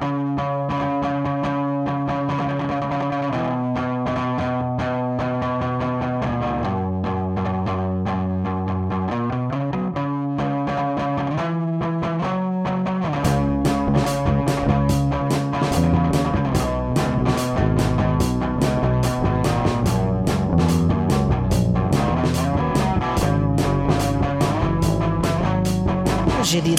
Hoje 0.00 0.21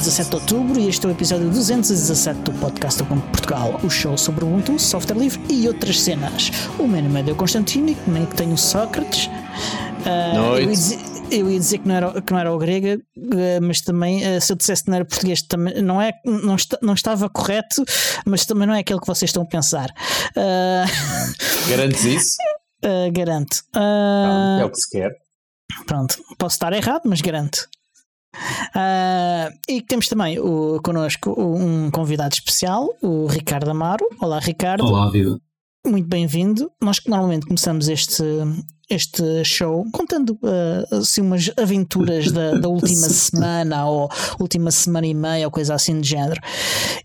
17 0.03 0.29
de 0.31 0.35
outubro 0.35 0.79
e 0.81 0.89
este 0.89 1.05
é 1.05 1.09
o 1.09 1.11
episódio 1.13 1.49
217 1.49 2.41
do 2.41 2.51
podcast 2.59 3.01
do 3.01 3.05
Ubuntu 3.05 3.25
Portugal, 3.29 3.79
o 3.85 3.89
show 3.89 4.17
sobre 4.17 4.43
Ubuntu, 4.43 4.77
software 4.77 5.17
livre 5.17 5.41
e 5.49 5.65
outras 5.65 6.01
cenas. 6.01 6.51
O 6.77 6.85
meu 6.85 7.01
nome 7.01 7.21
é 7.21 7.23
Deu 7.23 7.35
Constantino 7.37 7.87
e 7.89 7.95
comigo 7.95 8.35
tenho 8.35 8.53
o 8.53 8.57
Sócrates. 8.57 9.29
Ah, 10.05 10.35
eu, 10.59 10.59
ia 10.59 10.67
dizer, 10.67 10.99
eu 11.31 11.49
ia 11.49 11.57
dizer 11.57 11.77
que 11.77 11.87
não 11.87 11.95
era, 11.95 12.21
que 12.21 12.33
não 12.33 12.39
era 12.39 12.53
o 12.53 12.57
grego, 12.57 13.01
ah, 13.17 13.59
mas 13.61 13.79
também 13.79 14.25
ah, 14.25 14.41
se 14.41 14.51
eu 14.51 14.57
dissesse 14.57 14.83
que 14.83 14.89
não 14.89 14.97
era 14.97 15.05
português, 15.05 15.41
também 15.41 15.81
não, 15.81 16.01
é, 16.01 16.11
não, 16.25 16.55
está, 16.55 16.77
não 16.81 16.93
estava 16.95 17.29
correto, 17.29 17.85
mas 18.25 18.45
também 18.45 18.67
não 18.67 18.73
é 18.73 18.79
aquilo 18.79 18.99
que 18.99 19.07
vocês 19.07 19.29
estão 19.29 19.43
a 19.43 19.47
pensar. 19.47 19.89
Ah, 20.35 20.83
Garantes 21.69 22.03
isso? 22.03 22.35
ah, 22.83 23.09
garanto. 23.09 23.63
Não, 23.73 23.81
Ah, 23.81 24.57
é 24.63 24.65
o 24.65 24.69
que 24.69 24.79
se 24.81 24.89
quer. 24.89 25.11
Pronto, 25.87 26.17
posso 26.37 26.55
estar 26.55 26.73
errado, 26.73 27.03
mas 27.05 27.21
garanto. 27.21 27.69
Ah, 28.73 29.49
e 29.67 29.81
temos 29.81 30.07
também 30.07 30.39
o, 30.39 30.79
connosco 30.81 31.33
um 31.37 31.91
convidado 31.91 32.33
especial, 32.33 32.89
o 33.01 33.27
Ricardo 33.27 33.69
Amaro. 33.69 34.05
Olá, 34.19 34.39
Ricardo. 34.39 34.85
Olá, 34.85 35.09
viva. 35.09 35.39
Muito 35.85 36.07
bem-vindo. 36.07 36.71
Nós 36.81 37.01
normalmente 37.05 37.45
começamos 37.45 37.89
este, 37.89 38.23
este 38.89 39.43
show 39.43 39.85
contando 39.91 40.39
ah, 40.43 40.97
assim, 40.97 41.21
umas 41.21 41.51
aventuras 41.57 42.31
da, 42.31 42.55
da 42.55 42.69
última 42.69 43.07
semana 43.09 43.85
ou 43.85 44.09
última 44.39 44.71
semana 44.71 45.07
e 45.07 45.13
meia 45.13 45.45
ou 45.45 45.51
coisa 45.51 45.75
assim 45.75 45.99
de 46.01 46.09
género. 46.09 46.41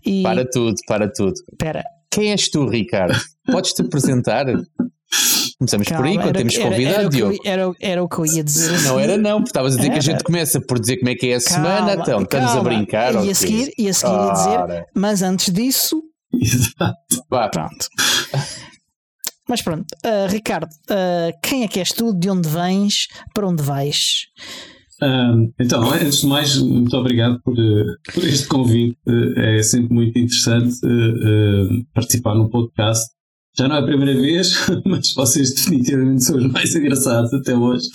E, 0.05 0.23
Para 0.23 0.49
tudo, 0.49 0.75
para 0.87 1.11
tudo. 1.11 1.33
Espera, 1.51 1.83
Quem 2.09 2.31
és 2.31 2.49
tu, 2.49 2.67
Ricardo? 2.67 3.19
Podes-te 3.45 3.81
apresentar? 3.81 4.45
Começamos 5.59 5.87
por 5.89 5.95
aí, 6.05 6.15
calma, 6.15 6.21
quando 6.21 6.29
era- 6.29 6.37
temos 6.37 6.55
era- 6.55 6.63
convidado, 6.69 6.95
era 6.95 7.07
o 7.07 7.09
que 7.11 7.17
eu- 7.17 7.29
Diogo. 7.29 7.43
Era, 7.45 7.71
era 7.81 8.03
o 8.03 8.07
que 8.09 8.17
eu 8.19 8.25
ia 8.25 8.43
dizer. 8.43 8.81
Não 8.83 8.97
era 8.99 9.17
não, 9.17 9.37
porque 9.39 9.49
estavas 9.49 9.73
a 9.73 9.75
dizer 9.75 9.87
que 9.89 9.93
a 9.93 9.95
Era. 9.95 10.01
gente 10.01 10.23
começa 10.23 10.61
por 10.61 10.79
dizer 10.79 10.97
como 10.97 11.09
é 11.09 11.15
que 11.15 11.27
é 11.27 11.35
a 11.35 11.39
semana, 11.41 11.87
Calma, 11.87 12.01
então 12.01 12.21
estamos 12.21 12.49
a 12.49 12.53
calma. 12.53 12.69
brincar. 12.69 13.25
E 13.25 13.29
a 13.29 13.35
seguir, 13.35 13.73
e 13.77 13.89
a 13.89 13.93
seguir 13.93 14.13
ia 14.13 14.31
dizer, 14.31 14.85
mas 14.95 15.21
antes 15.21 15.53
disso, 15.53 16.01
Exato. 16.33 16.95
vá, 17.29 17.49
Pronto. 17.49 17.87
Mas 19.49 19.61
pronto, 19.63 19.85
ah, 20.05 20.27
Ricardo, 20.29 20.69
ah, 20.89 21.29
quem 21.43 21.63
é 21.63 21.67
que 21.67 21.79
és 21.79 21.89
tu? 21.91 22.13
De 22.13 22.29
onde 22.29 22.47
vens? 22.47 23.07
Para 23.33 23.47
onde 23.47 23.63
vais? 23.63 24.27
Ahm, 25.01 25.47
então, 25.59 25.91
antes 25.91 26.21
de 26.21 26.27
mais, 26.27 26.55
muito 26.57 26.95
obrigado 26.95 27.41
por, 27.43 27.55
por 28.13 28.23
este 28.23 28.47
convite. 28.47 28.97
É 29.37 29.63
sempre 29.63 29.93
muito 29.93 30.17
interessante 30.19 30.75
eh, 30.85 31.83
participar 31.93 32.35
num 32.35 32.49
podcast. 32.49 33.09
Já 33.57 33.67
não 33.67 33.75
é 33.75 33.79
a 33.79 33.83
primeira 33.83 34.19
vez, 34.19 34.53
mas 34.85 35.13
vocês 35.13 35.53
definitivamente 35.53 36.23
são 36.23 36.37
os 36.37 36.51
mais 36.51 36.73
engraçados 36.75 37.33
até 37.33 37.55
hoje. 37.55 37.87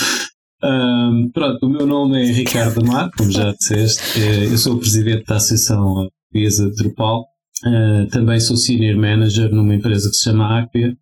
Ahm, 0.63 1.31
pronto, 1.33 1.67
o 1.67 1.69
meu 1.69 1.87
nome 1.87 2.23
é 2.23 2.33
Ricardo 2.33 2.81
Amar, 2.81 3.11
como 3.17 3.31
já 3.31 3.53
disseste. 3.53 4.21
Eh, 4.21 4.47
eu 4.47 4.59
sou 4.59 4.75
o 4.75 4.79
presidente 4.79 5.25
da 5.27 5.37
Associação 5.37 6.09
Portuguesa 6.33 6.71
de 6.71 6.77
Drupal. 6.77 7.27
Eh, 7.67 8.07
também 8.11 8.41
sou 8.41 8.57
Senior 8.57 8.97
Manager 8.97 9.55
numa 9.55 9.75
empresa 9.75 10.09
que 10.09 10.17
se 10.17 10.25
chama 10.25 10.61
Acquia, 10.61 10.97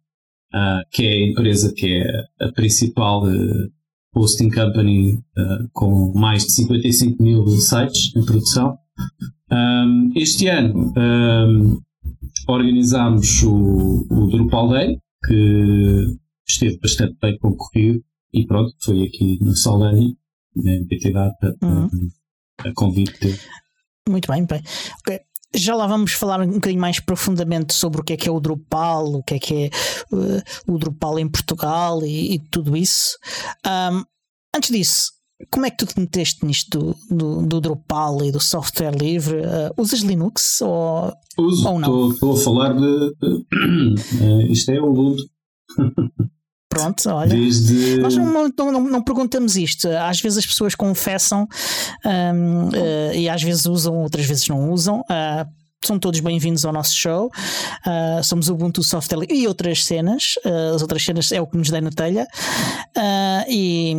ah, 0.52 0.82
que 0.90 1.06
é 1.06 1.12
a 1.12 1.28
empresa 1.28 1.72
que 1.74 1.86
é 1.86 2.44
a 2.44 2.52
principal 2.52 3.28
eh, 3.28 3.68
hosting 4.14 4.50
company 4.50 5.14
uh, 5.38 5.68
com 5.72 6.12
mais 6.14 6.44
de 6.44 6.52
55 6.52 7.22
mil 7.22 7.46
sites 7.48 8.14
em 8.14 8.24
produção. 8.24 8.76
Um, 9.50 10.12
este 10.14 10.48
ano 10.48 10.92
um, 10.96 11.80
organizámos 12.48 13.42
o, 13.42 14.06
o 14.10 14.26
Drupal 14.28 14.68
Day, 14.70 14.98
que 15.26 16.06
esteve 16.46 16.78
bastante 16.78 17.16
bem 17.20 17.38
concorrido 17.38 18.02
e 18.32 18.46
pronto, 18.46 18.74
foi 18.82 19.02
aqui 19.04 19.38
no 19.42 19.54
Saldanha, 19.56 20.12
na 20.56 20.72
MPT 20.72 21.12
Data, 21.12 21.56
Uhum. 21.62 21.88
a 22.58 22.72
convite. 22.74 23.38
Muito 24.08 24.30
bem, 24.30 24.44
bem. 24.44 24.60
Ok. 25.00 25.20
Já 25.54 25.74
lá 25.74 25.86
vamos 25.86 26.12
falar 26.12 26.40
um 26.40 26.50
bocadinho 26.50 26.80
mais 26.80 26.98
profundamente 26.98 27.74
sobre 27.74 28.00
o 28.00 28.04
que 28.04 28.14
é 28.14 28.16
que 28.16 28.26
é 28.28 28.32
o 28.32 28.40
Drupal, 28.40 29.16
o 29.16 29.22
que 29.22 29.34
é 29.34 29.38
que 29.38 29.54
é 29.54 29.64
eh, 29.66 30.42
o 30.66 30.78
Drupal 30.78 31.18
em 31.18 31.28
Portugal 31.28 32.02
e, 32.04 32.34
e 32.34 32.38
tudo 32.38 32.74
isso. 32.74 33.18
Ahm, 33.64 34.02
antes 34.56 34.70
disso, 34.70 35.12
como 35.50 35.66
é 35.66 35.70
que 35.70 35.76
tu 35.78 35.86
te 35.86 35.98
meteste 35.98 36.44
nisto 36.44 36.96
do, 37.10 37.16
do, 37.16 37.46
do 37.46 37.60
Drupal 37.60 38.24
e 38.24 38.30
do 38.32 38.40
software 38.40 38.94
livre? 38.96 39.42
Ah, 39.44 39.70
usas 39.76 40.00
Linux 40.00 40.60
ou 40.62 41.12
Uso, 41.38 41.68
Ou 41.68 41.78
não. 41.80 42.10
estou 42.10 42.34
a 42.34 42.36
falar 42.36 42.74
de. 42.74 43.12
eh, 44.20 44.46
isto 44.50 44.70
é 44.70 44.80
o 44.80 44.90
Ubuntu, 44.90 45.22
pronto, 46.68 47.08
olha. 47.10 47.28
desde. 47.28 47.98
Nós 47.98 48.16
não, 48.16 48.48
não, 48.56 48.80
não, 48.82 49.02
perguntamos 49.02 49.56
isto. 49.56 49.88
Às 49.88 50.20
vezes 50.20 50.38
as 50.38 50.46
pessoas 50.46 50.74
confessam 50.74 51.46
hum, 52.04 52.68
eh, 52.74 53.20
e 53.20 53.28
às 53.28 53.42
vezes 53.42 53.66
usam, 53.66 53.96
outras 53.98 54.26
vezes 54.26 54.46
não 54.48 54.70
usam. 54.70 55.02
Ah, 55.08 55.46
são 55.84 55.98
todos 55.98 56.20
bem-vindos 56.20 56.64
ao 56.64 56.72
nosso 56.72 56.94
show. 56.96 57.30
Ah, 57.84 58.20
somos 58.22 58.48
o 58.48 58.54
Ubuntu 58.54 58.82
Software 58.82 59.26
e 59.30 59.46
outras 59.46 59.84
cenas. 59.84 60.34
Ah, 60.44 60.72
as 60.74 60.82
outras 60.82 61.02
cenas 61.04 61.32
é 61.32 61.40
o 61.40 61.46
que 61.46 61.56
nos 61.56 61.70
dá 61.70 61.80
na 61.80 61.90
telha. 61.90 62.26
Ah, 62.96 63.44
e, 63.48 63.94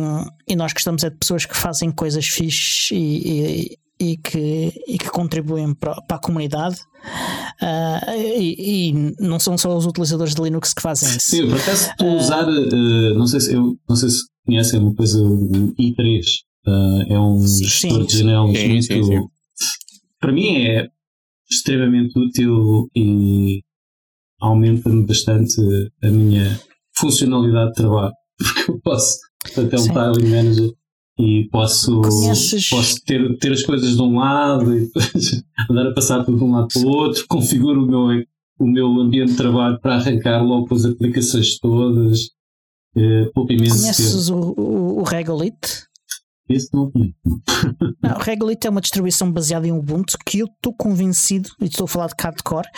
e 0.48 0.56
nós 0.56 0.72
gostamos 0.72 1.04
é 1.04 1.10
de 1.10 1.16
pessoas 1.16 1.44
que 1.44 1.56
fazem 1.56 1.90
coisas 1.90 2.26
fixes 2.26 2.90
e, 2.92 2.96
e- 2.96 3.84
e 4.00 4.16
que, 4.16 4.72
e 4.88 4.98
que 4.98 5.08
contribuem 5.08 5.72
para, 5.72 5.94
para 6.02 6.16
a 6.16 6.20
comunidade. 6.20 6.76
E, 8.36 8.88
e 8.90 9.14
não 9.20 9.38
são 9.38 9.56
só 9.56 9.76
os 9.76 9.86
utilizadores 9.86 10.34
de 10.34 10.42
Linux 10.42 10.74
que 10.74 10.82
fazem 10.82 11.08
isso. 11.16 11.30
Sim, 11.30 11.48
por 11.48 11.60
acaso 11.60 11.90
estou 11.90 12.10
a 12.10 12.14
usar, 12.14 12.46
não, 12.46 13.26
sei 13.26 13.40
se, 13.40 13.54
eu, 13.54 13.76
não 13.88 13.94
sei 13.96 14.08
se 14.10 14.18
conhecem 14.44 14.80
uma 14.80 14.94
coisa, 14.94 15.18
o 15.22 15.72
i3. 15.78 16.20
eh, 16.66 17.14
é 17.14 17.18
um 17.20 17.38
Sim, 17.46 17.64
gestor 17.64 18.04
de 18.06 18.18
janelas 18.18 18.46
muito. 18.64 18.82
sim, 18.84 19.02
sim. 19.04 19.20
Para 20.20 20.32
mim 20.32 20.56
é 20.66 20.88
extremamente 21.50 22.18
útil 22.18 22.88
e 22.94 23.62
aumenta-me 24.40 25.06
bastante 25.06 25.54
a 26.02 26.08
minha 26.10 26.60
funcionalidade 26.96 27.70
de 27.70 27.74
trabalho. 27.74 28.12
Porque 28.38 28.70
eu 28.70 28.80
posso, 28.80 29.18
portanto, 29.42 29.72
é 29.74 29.78
um 29.80 30.14
tiling 30.14 30.30
manager 30.30 30.70
e 31.18 31.48
posso, 31.50 32.00
Conheces- 32.00 32.68
posso 32.68 32.96
ter, 33.04 33.38
ter 33.38 33.52
as 33.52 33.62
coisas 33.62 33.94
de 33.94 34.02
um 34.02 34.18
lado 34.18 34.76
e 34.76 34.80
depois 34.86 35.42
andar 35.70 35.86
a 35.88 35.94
passar 35.94 36.24
tudo 36.24 36.38
de 36.38 36.44
um 36.44 36.50
lado 36.50 36.68
para 36.72 36.82
o 36.82 36.88
outro, 36.88 37.24
configuro 37.28 37.84
o 37.84 37.86
meu, 37.86 38.24
o 38.58 38.66
meu 38.66 38.86
ambiente 39.00 39.30
de 39.32 39.36
trabalho 39.36 39.78
para 39.80 39.94
arrancar 39.94 40.42
logo 40.42 40.66
com 40.66 40.74
as 40.74 40.84
aplicações 40.84 41.58
todas. 41.58 42.20
Pouco 43.34 43.52
imenso. 43.52 43.80
Conheces 43.80 44.28
o, 44.28 44.36
o, 44.56 44.98
o 45.00 45.02
Regolith? 45.02 45.84
Esse 46.48 46.68
não 46.74 46.90
conheço. 46.90 47.14
Não, 48.02 48.16
o 48.16 48.20
Regolith 48.20 48.66
é 48.66 48.70
uma 48.70 48.80
distribuição 48.80 49.30
baseada 49.32 49.66
em 49.66 49.72
Ubuntu 49.72 50.18
que 50.26 50.40
eu 50.40 50.46
estou 50.46 50.74
convencido, 50.74 51.48
e 51.60 51.64
estou 51.64 51.84
a 51.84 51.88
falar 51.88 52.08
de 52.08 52.14
hardcore, 52.20 52.68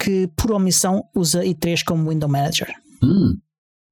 que 0.00 0.28
por 0.36 0.52
omissão 0.52 1.04
usa 1.14 1.44
i3 1.44 1.82
como 1.86 2.10
Window 2.10 2.28
Manager. 2.28 2.68
Hum, 3.02 3.38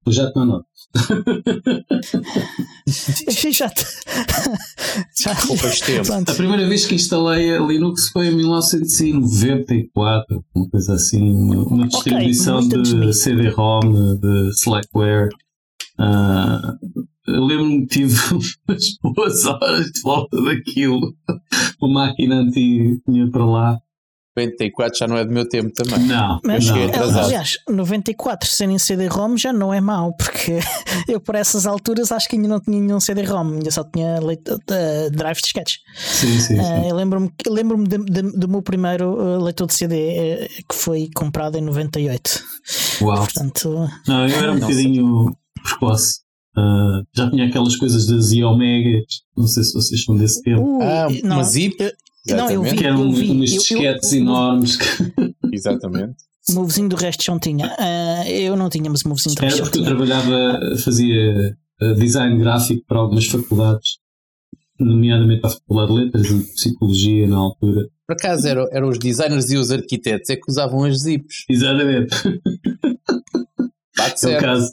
eu 0.05 0.11
já 0.11 0.31
te 0.31 0.39
não 0.39 0.61
já 3.51 3.69
te... 3.69 3.85
já... 5.21 5.35
Poupas 5.47 5.79
tempo. 5.79 6.05
Pronto. 6.05 6.31
A 6.31 6.35
primeira 6.35 6.67
vez 6.67 6.85
que 6.85 6.95
instalei 6.95 7.55
a 7.55 7.59
Linux 7.59 8.09
foi 8.09 8.27
em 8.27 8.35
1994, 8.35 10.43
uma 10.53 10.69
coisa 10.69 10.95
assim, 10.95 11.21
uma, 11.21 11.63
uma 11.63 11.87
distribuição 11.87 12.57
antes 12.57 12.93
de 12.93 13.13
CD-ROM, 13.13 14.17
de 14.17 14.49
Slackware. 14.49 15.29
Ah, 15.97 16.75
eu 17.27 17.43
lembro-me 17.45 17.81
que 17.81 17.99
tive 17.99 18.15
umas 18.67 18.97
boas 19.01 19.45
horas 19.45 19.85
de 19.91 20.01
volta 20.01 20.41
daquilo. 20.41 21.15
Uma 21.81 22.05
máquina 22.07 22.35
antiga 22.35 22.99
tinha 23.05 23.29
para 23.29 23.45
lá. 23.45 23.79
94 24.35 24.97
já 24.97 25.07
não 25.07 25.17
é 25.17 25.25
do 25.25 25.31
meu 25.31 25.47
tempo 25.47 25.71
também. 25.73 26.07
Não, 26.07 26.39
Mas, 26.43 26.65
não. 26.65 26.85
atrasado. 26.85 27.25
aliás, 27.25 27.57
94 27.69 28.49
sem 28.49 28.77
CD-ROM 28.77 29.37
já 29.37 29.51
não 29.51 29.73
é 29.73 29.81
mau, 29.81 30.13
porque 30.13 30.59
eu 31.07 31.19
por 31.19 31.35
essas 31.35 31.65
alturas 31.65 32.11
acho 32.11 32.29
que 32.29 32.37
ainda 32.37 32.47
não 32.47 32.59
tinha 32.59 32.79
nenhum 32.79 32.99
CD-ROM, 32.99 33.55
ainda 33.55 33.69
só 33.69 33.83
tinha 33.83 34.19
leitor, 34.21 34.57
uh, 34.57 35.11
drive 35.11 35.41
de 35.41 35.47
sketches. 35.47 35.79
Sim, 35.97 36.39
sim, 36.39 36.55
sim. 36.55 36.59
Uh, 36.59 36.89
eu 36.89 36.95
lembro-me 36.95 37.29
lembro 37.45 37.83
de, 37.83 37.97
de, 37.97 38.21
do 38.21 38.47
meu 38.47 38.61
primeiro 38.61 39.19
uh, 39.19 39.43
leitor 39.43 39.67
de 39.67 39.73
CD 39.73 39.95
uh, 39.95 40.47
que 40.67 40.75
foi 40.75 41.09
comprado 41.13 41.57
em 41.57 41.61
98. 41.61 42.43
Uau. 43.01 43.17
Portanto, 43.17 43.89
Não, 44.07 44.27
eu 44.27 44.37
era 44.37 44.53
um 44.53 44.59
bocadinho 44.59 45.35
precoce. 45.61 46.21
Ah, 46.57 47.01
já 47.15 47.29
tinha 47.29 47.47
aquelas 47.47 47.75
coisas 47.77 48.05
das 48.07 48.31
Iomegas, 48.31 49.05
não 49.37 49.47
sei 49.47 49.63
se 49.63 49.73
vocês 49.73 50.03
são 50.03 50.15
desse 50.17 50.41
tempo. 50.41 50.61
ui, 50.79 50.83
Ah, 50.83 51.07
não, 51.23 51.37
uma 51.37 51.43
zip? 51.43 51.75
eu- 52.27 52.37
não, 52.37 52.49
eu 52.51 52.61
vi, 52.63 52.75
que 52.75 52.85
eram 52.85 53.03
eu 53.05 53.11
vi. 53.11 53.29
eu- 53.29 53.39
disquetes 53.45 54.13
enormes. 54.13 54.75
que- 54.77 55.33
Exatamente. 55.53 56.15
Movezinho 56.49 56.89
do 56.89 56.95
resto 56.95 57.29
não 57.31 57.39
tinha. 57.39 57.67
Uh, 57.67 58.27
eu 58.27 58.55
não 58.57 58.69
tinha, 58.69 58.89
mas 58.89 59.03
movezinho 59.03 59.35
do 59.35 59.39
Era 59.39 59.47
resto 59.49 59.63
porque 59.63 59.79
eu 59.79 59.83
trabalhava, 59.85 60.59
fazia 60.83 61.55
uh, 61.81 61.95
design 61.95 62.37
gráfico 62.39 62.83
para 62.87 62.97
algumas 62.99 63.27
faculdades, 63.27 63.99
nomeadamente 64.79 65.39
para 65.41 65.51
a 65.51 65.53
Faculdade 65.53 65.93
de 65.93 65.99
Letras 65.99 66.25
e 66.31 66.53
Psicologia 66.53 67.27
na 67.27 67.37
altura. 67.37 67.87
Por 68.07 68.13
acaso 68.13 68.47
eram, 68.47 68.67
eram 68.71 68.89
os 68.89 68.97
designers 68.99 69.51
e 69.51 69.57
os 69.57 69.71
arquitetos 69.71 70.29
é 70.29 70.35
que 70.35 70.49
usavam 70.49 70.83
as 70.83 70.99
zips. 71.01 71.45
Exatamente, 71.49 72.09
Bate 73.97 74.11
é 74.11 74.13
o 74.13 74.17
certo. 74.17 74.41
caso. 74.43 74.71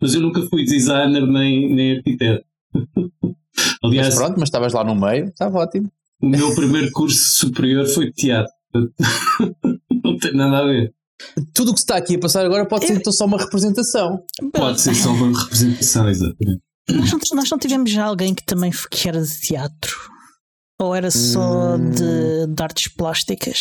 Mas 0.00 0.14
eu 0.14 0.20
nunca 0.20 0.42
fui 0.48 0.64
designer 0.64 1.26
nem, 1.26 1.74
nem 1.74 1.96
arquiteto. 1.98 2.44
Aliás, 3.82 4.08
Mas 4.08 4.14
pronto, 4.16 4.38
mas 4.38 4.48
estavas 4.48 4.72
lá 4.72 4.84
no 4.84 4.94
meio, 4.94 5.26
estava 5.26 5.58
ótimo. 5.58 5.90
o 6.22 6.28
meu 6.28 6.54
primeiro 6.54 6.90
curso 6.92 7.18
superior 7.46 7.86
foi 7.86 8.06
de 8.06 8.12
teatro. 8.12 8.52
Não 10.04 10.16
tem 10.18 10.34
nada 10.34 10.58
a 10.58 10.64
ver. 10.64 10.92
Tudo 11.54 11.70
o 11.70 11.74
que 11.74 11.80
se 11.80 11.84
está 11.84 11.96
aqui 11.96 12.16
a 12.16 12.18
passar 12.18 12.44
agora 12.46 12.66
pode 12.66 12.86
ser 12.86 12.94
então 12.94 13.12
só 13.12 13.26
uma 13.26 13.36
representação. 13.38 14.22
Pode 14.52 14.80
ser 14.80 14.94
só 14.94 15.10
uma 15.10 15.38
representação, 15.38 16.08
exatamente. 16.08 16.62
Nós 16.88 17.12
não, 17.12 17.18
nós 17.34 17.50
não 17.50 17.58
tivemos 17.58 17.90
já 17.90 18.04
alguém 18.04 18.34
que 18.34 18.44
também 18.44 18.70
que 18.90 19.08
era 19.08 19.20
de 19.22 19.40
teatro? 19.40 19.96
Ou 20.80 20.94
era 20.94 21.10
só 21.10 21.76
Hum. 21.76 21.90
de, 21.90 22.46
de 22.54 22.62
artes 22.62 22.88
plásticas? 22.88 23.58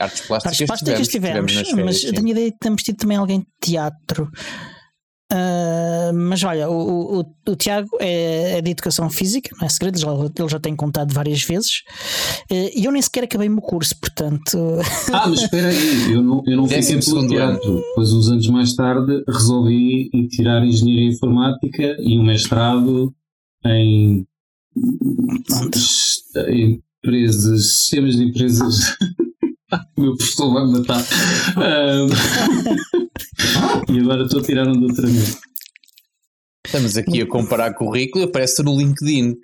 Artes 0.00 0.22
plásticas, 0.26 0.60
Artes 0.60 0.66
plásticas 0.66 1.08
tivemos, 1.08 1.54
nas 1.54 1.68
férias, 1.68 1.84
mas 1.84 2.00
sim. 2.00 2.06
eu 2.06 2.14
tenho 2.14 2.26
a 2.28 2.30
ideia 2.30 2.50
de 2.50 2.58
termos 2.58 2.82
tido 2.82 2.96
também 2.96 3.16
alguém 3.18 3.40
de 3.40 3.46
teatro. 3.60 4.30
Ah, 5.34 6.10
mas 6.14 6.42
olha, 6.44 6.68
o, 6.68 7.20
o, 7.20 7.24
o 7.48 7.56
Tiago 7.56 7.88
é, 7.98 8.58
é 8.58 8.60
de 8.60 8.70
educação 8.70 9.08
física, 9.08 9.48
não 9.58 9.66
é 9.66 9.68
segredo, 9.70 9.98
já, 9.98 10.08
ele 10.12 10.48
já 10.48 10.60
tem 10.60 10.76
contado 10.76 11.14
várias 11.14 11.42
vezes. 11.42 11.82
Eh, 12.50 12.70
E 12.78 12.84
eu 12.84 12.92
nem 12.92 13.00
sequer 13.00 13.24
acabei 13.24 13.48
o 13.48 13.52
meu 13.52 13.62
curso, 13.62 13.96
portanto. 13.98 14.58
Ah, 15.12 15.26
mas 15.28 15.40
espera 15.40 15.68
aí, 15.68 16.12
eu 16.12 16.22
não, 16.22 16.42
eu 16.46 16.56
não 16.58 16.68
segundo 16.68 17.18
ano. 17.20 17.28
teatro. 17.28 17.76
Depois, 17.76 18.12
uns 18.12 18.28
anos 18.28 18.46
mais 18.48 18.74
tarde, 18.74 19.24
resolvi 19.26 20.10
ir 20.12 20.28
tirar 20.28 20.62
Engenharia 20.66 21.08
Informática 21.08 21.96
e 22.00 22.18
um 22.18 22.24
mestrado 22.24 23.14
em, 23.64 24.26
Pronto. 25.48 25.78
em 26.48 26.82
empresas, 27.02 27.72
sistemas 27.78 28.16
de 28.16 28.24
empresas. 28.24 28.96
o 29.96 30.00
meu 30.00 30.16
professor 30.16 30.52
vai 30.52 30.66
me 30.66 30.78
matar. 30.78 31.04
E 33.88 33.98
agora 34.00 34.24
estou 34.24 34.40
a 34.40 34.44
tirar 34.44 34.68
um 34.68 34.72
doutoramento. 34.72 35.38
Estamos 36.64 36.96
aqui 36.96 37.20
a 37.20 37.26
comparar 37.26 37.74
currículo, 37.74 38.24
aparece 38.24 38.62
no 38.62 38.76
LinkedIn. 38.76 39.34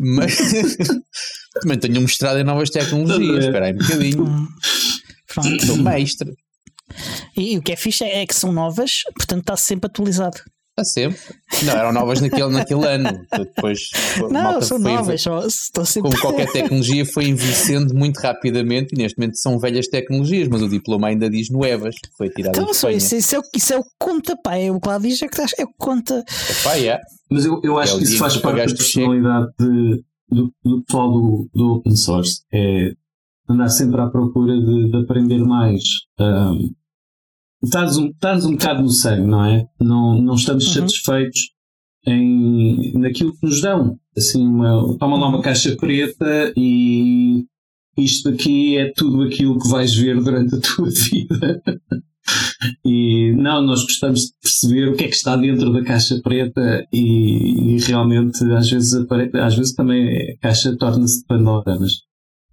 Mas 0.00 0.36
também 1.60 1.78
tenho 1.78 1.98
um 1.98 2.02
mestrado 2.02 2.38
em 2.38 2.44
novas 2.44 2.70
tecnologias. 2.70 3.18
Também. 3.20 3.38
Espera 3.38 3.66
aí 3.66 3.72
um 3.72 3.78
bocadinho. 3.78 4.48
Pronto. 5.26 5.66
Sou 5.66 5.76
mestre. 5.76 6.32
E, 7.36 7.54
e 7.54 7.58
o 7.58 7.62
que 7.62 7.72
é 7.72 7.76
fixe 7.76 8.04
é, 8.04 8.22
é 8.22 8.26
que 8.26 8.34
são 8.34 8.52
novas, 8.52 9.02
portanto 9.16 9.40
está 9.40 9.56
sempre 9.56 9.86
atualizado. 9.86 10.38
Está 10.74 10.84
sempre. 10.84 11.18
Não, 11.64 11.72
eram 11.74 11.92
novas 11.92 12.18
naquele, 12.22 12.48
naquele 12.48 12.86
ano. 12.86 13.26
Depois, 13.30 13.78
Não, 14.18 14.30
malta 14.30 14.62
são 14.62 14.80
foi- 14.80 14.92
novas, 14.92 15.20
só, 15.20 15.46
estão 15.46 15.84
sempre. 15.84 16.10
Como 16.10 16.22
qualquer 16.22 16.50
tecnologia, 16.52 17.04
foi 17.04 17.26
envelhecendo 17.26 17.94
muito 17.94 18.16
rapidamente 18.18 18.94
e 18.94 18.98
neste 18.98 19.18
momento 19.18 19.36
são 19.36 19.58
velhas 19.58 19.86
tecnologias, 19.88 20.48
mas 20.48 20.62
o 20.62 20.68
diploma 20.70 21.08
ainda 21.08 21.28
diz 21.28 21.50
nuevas. 21.50 21.94
Foi 22.16 22.30
tirado 22.30 22.52
Então, 22.54 22.64
de 22.64 22.70
isso, 22.96 23.14
isso, 23.14 23.36
é, 23.36 23.38
o- 23.38 23.42
isso 23.54 23.74
é 23.74 23.78
o 23.78 23.84
conta, 23.98 24.34
pá. 24.42 24.56
É 24.56 24.70
o 24.70 24.80
que 24.80 24.88
lá 24.88 24.96
diz, 24.96 25.20
é, 25.20 25.28
que 25.28 25.34
estás- 25.34 25.52
é 25.58 25.64
o 25.64 25.68
conta. 25.78 26.24
Epá, 26.60 26.78
é. 26.78 26.98
Mas 27.30 27.44
eu, 27.44 27.60
eu 27.62 27.78
acho 27.78 27.96
É 27.96 27.98
que 27.98 28.04
isso 28.04 28.16
faz 28.18 28.36
que 28.36 28.42
parte 28.42 28.56
da 28.72 28.74
personalidade 28.74 29.48
de- 29.60 30.02
do, 30.30 30.50
do 30.64 30.82
pessoal 30.84 31.12
do, 31.12 31.50
do 31.54 31.72
open 31.74 31.94
source. 31.96 32.40
É 32.50 32.92
andar 33.46 33.68
sempre 33.68 34.00
à 34.00 34.06
procura 34.06 34.54
de, 34.58 34.90
de 34.90 34.96
aprender 34.96 35.38
mais. 35.44 35.82
Um, 36.18 36.70
Estás 37.64 37.96
um, 37.96 38.08
estás 38.08 38.44
um 38.44 38.52
bocado 38.52 38.82
no 38.82 38.90
sangue, 38.90 39.26
não 39.26 39.44
é? 39.44 39.66
Não, 39.80 40.20
não 40.20 40.34
estamos 40.34 40.66
Uhum. 40.66 40.72
satisfeitos 40.82 41.40
em, 42.06 42.92
naquilo 42.98 43.32
que 43.32 43.46
nos 43.46 43.60
dão. 43.60 43.96
Assim, 44.16 44.44
uma, 44.46 44.96
toma 44.98 45.16
lá 45.18 45.28
uma 45.28 45.40
caixa 45.42 45.76
preta 45.76 46.52
e 46.56 47.44
isto 47.96 48.28
aqui 48.30 48.76
é 48.78 48.92
tudo 48.96 49.22
aquilo 49.22 49.58
que 49.58 49.68
vais 49.68 49.94
ver 49.94 50.20
durante 50.22 50.54
a 50.56 50.60
tua 50.60 50.88
vida. 50.90 51.62
E 52.84 53.32
não, 53.36 53.62
nós 53.62 53.82
gostamos 53.82 54.20
de 54.22 54.32
perceber 54.40 54.88
o 54.88 54.96
que 54.96 55.04
é 55.04 55.08
que 55.08 55.14
está 55.14 55.36
dentro 55.36 55.72
da 55.72 55.82
caixa 55.82 56.20
preta 56.22 56.86
e, 56.92 57.74
e 57.74 57.78
realmente 57.78 58.42
às 58.52 58.70
vezes, 58.70 58.94
às 59.34 59.54
vezes 59.56 59.74
também 59.74 60.32
a 60.32 60.36
caixa 60.38 60.76
torna-se 60.76 61.24
Pandora, 61.26 61.78
mas 61.78 61.92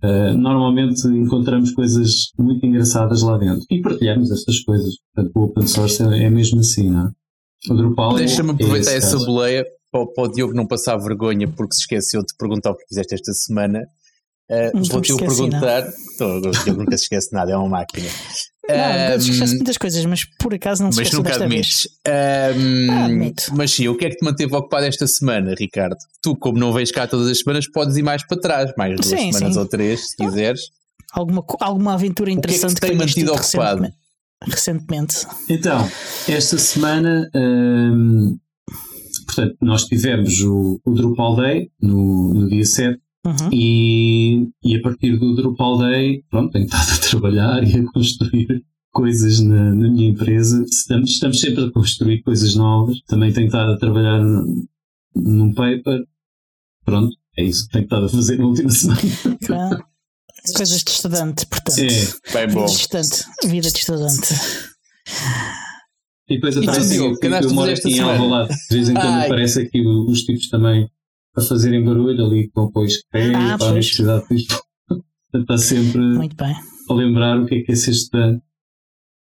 eh, 0.03 0.33
normalmente 0.33 1.07
encontramos 1.07 1.71
coisas 1.71 2.31
muito 2.37 2.65
engraçadas 2.65 3.21
lá 3.21 3.37
dentro 3.37 3.65
e 3.69 3.81
partilhamos 3.81 4.31
estas 4.31 4.59
coisas. 4.61 4.95
Portanto, 5.13 5.35
o 5.35 5.43
open 5.43 5.67
source 5.67 6.01
é, 6.03 6.23
é 6.25 6.29
mesmo 6.29 6.59
assim, 6.61 6.89
não 6.89 7.07
é? 7.07 7.11
O 7.71 7.75
Drupal 7.75 8.15
é- 8.15 8.19
Deixa-me 8.19 8.51
é 8.51 8.53
aproveitar 8.53 8.91
essa 8.93 9.11
caso. 9.11 9.25
boleia 9.25 9.65
para, 9.91 10.01
o- 10.01 10.13
para 10.13 10.23
o 10.23 10.27
Diogo 10.31 10.53
não 10.53 10.65
passar 10.67 10.95
vergonha 10.97 11.47
porque 11.47 11.75
se 11.75 11.81
esqueceu 11.81 12.21
de 12.21 12.33
perguntar 12.37 12.71
o 12.71 12.75
que 12.75 12.85
fizeste 12.87 13.15
esta 13.15 13.33
semana. 13.33 13.79
Uh, 14.49 14.83
Vou-te 14.89 15.15
perguntar. 15.15 15.83
Tô, 16.17 16.37
o 16.37 16.41
Diogo 16.51 16.79
nunca 16.79 16.97
se 16.97 17.03
esquece 17.03 17.29
de 17.29 17.35
nada, 17.35 17.51
é 17.51 17.57
uma 17.57 17.69
máquina. 17.69 18.07
Não, 18.69 19.13
Ahm, 19.15 19.17
esquece 19.17 19.55
muitas 19.55 19.77
coisas, 19.77 20.05
mas 20.05 20.23
por 20.37 20.53
acaso 20.53 20.83
não 20.83 20.91
se 20.91 20.99
mas 21.01 21.11
nunca 21.11 21.29
desta 21.29 21.43
admites. 21.45 21.87
vez. 22.05 22.55
Ahm, 22.55 22.89
Ah, 22.91 23.05
admito. 23.05 23.43
mas 23.55 23.71
sim, 23.71 23.87
o 23.87 23.95
que 23.97 24.05
é 24.05 24.09
que 24.09 24.17
te 24.17 24.23
manteve 24.25 24.55
ocupado 24.55 24.85
esta 24.85 25.07
semana, 25.07 25.55
Ricardo? 25.57 25.95
Tu, 26.21 26.35
como 26.35 26.57
não 26.59 26.71
vens 26.71 26.91
cá 26.91 27.07
todas 27.07 27.27
as 27.27 27.39
semanas, 27.39 27.67
podes 27.71 27.97
ir 27.97 28.03
mais 28.03 28.25
para 28.25 28.39
trás, 28.39 28.71
mais 28.77 28.95
duas 28.99 29.07
Sim, 29.19 29.31
semanas 29.31 29.53
sim. 29.55 29.59
ou 29.59 29.65
três, 29.67 30.09
se 30.11 30.15
quiseres. 30.15 30.61
Alguma, 31.11 31.43
alguma 31.59 31.93
aventura 31.95 32.29
que 32.29 32.37
é 32.37 32.41
que 32.41 32.47
interessante 32.47 32.75
te 32.75 32.81
tem 32.81 32.95
mantido 32.95 33.31
tido 33.31 33.33
ocupado? 33.33 33.81
recentemente- 33.81 33.97
Recentemente. 34.47 35.15
Então, 35.49 35.91
esta 36.27 36.57
semana, 36.57 37.29
hum, 37.35 38.37
portanto, 39.25 39.57
nós 39.61 39.83
tivemos 39.85 40.39
o, 40.41 40.79
o 40.85 40.93
Drupal 40.93 41.35
Day 41.35 41.69
no, 41.81 42.33
no 42.33 42.47
dia 42.49 42.63
7 42.63 42.99
Uhum. 43.29 43.49
e, 43.53 44.49
e 44.63 44.75
a 44.75 44.81
partir 44.81 45.17
do 45.17 45.35
Drupal 45.35 45.77
Day, 45.77 46.23
pronto, 46.29 46.51
tenho 46.51 46.65
estado 46.65 46.91
a 46.93 47.09
trabalhar 47.09 47.63
e 47.63 47.79
a 47.79 47.91
construir 47.91 48.63
coisas 48.91 49.39
na, 49.39 49.73
na 49.73 49.89
minha 49.89 50.09
empresa. 50.09 50.63
Estamos, 50.63 51.11
estamos 51.11 51.39
sempre 51.39 51.65
a 51.65 51.71
construir 51.71 52.23
coisas 52.23 52.55
novas. 52.55 52.99
Também 53.07 53.31
tenho 53.31 53.47
estado 53.47 53.71
a 53.71 53.77
trabalhar 53.77 54.19
num, 54.19 54.65
num 55.15 55.53
paper. 55.53 56.03
Pronto, 56.83 57.15
é 57.37 57.43
isso 57.43 57.65
que 57.65 57.73
tenho 57.73 57.83
estado 57.83 58.05
a 58.05 58.09
fazer 58.09 58.37
na 58.37 58.45
última 58.45 58.69
semana. 58.71 59.01
Ah, 59.51 59.77
Coisas 60.55 60.83
de 60.83 60.91
estudante, 60.91 61.45
portanto. 61.45 61.79
É. 61.79 62.45
Bem 62.45 62.53
bom. 62.53 62.65
Vida 62.65 62.71
de 62.71 62.79
estudante. 62.79 63.25
Vida 63.45 63.71
de 63.71 63.77
estudante. 63.77 64.33
E 66.29 66.35
depois 66.35 66.55
que 66.55 66.61
andaste 66.61 66.95
eu 66.95 67.17
a 67.49 67.53
moro 67.53 67.71
aqui 67.71 67.93
em? 67.93 67.99
Alvalade. 67.99 68.55
De 68.69 68.75
vez 68.75 68.89
em 68.89 68.93
quando 68.93 69.23
aparece 69.25 69.61
aqui 69.61 69.81
os 69.81 70.23
tipos 70.23 70.47
também 70.49 70.89
a 71.35 71.41
fazerem 71.41 71.83
barulho 71.83 72.25
ali 72.25 72.49
com 72.49 72.63
apoio 72.63 72.87
escrever 72.87 73.35
Ah, 73.35 73.57
para 73.57 73.67
a. 73.67 73.69
Universidade 73.71 74.27
de 74.27 74.35
Lisboa. 74.35 74.61
Está 75.33 75.57
sempre 75.57 76.01
Muito 76.01 76.35
bem. 76.35 76.55
a 76.89 76.93
lembrar 76.93 77.39
o 77.39 77.45
que 77.45 77.55
é 77.55 77.61
que 77.63 77.71
é 77.71 77.75
ser 77.75 77.91
estudante. 77.91 78.43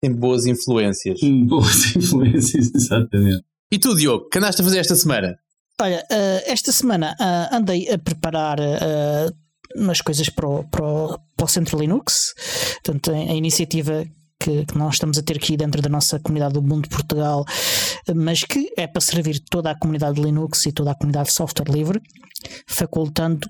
Tem 0.01 0.12
boas 0.13 0.46
influências. 0.48 1.22
Hum, 1.22 1.46
Boas 1.46 1.93
influências, 1.96 2.72
exatamente. 2.74 3.43
E 3.72 3.77
tu, 3.77 3.96
Diogo, 3.96 4.27
que 4.29 4.38
andaste 4.39 4.62
a 4.62 4.65
fazer 4.65 4.79
esta 4.79 4.96
semana? 4.96 5.38
Olha, 5.79 6.03
ah, 6.12 6.41
esta 6.46 6.72
semana 6.72 7.15
ah, 7.20 7.55
andei 7.55 7.88
a 7.89 7.98
preparar 8.00 8.60
ah, 8.60 9.31
umas 9.75 10.01
coisas 10.01 10.27
para 10.29 10.48
o, 10.48 10.63
para, 10.70 10.84
o, 10.84 11.20
para 11.38 11.46
o 11.46 11.48
Centro 11.48 11.79
Linux, 11.79 12.34
portanto, 12.84 13.12
a 13.12 13.34
iniciativa 13.36 14.03
que, 14.41 14.65
que 14.65 14.77
nós 14.77 14.95
estamos 14.95 15.17
a 15.17 15.21
ter 15.21 15.38
aqui 15.38 15.55
dentro 15.55 15.81
da 15.81 15.89
nossa 15.89 16.19
comunidade 16.19 16.53
do 16.53 16.62
Mundo 16.62 16.89
Portugal, 16.89 17.45
mas 18.15 18.43
que 18.43 18.74
é 18.75 18.88
para 18.88 19.01
servir 19.01 19.39
toda 19.39 19.71
a 19.71 19.77
comunidade 19.77 20.15
de 20.15 20.21
Linux 20.21 20.65
e 20.65 20.71
toda 20.71 20.91
a 20.91 20.95
comunidade 20.95 21.29
de 21.29 21.36
software 21.36 21.71
livre, 21.71 22.01
facultando 22.65 23.48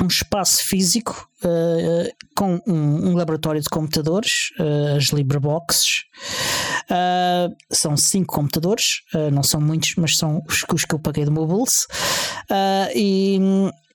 um 0.00 0.06
espaço 0.06 0.64
físico 0.64 1.28
ah, 1.44 2.08
com 2.34 2.60
um, 2.66 3.10
um 3.10 3.16
laboratório 3.16 3.60
de 3.60 3.68
computadores, 3.68 4.52
ah, 4.58 4.96
as 4.96 5.04
LibreBoxes. 5.06 6.04
Ah, 6.88 7.48
são 7.70 7.96
cinco 7.96 8.34
computadores, 8.34 9.02
não 9.32 9.42
são 9.42 9.60
muitos, 9.60 9.94
mas 9.96 10.16
são 10.16 10.42
os, 10.48 10.64
os 10.72 10.84
que 10.84 10.94
eu 10.94 10.98
paguei 10.98 11.24
de 11.24 11.30
mobiles. 11.30 11.86
E, 12.94 13.38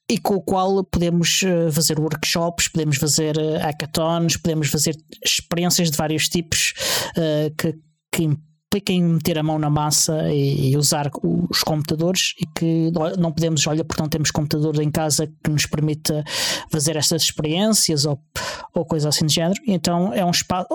e 0.10 0.18
com 0.18 0.36
o 0.36 0.42
qual 0.42 0.84
podemos 0.86 1.42
ah, 1.44 1.72
fazer 1.72 2.00
workshops, 2.00 2.68
podemos 2.70 2.98
fazer 2.98 3.38
ah, 3.40 3.66
hackathons, 3.66 4.38
podemos 4.38 4.70
fazer 4.70 4.96
experiências 5.24 5.92
de 5.92 5.98
vários 5.98 6.30
tipos 6.30 6.74
ah, 7.18 7.52
que, 7.58 7.78
que 8.12 8.38
implica 8.68 8.92
em 8.92 9.02
meter 9.02 9.38
a 9.38 9.44
mão 9.44 9.58
na 9.58 9.70
massa 9.70 10.30
e, 10.30 10.72
e 10.72 10.78
usar 10.78 11.10
os 11.24 11.64
computadores 11.64 12.34
e 12.40 12.46
que 12.46 12.92
não 13.18 13.32
podemos, 13.32 13.66
olha, 13.66 13.84
porque 13.84 14.02
não 14.02 14.10
temos 14.10 14.30
computador 14.30 14.82
em 14.82 14.92
casa 14.92 15.28
que 15.42 15.50
nos 15.50 15.66
permita 15.66 16.24
fazer 16.70 16.98
estas 16.98 17.24
experiências 17.24 18.06
ou, 18.06 18.20
ou 18.74 18.86
coisa 18.86 19.08
assim 19.08 19.26
de 19.26 19.36
género. 19.36 19.60
Então 19.66 20.14
é 20.14 20.24
um 20.24 20.32
espaço, 20.32 20.68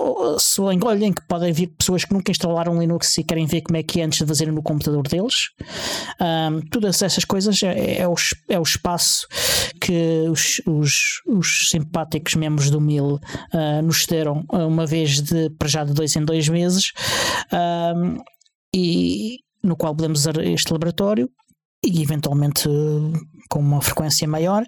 olhem 0.63 1.13
que 1.13 1.21
podem 1.27 1.53
vir 1.53 1.67
pessoas 1.67 2.03
que 2.03 2.13
nunca 2.13 2.31
instalaram 2.31 2.79
Linux 2.79 3.15
e 3.19 3.23
querem 3.23 3.45
ver 3.45 3.61
como 3.61 3.77
é 3.77 3.83
que 3.83 4.01
é 4.01 4.05
antes 4.05 4.19
de 4.19 4.25
fazerem 4.25 4.53
no 4.53 4.63
computador 4.63 5.07
deles. 5.07 5.49
Um, 6.19 6.61
todas 6.71 6.99
essas 7.01 7.23
coisas 7.23 7.61
é, 7.61 7.99
é, 7.99 8.07
o, 8.07 8.15
é 8.49 8.59
o 8.59 8.63
espaço 8.63 9.27
que 9.79 10.25
os, 10.29 10.61
os, 10.65 11.21
os 11.27 11.69
simpáticos 11.69 12.33
membros 12.33 12.71
do 12.71 12.81
MIL 12.81 13.19
uh, 13.53 13.81
nos 13.83 14.05
deram 14.07 14.43
uma 14.49 14.85
vez 14.87 15.21
de 15.21 15.51
para 15.51 15.67
já 15.67 15.83
de 15.83 15.93
dois 15.93 16.15
em 16.15 16.25
dois 16.25 16.47
meses 16.49 16.91
um, 17.95 18.17
e 18.75 19.39
no 19.63 19.75
qual 19.75 19.95
podemos 19.95 20.21
usar 20.21 20.37
este 20.43 20.71
laboratório 20.71 21.29
e 21.83 22.01
eventualmente 22.01 22.67
com 23.49 23.59
uma 23.59 23.81
frequência 23.81 24.27
maior, 24.27 24.65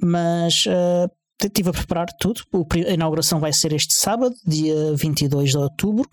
mas 0.00 0.66
uh, 0.66 1.10
estive 1.42 1.70
a 1.70 1.72
preparar 1.72 2.08
tudo. 2.18 2.42
A 2.86 2.92
inauguração 2.92 3.40
vai 3.40 3.52
ser 3.52 3.72
este 3.72 3.94
sábado, 3.94 4.34
dia 4.46 4.94
22 4.94 5.50
de 5.50 5.58
outubro. 5.58 6.08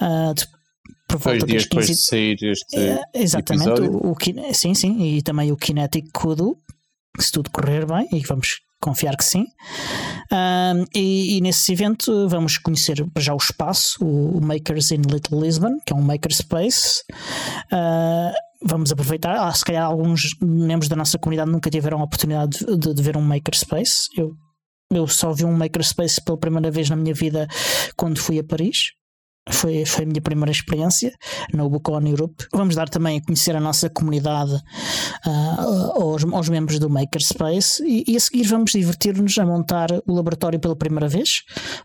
Uh, 0.00 0.34
de, 0.34 0.46
por 1.08 1.18
volta 1.18 1.46
dias 1.46 1.64
15... 1.64 1.68
depois 1.68 1.86
de 1.86 1.96
sair 1.96 2.36
este. 2.42 2.76
Uh, 2.76 3.02
exatamente, 3.14 3.80
o, 3.82 4.12
o, 4.12 4.16
sim, 4.52 4.74
sim, 4.74 5.00
e 5.02 5.22
também 5.22 5.52
o 5.52 5.56
Kinetic 5.56 6.06
Kudu, 6.12 6.56
se 7.18 7.30
tudo 7.30 7.50
correr 7.50 7.86
bem, 7.86 8.08
e 8.12 8.20
vamos 8.26 8.48
confiar 8.84 9.16
que 9.16 9.24
sim. 9.24 9.44
Uh, 10.30 10.84
e, 10.94 11.38
e, 11.38 11.40
nesse 11.40 11.72
evento 11.72 12.28
vamos 12.28 12.58
conhecer 12.58 13.02
já 13.18 13.32
o 13.32 13.38
espaço, 13.38 14.04
o 14.04 14.40
Makers 14.44 14.90
in 14.90 15.00
Little 15.10 15.40
Lisbon, 15.40 15.78
que 15.86 15.92
é 15.94 15.96
um 15.96 16.02
makerspace. 16.02 17.02
Uh, 17.72 18.34
vamos 18.62 18.92
aproveitar. 18.92 19.36
Ah, 19.36 19.52
se 19.52 19.64
calhar 19.64 19.84
alguns 19.84 20.36
membros 20.42 20.88
da 20.88 20.96
nossa 20.96 21.18
comunidade 21.18 21.50
nunca 21.50 21.70
tiveram 21.70 22.00
a 22.00 22.04
oportunidade 22.04 22.58
de, 22.58 22.92
de 22.92 23.02
ver 23.02 23.16
um 23.16 23.22
makerspace. 23.22 24.08
Eu, 24.14 24.36
eu 24.92 25.06
só 25.06 25.32
vi 25.32 25.46
um 25.46 25.56
makerspace 25.56 26.22
pela 26.22 26.36
primeira 26.36 26.70
vez 26.70 26.90
na 26.90 26.96
minha 26.96 27.14
vida 27.14 27.48
quando 27.96 28.18
fui 28.18 28.38
a 28.38 28.44
Paris. 28.44 28.90
Foi, 29.50 29.84
foi 29.84 30.04
a 30.04 30.06
minha 30.06 30.22
primeira 30.22 30.50
experiência 30.50 31.12
no 31.52 31.68
Bucon 31.68 32.00
Europe. 32.06 32.46
Vamos 32.52 32.74
dar 32.74 32.88
também 32.88 33.18
a 33.18 33.22
conhecer 33.22 33.54
a 33.54 33.60
nossa 33.60 33.90
comunidade 33.90 34.54
uh, 34.54 36.02
aos, 36.02 36.24
aos, 36.24 36.48
membros 36.48 36.78
do 36.78 36.88
Makerspace 36.88 37.84
e, 37.84 38.12
e 38.12 38.16
a 38.16 38.20
seguir 38.20 38.44
vamos 38.44 38.72
divertir-nos 38.72 39.36
a 39.36 39.44
montar 39.44 39.88
o 40.06 40.14
laboratório 40.14 40.58
pela 40.58 40.74
primeira 40.74 41.08
vez. 41.08 41.42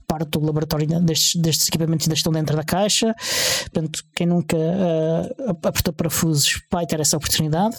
Parte 0.08 0.30
do 0.30 0.46
laboratório 0.46 0.88
destes, 1.01 1.36
destes 1.36 1.68
equipamentos 1.68 2.08
ainda 2.08 2.16
estão 2.16 2.32
dentro 2.32 2.56
da 2.56 2.63
caixa. 2.63 3.13
Portanto, 3.62 4.04
quem 4.16 4.28
nunca 4.28 4.56
uh, 4.56 5.68
apertou 5.68 5.94
parafusos 5.94 6.62
vai 6.72 6.86
ter 6.86 7.01
essa 7.01 7.18
oportunidade. 7.18 7.75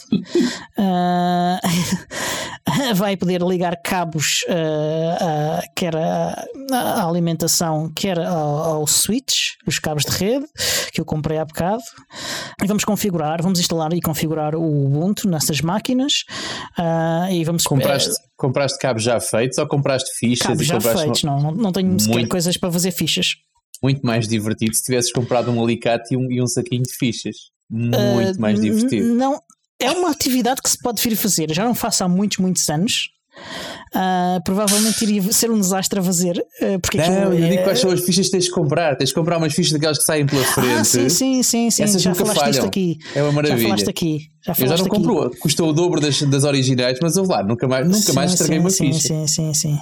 Uh, 0.77 1.59
vai 2.95 3.17
poder 3.17 3.43
ligar 3.43 3.77
cabos, 3.83 4.45
quer 5.75 5.97
à 5.97 7.05
alimentação, 7.07 7.91
quer 7.95 8.19
ao, 8.19 8.75
ao 8.75 8.87
switch 8.87 9.55
os 9.71 9.79
cabos 9.79 10.05
de 10.05 10.11
rede 10.11 10.47
que 10.93 11.01
eu 11.01 11.05
comprei 11.05 11.39
há 11.39 11.45
bocado 11.45 11.83
e 12.63 12.67
vamos 12.67 12.85
configurar, 12.85 13.43
vamos 13.43 13.59
instalar 13.59 13.93
e 13.95 14.01
configurar 14.01 14.55
o 14.55 14.85
Ubuntu 14.85 15.29
nessas 15.29 15.61
máquinas 15.61 16.25
uh, 16.79 17.33
e 17.33 17.43
vamos 17.45 17.65
compraste, 17.65 18.15
compraste 18.37 18.79
cabos 18.79 19.03
já 19.03 19.19
feitos 19.21 19.57
ou 19.59 19.67
compraste 19.67 20.11
fichas? 20.19 20.47
Cabos 20.47 20.67
já 20.67 20.81
feitos, 20.81 21.23
não, 21.23 21.41
não, 21.41 21.53
não 21.53 21.73
tenho 21.73 21.99
sequer 21.99 22.29
coisas 22.29 22.57
para 22.57 22.71
fazer 22.71 22.91
fichas. 22.91 23.37
Muito 23.83 24.05
mais 24.05 24.29
divertido 24.29 24.75
se 24.75 24.83
tivesses 24.83 25.11
comprado 25.11 25.51
um 25.51 25.63
alicate 25.63 26.13
e 26.13 26.17
um, 26.17 26.31
e 26.31 26.43
um 26.43 26.47
saquinho 26.47 26.83
de 26.83 26.93
fichas. 26.93 27.37
Muito 27.71 27.97
uh, 27.97 28.41
mais 28.41 28.61
divertido. 28.61 29.15
Não, 29.15 29.41
é 29.81 29.91
uma 29.91 30.11
atividade 30.11 30.61
que 30.61 30.69
se 30.69 30.79
pode 30.79 31.01
vir 31.03 31.15
a 31.15 31.17
fazer. 31.17 31.53
Já 31.55 31.65
não 31.65 31.75
faço 31.75 32.05
há 32.05 32.09
muitos, 32.09 32.39
muitos 32.39 32.69
anos. 32.69 33.09
Uh, 33.95 34.43
provavelmente 34.45 35.03
iria 35.03 35.33
ser 35.33 35.51
um 35.51 35.59
desastre 35.59 35.99
a 35.99 36.03
fazer. 36.03 36.39
Uh, 36.61 36.79
porque 36.81 36.99
não, 36.99 37.33
eu 37.33 37.45
é... 37.45 37.49
digo 37.51 37.63
quais 37.65 37.81
são 37.81 37.91
as 37.91 38.01
fichas 38.01 38.27
que 38.27 38.33
tens 38.33 38.45
de 38.45 38.51
comprar. 38.51 38.97
Tens 38.97 39.09
de 39.09 39.15
comprar 39.15 39.39
umas 39.39 39.53
fichas 39.53 39.73
daquelas 39.73 39.99
que 39.99 40.05
saem 40.05 40.27
pela 40.27 40.43
ah, 40.43 40.53
frente. 40.55 40.79
Ah, 40.79 40.85
sim, 40.85 41.09
sim, 41.09 41.43
sim, 41.43 41.71
sim. 41.71 41.83
Essas 41.83 42.03
já 42.03 42.11
nunca 42.11 42.25
falaste 42.25 42.55
falham. 42.55 42.67
aqui. 42.67 42.99
É 43.15 43.23
uma 43.23 43.33
maravilha. 43.33 43.59
Já 43.59 43.69
falaste 43.69 43.91
aqui. 43.91 44.19
Já 44.45 44.55
falaste 44.55 44.63
eu 44.63 44.77
já 44.77 44.83
não 44.85 44.91
compro, 44.91 45.31
custou 45.41 45.69
o 45.69 45.73
dobro 45.73 46.01
das, 46.01 46.21
das 46.23 46.45
originais, 46.45 46.99
mas 47.03 47.17
eu 47.17 47.25
lá, 47.25 47.43
nunca 47.43 47.67
mais, 47.67 47.87
nunca 47.87 47.99
sim, 47.99 48.13
mais 48.13 48.33
estraguei 48.33 48.59
sim, 48.59 48.61
uma 48.61 48.71
sim, 48.71 48.93
ficha. 48.93 49.09
Sim, 49.09 49.27
sim, 49.27 49.55
sim. 49.55 49.79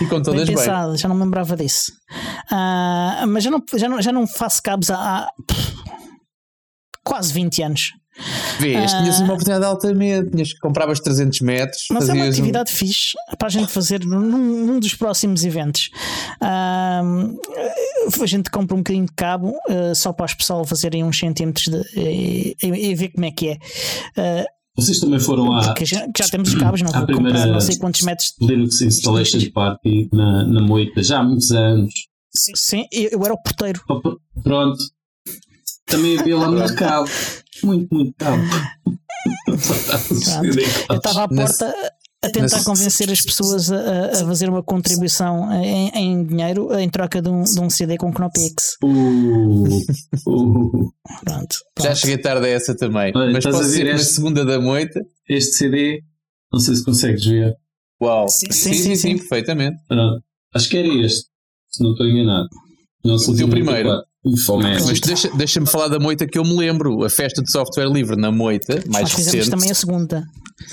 E 0.00 0.06
com 0.06 0.20
todas 0.22 0.46
bem. 0.46 0.56
Pensado, 0.56 0.90
bem. 0.90 0.98
já 0.98 1.08
não 1.08 1.16
me 1.16 1.22
lembrava 1.22 1.56
disso. 1.56 1.92
Uh, 2.50 3.26
mas 3.28 3.44
já 3.44 3.50
não, 3.50 3.62
já, 3.74 3.88
não, 3.88 4.02
já 4.02 4.12
não 4.12 4.26
faço 4.26 4.62
cabos 4.62 4.90
há, 4.90 4.96
há 4.96 5.30
quase 7.04 7.32
20 7.32 7.62
anos. 7.62 7.92
Vês, 8.58 8.92
uh, 8.92 8.98
tinhas 8.98 9.20
uma 9.20 9.34
oportunidade 9.34 9.64
altamente, 9.64 10.30
tinhas 10.30 10.52
que 10.52 10.58
compravas 10.58 11.00
300 11.00 11.40
metros. 11.40 11.84
Mas 11.90 12.08
é 12.08 12.12
uma 12.12 12.26
atividade 12.26 12.72
um... 12.72 12.76
fixe 12.76 13.12
para 13.38 13.48
a 13.48 13.50
gente 13.50 13.70
fazer 13.70 14.04
num, 14.04 14.20
num 14.20 14.80
dos 14.80 14.94
próximos 14.94 15.44
eventos. 15.44 15.90
Uh, 16.40 17.38
a 18.22 18.26
gente 18.26 18.50
compra 18.50 18.74
um 18.74 18.78
bocadinho 18.78 19.06
de 19.06 19.12
cabo 19.12 19.54
uh, 19.68 19.94
só 19.94 20.12
para 20.12 20.24
as 20.24 20.34
pessoas 20.34 20.68
fazerem 20.68 21.04
uns 21.04 21.18
centímetros 21.18 21.66
de, 21.66 21.84
e, 21.96 22.56
e, 22.62 22.94
ver 22.94 23.08
como 23.10 23.24
é 23.26 23.30
que 23.30 23.48
é. 23.48 24.46
Vocês 24.76 25.00
também 25.00 25.18
foram 25.18 25.52
à. 25.52 25.74
Já, 25.82 26.06
já, 26.16 26.28
temos 26.30 26.54
cabos, 26.54 26.82
não 26.82 26.92
vou 26.92 27.06
comprar 27.06 27.46
não 27.46 27.60
sei 27.60 27.78
quantos 27.78 28.02
metros. 28.02 28.34
Linux 28.40 28.80
Installation 28.82 29.40
Party 29.52 30.08
na, 30.12 30.46
na 30.46 30.60
Moita, 30.60 31.02
já 31.02 31.20
há 31.20 31.24
muitos 31.24 31.50
anos. 31.50 31.92
Sim, 32.34 32.52
sim 32.54 32.86
eu 32.92 33.24
era 33.24 33.32
o 33.32 33.42
porteiro. 33.42 33.80
Pronto, 34.42 34.76
também 35.86 36.18
havia 36.18 36.36
lá 36.36 36.50
muito 36.50 36.74
cabo. 36.74 37.08
Muito, 37.62 37.94
muito 37.94 38.14
cabo. 38.18 38.42
Eu 40.88 40.96
estava 40.96 41.24
à 41.24 41.28
porta 41.28 41.74
a 42.22 42.30
tentar 42.30 42.64
convencer 42.64 43.10
as 43.10 43.20
pessoas 43.20 43.70
a, 43.70 44.06
a, 44.06 44.26
fazer 44.26 44.48
uma 44.48 44.62
contribuição 44.62 45.52
em, 45.52 45.88
em, 45.94 46.24
dinheiro 46.24 46.76
em 46.78 46.88
troca 46.88 47.22
de 47.22 47.28
um, 47.28 47.42
de 47.42 47.60
um 47.60 47.70
CD 47.70 47.96
com 47.96 48.12
Knopix. 48.12 48.76
Uh, 48.82 49.68
uh. 50.26 50.92
Pronto, 51.24 51.56
Já 51.80 51.94
cheguei 51.94 52.18
tarde 52.18 52.46
a 52.46 52.50
essa 52.50 52.76
também. 52.76 53.12
Olha, 53.14 53.32
mas 53.32 53.44
posso 53.44 53.62
dizer 53.62 53.86
este, 53.86 53.98
na 53.98 54.04
segunda 54.04 54.44
da 54.44 54.60
moita. 54.60 55.00
Este 55.28 55.52
CD, 55.56 56.02
não 56.52 56.60
sei 56.60 56.74
se 56.74 56.84
consegues 56.84 57.24
ver. 57.24 57.54
Uau! 58.02 58.28
Sim, 58.28 58.50
sim, 58.50 58.72
sim, 58.72 58.82
sim, 58.82 58.96
sim 58.96 59.16
perfeitamente. 59.16 59.76
acho 60.54 60.68
que 60.68 60.76
era 60.76 60.88
este, 60.88 61.28
se 61.70 61.82
não 61.82 61.92
estou 61.92 62.06
enganado. 62.06 62.48
Não 63.04 63.14
o 63.14 63.36
teu 63.36 63.48
primeiro. 63.48 64.02
Mas 64.84 65.00
deixa, 65.00 65.30
deixa-me 65.36 65.68
falar 65.68 65.86
da 65.88 66.00
moita 66.00 66.26
que 66.26 66.36
eu 66.36 66.42
me 66.42 66.56
lembro. 66.56 67.04
A 67.04 67.10
festa 67.10 67.42
de 67.42 67.50
software 67.50 67.88
livre 67.88 68.16
na 68.16 68.32
moita, 68.32 68.82
mais 68.88 69.12
Nós 69.12 69.14
recente. 69.14 69.50
também 69.50 69.70
a 69.70 69.74
segunda. 69.74 70.24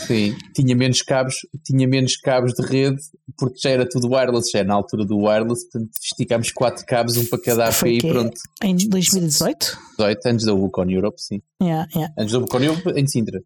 Sim, 0.07 0.35
tinha 0.55 0.75
menos 0.75 1.01
cabos, 1.01 1.35
tinha 1.63 1.87
menos 1.87 2.15
cabos 2.17 2.53
de 2.53 2.65
rede, 2.65 2.97
porque 3.37 3.57
já 3.61 3.69
era 3.69 3.87
tudo 3.87 4.09
wireless, 4.09 4.49
já 4.49 4.59
é 4.59 4.63
na 4.63 4.73
altura 4.73 5.05
do 5.05 5.17
wireless, 5.17 5.69
portanto 5.69 5.91
esticámos 6.01 6.51
quatro 6.51 6.85
cabos, 6.85 7.17
um 7.17 7.25
para 7.25 7.41
cada 7.41 7.67
API 7.67 7.97
e 7.97 8.01
pronto. 8.01 8.39
Em 8.63 8.75
2018? 8.75 9.77
18, 9.99 10.25
antes 10.25 10.45
da 10.45 10.53
Wucon 10.53 10.89
Europe, 10.89 11.21
sim. 11.21 11.41
Yeah, 11.61 11.87
yeah. 11.93 12.13
Antes 12.17 12.31
da 12.31 12.39
Wucon 12.39 12.63
Europe, 12.63 12.93
em 12.95 13.05
Sintra. 13.05 13.39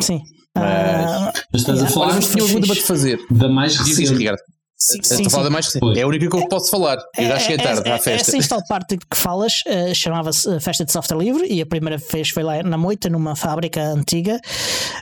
Sim. 0.00 0.20
Mas, 0.56 1.10
uh, 1.10 1.40
mas 1.52 1.60
estás 1.62 1.78
yeah. 1.78 1.84
a 1.84 1.88
falar. 1.88 2.14
Mas 2.14 2.28
tinha 2.28 2.44
alguma 2.44 2.74
fazer. 2.74 3.18
Da 3.30 3.48
mais 3.48 3.76
recente. 3.76 4.14
Ricardo. 4.14 4.40
Sim, 4.82 4.98
sim, 5.00 5.28
sim. 5.28 5.48
Mais 5.48 5.72
É 5.96 6.02
a 6.02 6.06
única 6.08 6.28
que 6.28 6.36
eu 6.36 6.48
posso 6.48 6.68
falar. 6.68 6.98
Eu 7.16 7.28
já 7.28 7.38
cheguei 7.38 7.58
tarde 7.58 7.88
é, 7.88 7.92
à 7.92 7.98
festa. 7.98 8.30
Essa 8.30 8.36
install 8.36 8.64
parte 8.66 8.96
que 8.98 9.16
falas 9.16 9.62
uh, 9.68 9.94
chamava-se 9.94 10.52
eh, 10.52 10.58
Festa 10.58 10.84
de 10.84 10.90
Software 10.90 11.18
Livre 11.18 11.46
e 11.48 11.62
a 11.62 11.66
primeira 11.66 11.98
vez 11.98 12.30
foi 12.30 12.42
lá 12.42 12.64
na 12.64 12.76
Moita, 12.76 13.08
numa 13.08 13.36
fábrica 13.36 13.80
antiga. 13.80 14.40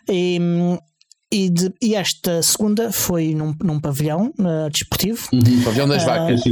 E, 0.07 0.39
e, 1.33 1.49
de, 1.49 1.73
e, 1.81 1.95
esta 1.95 2.43
segunda 2.43 2.93
foi 2.93 3.35
num, 3.35 3.55
num 3.63 3.81
pavilhão 3.81 4.35
uh, 4.39 4.69
desportivo. 4.71 5.27
Uhum. 5.33 5.63
Pavilhão 5.65 5.89
das 5.89 6.03
uh, 6.03 6.07
vacas. 6.07 6.43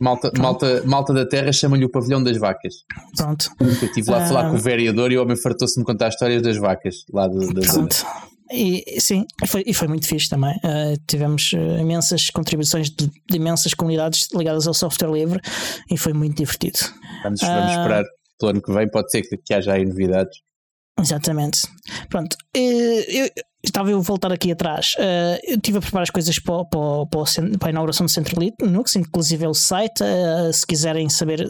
Malta, 0.00 0.32
malta, 0.38 0.82
malta 0.86 1.12
da 1.12 1.26
terra 1.26 1.52
chama-lhe 1.52 1.84
o 1.84 1.90
pavilhão 1.90 2.22
das 2.22 2.38
vacas. 2.38 2.76
Pronto. 3.14 3.50
Eu 3.60 3.68
estive 3.68 4.10
lá 4.10 4.24
a 4.24 4.26
falar 4.26 4.46
uh, 4.46 4.50
com 4.52 4.56
o 4.56 4.60
vereador 4.60 5.12
e 5.12 5.18
o 5.18 5.22
homem 5.22 5.36
fartou-se 5.36 5.74
de 5.74 5.80
me 5.80 5.84
contar 5.84 6.08
histórias 6.08 6.40
das 6.40 6.56
vacas 6.56 7.04
lá 7.12 7.28
do, 7.28 7.52
da 7.52 7.60
Pronto. 7.60 7.94
Zona. 7.94 8.29
E 8.52 9.00
sim, 9.00 9.24
foi, 9.46 9.62
e 9.64 9.72
foi 9.72 9.86
muito 9.86 10.08
fixe 10.08 10.28
também. 10.28 10.54
Uh, 10.56 11.00
tivemos 11.06 11.52
uh, 11.52 11.80
imensas 11.80 12.30
contribuições 12.30 12.90
de, 12.90 13.06
de, 13.06 13.36
imensas 13.36 13.74
comunidades 13.74 14.28
ligadas 14.34 14.66
ao 14.66 14.74
software 14.74 15.12
livre 15.12 15.40
e 15.88 15.96
foi 15.96 16.12
muito 16.12 16.36
divertido. 16.36 16.78
Vamos, 17.22 17.40
vamos 17.40 17.76
uh, 17.76 17.78
esperar 17.78 18.04
pelo 18.38 18.50
ano 18.50 18.62
que 18.62 18.72
vem, 18.72 18.90
pode 18.90 19.10
ser 19.10 19.22
que, 19.22 19.36
que 19.36 19.54
haja 19.54 19.74
aí 19.74 19.84
novidades. 19.84 20.40
Exatamente. 20.98 21.60
Pronto, 22.08 22.36
eu, 22.52 23.30
estava 23.62 23.90
eu 23.90 23.98
a 23.98 24.02
voltar 24.02 24.32
aqui 24.32 24.52
atrás. 24.52 24.94
eu 25.46 25.56
estive 25.56 25.78
a 25.78 25.80
preparar 25.80 26.02
as 26.02 26.10
coisas 26.10 26.38
para, 26.38 26.64
para, 26.66 27.06
para, 27.58 27.68
a 27.68 27.70
inauguração 27.70 28.04
do 28.04 28.10
Centro 28.10 28.38
Linux, 28.38 28.96
inclusive 28.96 29.44
é 29.44 29.48
o 29.48 29.54
site. 29.54 30.02
se 30.52 30.66
quiserem 30.66 31.08
saber 31.08 31.48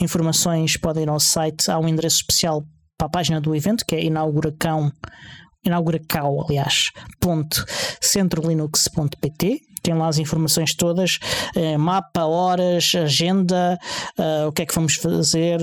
informações, 0.00 0.76
podem 0.76 1.04
ir 1.04 1.08
ao 1.08 1.20
site. 1.20 1.70
Há 1.70 1.78
um 1.78 1.86
endereço 1.86 2.16
especial 2.16 2.64
para 2.98 3.06
a 3.06 3.10
página 3.10 3.40
do 3.40 3.54
evento 3.54 3.86
que 3.86 3.94
é 3.94 4.04
inauguracão 4.04 4.92
inaugura 5.64 6.00
aliás, 6.46 6.90
ponto 7.18 7.64
centrolinux.pt 8.00 9.70
tem 9.82 9.94
lá 9.94 10.08
as 10.08 10.18
informações 10.18 10.74
todas: 10.74 11.18
uh, 11.56 11.78
mapa, 11.78 12.24
horas, 12.24 12.92
agenda, 12.94 13.78
uh, 14.18 14.48
o 14.48 14.52
que 14.52 14.62
é 14.62 14.66
que 14.66 14.74
vamos 14.74 14.94
fazer. 14.96 15.60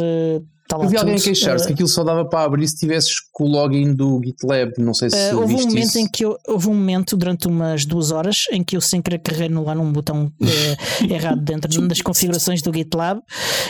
Tá 0.67 0.77
Eu 0.77 0.89
vi 0.89 0.97
alguém 0.97 1.17
queixar-se 1.17 1.63
uh, 1.63 1.67
que 1.67 1.73
aquilo 1.73 1.87
só 1.87 2.03
dava 2.03 2.25
para 2.25 2.43
abrir 2.43 2.67
se 2.67 2.75
tivesses 2.75 3.13
com 3.31 3.45
o 3.45 3.47
login 3.47 3.93
do 3.93 4.19
GitLab. 4.23 4.73
Não 4.79 4.93
sei 4.93 5.09
se 5.09 5.15
uh, 5.15 5.39
houve 5.39 5.55
um 5.55 5.59
momento 5.59 5.87
isso. 5.87 5.99
em 5.99 6.07
que 6.07 6.25
eu, 6.25 6.37
houve 6.45 6.67
um 6.67 6.73
momento 6.73 7.15
durante 7.15 7.47
umas 7.47 7.85
duas 7.85 8.11
horas 8.11 8.43
em 8.51 8.63
que 8.63 8.75
eu 8.75 8.81
sem 8.81 9.01
querer 9.01 9.19
carreguei 9.19 9.47
lá 9.57 9.73
num 9.73 9.91
botão 9.91 10.25
uh, 10.25 10.47
errado 11.09 11.41
dentro 11.41 11.87
das 11.87 12.01
configurações 12.01 12.61
do 12.61 12.73
GitLab 12.73 13.21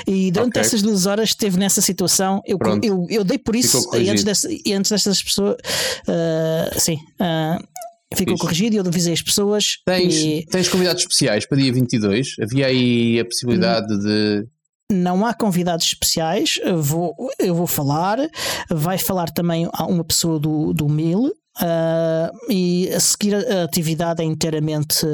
e 0.08 0.32
durante 0.32 0.50
okay. 0.50 0.62
essas 0.62 0.82
duas 0.82 1.06
horas 1.06 1.30
esteve 1.30 1.58
nessa 1.58 1.82
situação. 1.82 2.42
Eu, 2.46 2.58
eu, 2.82 3.06
eu, 3.10 3.24
dei 3.24 3.38
por 3.38 3.56
isso 3.56 3.88
e 3.96 4.10
antes, 4.10 4.24
dessa, 4.24 4.48
e 4.52 4.74
antes 4.74 4.90
destas 4.90 5.22
pessoas. 5.22 5.58
sim. 6.78 6.98
Ficou 8.16 8.36
Isso. 8.36 8.42
corrigido 8.42 8.74
e 8.74 8.78
eu 8.78 8.86
avisei 8.88 9.12
as 9.12 9.22
pessoas. 9.22 9.80
Tens, 9.86 10.16
e... 10.16 10.46
tens 10.50 10.70
convidados 10.70 11.02
especiais 11.02 11.46
para 11.46 11.58
dia 11.58 11.74
22? 11.74 12.36
Havia 12.42 12.68
aí 12.68 13.20
a 13.20 13.26
possibilidade 13.26 13.94
hum. 13.94 14.00
de 14.00 14.48
não 14.92 15.26
há 15.26 15.34
convidados 15.34 15.86
especiais, 15.86 16.60
eu 16.64 16.82
vou, 16.82 17.16
eu 17.40 17.54
vou 17.54 17.68
falar, 17.68 18.18
vai 18.70 18.98
falar 18.98 19.30
também 19.30 19.70
uma 19.88 20.04
pessoa 20.04 20.40
do, 20.40 20.74
do 20.74 20.88
MIL, 20.88 21.26
uh, 21.28 22.52
e 22.52 22.90
a 22.94 23.00
seguir 23.00 23.36
a 23.36 23.64
atividade 23.64 24.22
é 24.22 24.26
inteiramente 24.26 25.06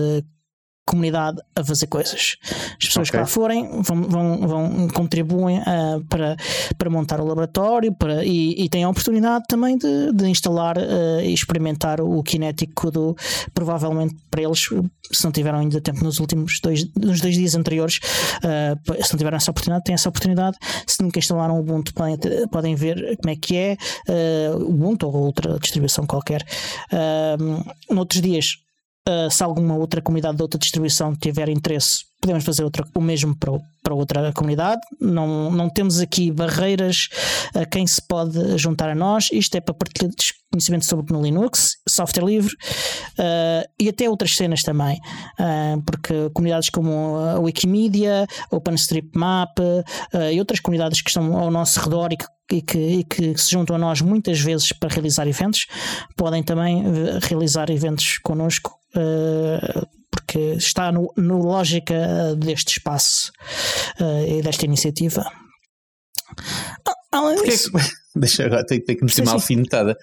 comunidade 0.85 1.41
a 1.55 1.63
fazer 1.63 1.87
coisas. 1.87 2.35
As 2.43 2.87
pessoas 2.87 3.07
okay. 3.09 3.11
que 3.11 3.17
lá 3.17 3.25
forem 3.25 3.81
vão, 3.81 4.03
vão, 4.03 4.47
vão 4.47 4.87
contribuem 4.89 5.59
uh, 5.59 6.03
para, 6.09 6.35
para 6.77 6.89
montar 6.89 7.21
o 7.21 7.25
laboratório 7.25 7.93
para, 7.93 8.23
e, 8.25 8.63
e 8.63 8.69
têm 8.69 8.83
a 8.83 8.89
oportunidade 8.89 9.45
também 9.47 9.77
de, 9.77 10.11
de 10.11 10.27
instalar 10.27 10.77
uh, 10.77 11.21
e 11.21 11.33
experimentar 11.33 12.01
o 12.01 12.21
kinético 12.21 12.91
do 12.91 13.15
provavelmente 13.53 14.15
para 14.29 14.41
eles, 14.41 14.59
se 14.59 15.23
não 15.23 15.31
tiveram 15.31 15.59
ainda 15.59 15.79
tempo 15.79 16.03
nos 16.03 16.19
últimos 16.19 16.59
dois, 16.59 16.85
nos 16.95 17.21
dois 17.21 17.35
dias 17.35 17.55
anteriores, 17.55 17.99
uh, 18.43 19.03
se 19.03 19.13
não 19.13 19.17
tiveram 19.17 19.37
essa 19.37 19.51
oportunidade, 19.51 19.85
têm 19.85 19.95
essa 19.95 20.09
oportunidade. 20.09 20.57
Se 20.85 21.01
nunca 21.01 21.19
instalaram 21.19 21.55
o 21.55 21.59
Ubuntu, 21.59 21.93
podem, 21.93 22.17
podem 22.51 22.75
ver 22.75 23.17
como 23.17 23.29
é 23.31 23.35
que 23.35 23.55
é 23.55 23.77
o 24.55 24.69
Ubuntu 24.69 25.07
ou 25.07 25.15
outra 25.15 25.57
distribuição 25.59 26.05
qualquer. 26.05 26.45
Noutros 27.89 28.21
dias 28.21 28.62
Uh, 29.07 29.29
se 29.29 29.43
alguma 29.43 29.75
outra 29.75 30.01
comunidade 30.01 30.37
de 30.37 30.43
outra 30.43 30.57
distribuição 30.57 31.13
tiver 31.13 31.49
interesse, 31.49 32.05
podemos 32.21 32.45
fazer 32.45 32.63
outra, 32.63 32.87
o 32.95 33.01
mesmo 33.01 33.35
para, 33.35 33.51
para 33.83 33.93
outra 33.93 34.31
comunidade. 34.31 34.81
Não, 34.99 35.51
não 35.51 35.69
temos 35.69 35.99
aqui 35.99 36.31
barreiras 36.31 37.09
a 37.53 37.65
quem 37.65 37.85
se 37.85 38.01
pode 38.01 38.57
juntar 38.57 38.89
a 38.89 38.95
nós. 38.95 39.27
Isto 39.33 39.55
é 39.55 39.61
para 39.61 39.73
partilhar 39.73 40.09
conhecimento 40.53 40.85
sobre 40.85 41.11
no 41.11 41.21
Linux, 41.21 41.77
software 41.89 42.25
livre 42.25 42.53
uh, 43.19 43.67
e 43.79 43.89
até 43.89 44.07
outras 44.07 44.35
cenas 44.35 44.61
também, 44.61 44.99
uh, 45.39 45.81
porque 45.83 46.29
comunidades 46.33 46.69
como 46.69 47.17
a 47.17 47.39
Wikimedia, 47.39 48.27
OpenStreetMap 48.51 49.57
e 50.31 50.39
outras 50.39 50.59
comunidades 50.59 51.01
que 51.01 51.09
estão 51.09 51.35
ao 51.35 51.49
nosso 51.49 51.79
redor 51.79 52.13
e 52.13 52.17
que 52.17 52.25
e 52.51 52.61
que, 52.61 52.77
e 52.77 53.03
que, 53.03 53.37
se 53.37 53.51
juntam 53.51 53.75
a 53.77 53.79
nós 53.79 54.01
muitas 54.01 54.39
vezes 54.39 54.71
para 54.73 54.93
realizar 54.93 55.27
eventos, 55.27 55.65
podem 56.15 56.43
também 56.43 56.83
realizar 57.21 57.69
eventos 57.69 58.19
connosco, 58.19 58.77
uh, 58.95 59.87
porque 60.11 60.39
está 60.57 60.91
no, 60.91 61.11
no 61.17 61.41
lógica 61.41 62.35
deste 62.37 62.77
espaço 62.77 63.31
uh, 63.99 64.27
e 64.27 64.41
desta 64.41 64.65
iniciativa. 64.65 65.25
Ah, 66.87 66.93
além 67.11 67.43
disso, 67.43 67.71
que, 67.71 67.79
deixa 68.19 68.45
agora, 68.45 68.65
tenho, 68.65 68.83
tenho 68.83 68.99
que 68.99 69.05
meter 69.05 69.23
uma 69.23 69.33
alfinetada. 69.33 69.97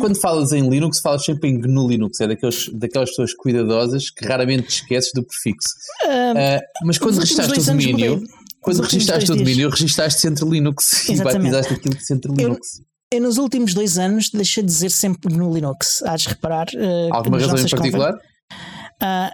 Quando 0.00 0.20
falas 0.20 0.52
em 0.52 0.68
Linux, 0.68 1.00
falas 1.00 1.24
sempre 1.24 1.50
em 1.50 1.60
GNU 1.60 1.88
Linux, 1.88 2.20
é 2.20 2.28
daqueles, 2.28 2.68
daquelas 2.72 3.10
pessoas 3.10 3.34
cuidadosas 3.34 4.10
que 4.10 4.26
raramente 4.26 4.68
te 4.68 4.74
esqueces 4.82 5.10
do 5.12 5.24
prefixo. 5.24 5.68
Uh, 6.04 6.60
mas 6.86 6.98
quando 6.98 7.18
registaste 7.18 7.58
o 7.58 7.64
domínio. 7.64 8.22
Quando 8.60 8.80
registaste 8.80 9.30
o 9.30 9.36
domínio, 9.36 9.68
registaste 9.68 10.20
Centro 10.20 10.48
Linux 10.48 11.08
Exatamente. 11.08 11.34
e 11.36 11.50
batizaste 11.50 11.74
aquilo 11.74 11.94
de 11.96 12.06
Centro 12.06 12.34
Linux. 12.34 12.78
Eu, 13.10 13.18
eu, 13.18 13.22
nos 13.22 13.36
últimos 13.36 13.74
dois 13.74 13.98
anos 13.98 14.30
deixei 14.30 14.62
de 14.62 14.70
dizer 14.70 14.90
sempre 14.90 15.34
no 15.34 15.52
Linux. 15.52 16.02
Há 16.02 16.16
de 16.16 16.28
reparar. 16.28 16.68
Uh, 16.68 17.12
Alguma 17.12 17.38
razão 17.38 17.58
em 17.58 17.68
particular? 17.68 18.14
Uh, 18.14 19.30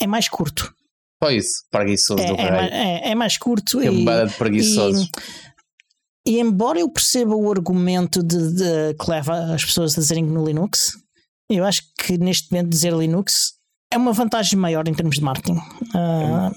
é 0.00 0.06
mais 0.06 0.28
curto. 0.28 0.74
Só 1.22 1.30
isso, 1.30 1.64
preguiçoso 1.70 2.22
é, 2.22 2.26
do 2.26 2.34
é, 2.34 2.68
é, 2.68 3.10
é, 3.12 3.14
mais 3.14 3.38
curto. 3.38 3.80
É 3.80 3.86
e, 3.86 4.04
de 4.04 4.34
preguiçosos. 4.36 5.08
E, 6.26 6.40
embora 6.40 6.80
eu 6.80 6.88
perceba 6.88 7.34
o 7.34 7.50
argumento 7.50 8.22
de, 8.22 8.54
de, 8.54 8.94
que 8.94 9.10
leva 9.10 9.54
as 9.54 9.64
pessoas 9.64 9.96
a 9.96 10.00
dizerem 10.00 10.24
no 10.24 10.44
Linux, 10.44 10.92
eu 11.50 11.64
acho 11.64 11.82
que 11.98 12.16
neste 12.16 12.50
momento 12.50 12.70
dizer 12.70 12.94
Linux 12.94 13.54
é 13.92 13.96
uma 13.96 14.12
vantagem 14.12 14.58
maior 14.58 14.88
em 14.88 14.94
termos 14.94 15.16
de 15.16 15.22
marketing. 15.22 15.58
Uh, 15.94 16.50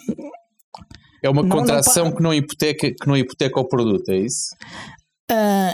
é 1.21 1.29
uma 1.29 1.43
não, 1.43 1.50
contração 1.50 2.05
não, 2.05 2.15
que, 2.15 2.24
não 2.24 2.33
hipoteca, 2.33 2.91
que 2.91 3.07
não 3.07 3.17
hipoteca 3.17 3.59
o 3.59 3.67
produto, 3.67 4.09
é 4.09 4.17
isso? 4.17 4.55
Uh, 5.30 5.73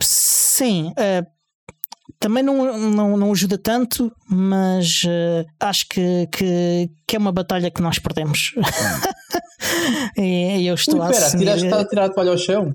sim. 0.00 0.90
Uh, 0.90 1.26
também 2.20 2.42
não, 2.42 2.76
não, 2.90 3.16
não 3.16 3.32
ajuda 3.32 3.58
tanto, 3.58 4.12
mas 4.28 5.02
uh, 5.04 5.46
acho 5.60 5.88
que, 5.88 6.26
que, 6.32 6.90
que, 7.06 7.16
é 7.16 7.18
uma 7.18 7.32
batalha 7.32 7.70
que 7.70 7.82
nós 7.82 7.98
perdemos. 7.98 8.54
e 10.16 10.66
eu 10.66 10.74
estou 10.74 11.00
Ui, 11.00 11.06
a 11.06 11.08
assumir... 11.10 11.44
tiraste, 11.44 11.66
está 11.66 11.80
a 11.80 11.88
tirar 11.88 12.04
a 12.06 12.08
toalha 12.08 12.30
ao 12.30 12.38
chão? 12.38 12.74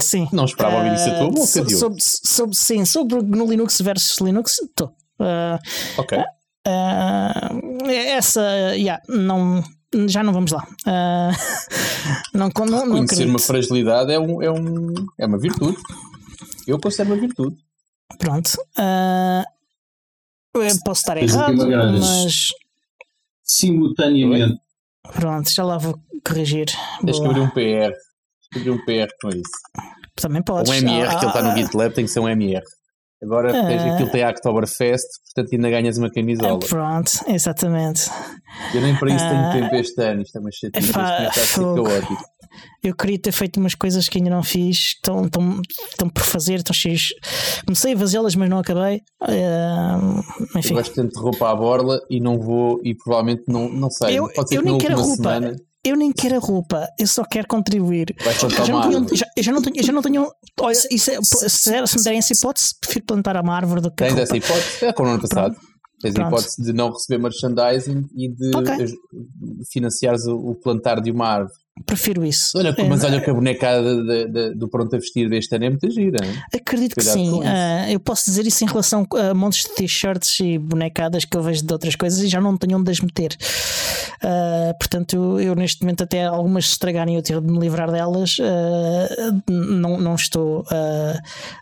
Sim. 0.00 0.28
Não 0.32 0.44
esperava 0.44 0.76
ouvir 0.76 0.94
isso 0.94 1.08
a 1.08 1.18
tua 1.18 1.30
boca, 1.30 1.46
so, 1.46 1.70
sobre, 1.70 2.00
sobre, 2.00 2.56
Sim, 2.56 2.84
sobre 2.84 3.22
no 3.22 3.46
Linux 3.46 3.80
versus 3.80 4.18
Linux, 4.18 4.58
estou. 4.58 4.94
ok. 5.96 6.18
essa, 7.86 8.40
yeah, 8.74 9.02
não, 9.08 9.62
já 10.06 10.22
não 10.22 10.32
vamos 10.32 10.52
lá. 10.52 10.66
Uh, 10.86 11.32
não, 12.36 12.48
não, 12.48 12.66
não 12.66 12.80
Conhecer 12.80 13.14
acredito. 13.14 13.30
uma 13.30 13.38
fragilidade 13.38 14.12
é, 14.12 14.18
um, 14.18 14.42
é, 14.42 14.50
um, 14.50 14.94
é 15.18 15.26
uma 15.26 15.38
virtude. 15.38 15.76
Eu 16.66 16.78
considero 16.78 17.14
uma 17.14 17.20
virtude. 17.20 17.56
Pronto. 18.18 18.48
Uh, 18.78 19.44
eu 20.54 20.78
posso 20.84 21.00
estar 21.00 21.16
errado, 21.16 21.56
mas. 21.98 22.50
Simultaneamente. 23.42 24.60
Pronto, 25.14 25.50
já 25.50 25.64
lá 25.64 25.78
vou 25.78 25.98
corrigir. 26.26 26.66
Tens 27.04 27.18
que 27.18 27.26
abrir 27.26 27.40
um 27.40 27.50
PR. 27.50 27.94
Abrir 28.54 28.70
um 28.70 28.78
PR 28.84 29.12
com 29.20 29.28
isso. 29.28 29.50
Também 30.16 30.42
podes. 30.42 30.70
Um 30.70 30.74
MR, 30.74 31.08
ah, 31.08 31.18
que 31.18 31.24
ele 31.24 31.26
está 31.26 31.42
no 31.42 31.56
GitLab, 31.56 31.94
tem 31.94 32.04
que 32.04 32.10
ser 32.10 32.20
um 32.20 32.28
MR. 32.28 32.64
Agora 33.22 33.48
uh, 33.50 33.66
tens 33.66 33.82
aquilo 33.82 34.10
tem 34.10 34.22
a 34.22 34.30
Oktoberfest, 34.30 35.06
portanto 35.24 35.52
ainda 35.52 35.70
ganhas 35.70 35.98
uma 35.98 36.10
camisola. 36.10 36.60
Pronto, 36.60 37.10
exatamente. 37.26 38.08
Eu 38.72 38.80
nem 38.80 38.94
para 38.96 39.10
isso 39.12 39.24
uh, 39.24 39.28
tenho 39.28 39.52
tempo 39.52 39.74
este 39.74 40.02
ano, 40.02 40.22
isto 40.22 40.38
é 40.38 40.40
uma 40.40 40.50
chatice, 40.52 40.92
caótico. 40.92 42.16
Eu 42.82 42.94
queria 42.94 43.18
ter 43.18 43.32
feito 43.32 43.58
umas 43.58 43.74
coisas 43.74 44.08
que 44.08 44.18
ainda 44.18 44.30
não 44.30 44.42
fiz, 44.42 44.76
estão, 44.94 45.26
estão, 45.26 45.60
estão 45.90 46.08
por 46.08 46.22
fazer, 46.22 46.56
estão 46.56 46.72
cheios. 46.72 47.08
Comecei 47.66 47.92
a 47.92 47.98
fazê-las, 47.98 48.34
mas 48.36 48.48
não 48.48 48.58
acabei. 48.58 49.02
Uh, 49.20 50.58
enfim. 50.58 50.70
Eu 50.70 50.76
gosto 50.76 50.94
tanto 50.94 51.12
de 51.12 51.20
roupa 51.20 51.50
à 51.50 51.56
borla 51.56 52.00
e 52.08 52.20
não 52.20 52.38
vou, 52.38 52.80
e 52.84 52.94
provavelmente 52.94 53.42
não, 53.48 53.68
não 53.68 53.90
sei. 53.90 54.18
Eu, 54.18 54.32
pode 54.32 54.48
ser 54.48 54.56
eu 54.56 54.62
nem 54.62 54.78
quero 54.78 54.96
roupa. 54.96 55.16
Semana, 55.16 55.56
eu 55.88 55.96
nem 55.96 56.12
quero 56.12 56.36
a 56.36 56.38
roupa, 56.38 56.86
eu 56.98 57.06
só 57.06 57.24
quero 57.24 57.46
contribuir. 57.48 58.14
Vai 58.22 58.34
eu, 58.34 58.50
já 58.50 58.72
não 58.72 58.80
tenho, 58.82 59.16
já, 59.16 59.26
eu 59.36 59.42
já 59.42 59.52
não 59.52 59.62
tenho, 59.62 59.76
eu 59.76 59.82
já 59.82 59.92
não 59.92 60.02
tenho. 60.02 60.32
Olha, 60.60 60.72
isso 60.90 61.10
é, 61.10 61.18
se, 61.22 61.48
se 61.48 61.98
me 61.98 62.04
derem 62.04 62.18
essa 62.18 62.32
hipótese, 62.32 62.74
prefiro 62.80 63.06
plantar 63.06 63.36
uma 63.42 63.54
árvore 63.54 63.80
do 63.80 63.90
que. 63.90 64.04
Tens 64.04 64.16
essa 64.16 64.36
hipótese? 64.36 64.84
É 64.84 64.92
como 64.92 65.08
no 65.08 65.14
ano 65.14 65.22
passado. 65.22 65.56
Tens 66.00 66.16
a 66.16 66.26
hipótese 66.26 66.62
de 66.62 66.72
não 66.72 66.92
receber 66.92 67.18
merchandising 67.18 68.04
e 68.16 68.28
de 68.28 68.56
okay. 68.56 68.86
financiares 69.72 70.26
o, 70.26 70.36
o 70.36 70.54
plantar 70.60 71.00
de 71.00 71.10
uma 71.10 71.26
árvore. 71.26 71.52
Prefiro 71.86 72.24
isso. 72.24 72.56
Olha, 72.56 72.74
mas 72.88 73.04
olha 73.04 73.20
que 73.20 73.30
a 73.30 73.34
bonecada 73.34 74.02
de, 74.02 74.26
de, 74.26 74.54
do 74.54 74.68
Pronto 74.68 74.94
a 74.94 74.98
Vestir 74.98 75.28
deste 75.28 75.54
ano 75.54 75.64
é 75.64 75.70
muito 75.70 75.90
gira. 75.90 76.24
Hein? 76.24 76.42
Acredito 76.54 76.94
Cuidado 76.94 77.14
que 77.14 77.24
sim. 77.24 77.40
Uh, 77.40 77.90
eu 77.90 78.00
posso 78.00 78.24
dizer 78.24 78.46
isso 78.46 78.64
em 78.64 78.66
relação 78.66 79.06
a 79.12 79.34
montes 79.34 79.64
de 79.64 79.74
t-shirts 79.74 80.40
e 80.40 80.58
bonecadas 80.58 81.24
que 81.24 81.36
eu 81.36 81.42
vejo 81.42 81.64
de 81.64 81.72
outras 81.72 81.94
coisas 81.96 82.20
e 82.20 82.28
já 82.28 82.40
não 82.40 82.56
tenho 82.56 82.78
onde 82.78 82.90
as 82.90 83.00
meter. 83.00 83.36
Uh, 84.22 84.76
portanto, 84.78 85.14
eu, 85.14 85.40
eu, 85.40 85.54
neste 85.54 85.82
momento, 85.82 86.02
até 86.02 86.24
algumas 86.24 86.66
se 86.66 86.72
estragarem 86.72 87.16
eu 87.16 87.22
ter 87.22 87.40
de 87.40 87.46
me 87.46 87.58
livrar 87.58 87.90
delas, 87.90 88.38
uh, 88.38 89.42
não, 89.50 89.98
não 89.98 90.14
estou 90.14 90.64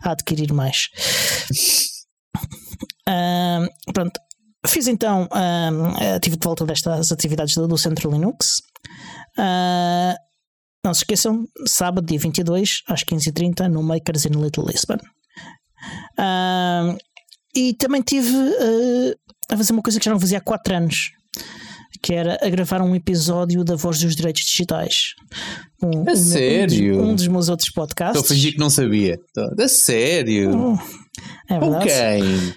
a 0.03 0.11
adquirir 0.11 0.51
mais. 0.53 0.89
pronto. 3.93 4.19
Fiz 4.65 4.87
então, 4.87 5.29
tive 6.21 6.35
de 6.35 6.43
volta 6.43 6.65
destas 6.65 7.11
atividades 7.11 7.55
do, 7.55 7.67
do 7.67 7.77
Centro 7.77 8.11
Linux. 8.11 8.61
Uh, 9.37 10.15
não 10.83 10.93
se 10.93 11.01
esqueçam, 11.01 11.45
sábado, 11.65 12.05
dia 12.05 12.19
22, 12.19 12.83
às 12.87 13.03
15h30, 13.03 13.67
no 13.67 13.83
Makers 13.83 14.25
in 14.25 14.41
Little 14.41 14.65
Lisbon. 14.65 14.97
Uh, 16.17 16.97
e 17.55 17.73
também 17.73 18.01
tive 18.01 18.35
uh, 18.35 19.15
a 19.51 19.57
fazer 19.57 19.73
uma 19.73 19.81
coisa 19.81 19.99
que 19.99 20.05
já 20.05 20.11
não 20.11 20.19
fazia 20.19 20.37
há 20.37 20.41
4 20.41 20.75
anos, 20.75 21.11
que 22.01 22.13
era 22.13 22.37
a 22.41 22.49
gravar 22.49 22.81
um 22.81 22.95
episódio 22.95 23.63
da 23.63 23.75
Voz 23.75 23.99
dos 23.99 24.15
Direitos 24.15 24.43
Digitais. 24.43 25.13
Um, 25.81 26.09
a 26.09 26.13
um, 26.13 26.15
sério? 26.15 26.95
Um 26.95 26.97
dos, 26.97 27.09
um 27.09 27.15
dos, 27.15 27.27
meus 27.27 27.49
outros 27.49 27.69
podcasts. 27.69 28.21
Estou 28.21 28.33
a 28.33 28.35
fingir 28.35 28.53
que 28.53 28.59
não 28.59 28.69
sabia. 28.69 29.19
A 29.59 29.67
sério? 29.67 30.77
é 31.49 31.59
verdade. 31.59 31.85
Com 31.85 31.89
quem? 31.89 32.55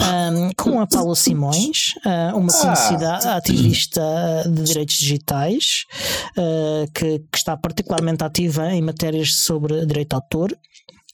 Um, 0.00 0.50
com 0.56 0.80
a 0.80 0.86
Paula 0.86 1.14
Simões, 1.16 1.94
uh, 2.04 2.36
uma 2.36 2.52
ah. 2.52 2.60
conhecida 2.60 3.12
ah. 3.24 3.36
ativista 3.36 4.02
de 4.46 4.62
direitos 4.62 4.96
digitais, 4.96 5.84
uh, 6.36 6.90
que, 6.92 7.18
que, 7.18 7.38
está 7.38 7.56
particularmente 7.56 8.24
ativa 8.24 8.72
em 8.72 8.82
matérias 8.82 9.34
sobre 9.34 9.84
direito 9.86 10.10
de 10.10 10.14
autor. 10.14 10.58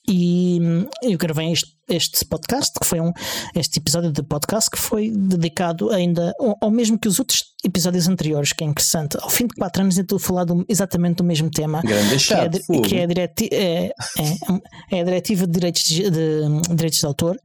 E 0.09 0.59
eu 1.03 1.17
gravei 1.17 1.53
este, 1.53 1.77
este 1.89 2.25
podcast, 2.25 2.73
que 2.79 2.85
foi 2.87 3.01
um 3.01 3.13
este 3.55 3.79
episódio 3.79 4.11
de 4.11 4.23
podcast 4.23 4.69
que 4.69 4.79
foi 4.79 5.11
dedicado 5.11 5.91
ainda 5.91 6.33
ao, 6.41 6.57
ao, 6.61 6.71
mesmo 6.71 6.99
que 6.99 7.07
os 7.07 7.21
outros 7.21 7.45
episódios 7.65 8.09
anteriores, 8.09 8.53
que 8.53 8.65
é 8.65 8.67
interessante. 8.67 9.17
Ao 9.21 9.31
fim 9.31 9.47
de 9.47 9.55
quatro 9.55 9.83
anos 9.83 9.97
eu 9.97 10.03
estou 10.03 10.17
a 10.17 10.21
falar 10.21 10.45
do, 10.45 10.65
exatamente 10.69 11.17
do 11.17 11.25
mesmo 11.25 11.51
tema. 11.51 11.83
Grande 11.83 12.19
chato, 12.19 12.59
que, 12.67 12.73
é, 12.73 12.81
que 12.81 12.97
é, 12.97 13.03
a 13.05 13.07
direti 13.07 13.49
é, 13.53 13.87
é, 13.87 13.93
é, 14.91 15.01
a 15.01 15.05
diretiva 15.05 15.47
de 15.47 15.53
direitos 15.53 15.85
de, 15.85 16.11
de, 16.11 16.75
direitos 16.75 16.99
de 16.99 17.07
autor. 17.07 17.37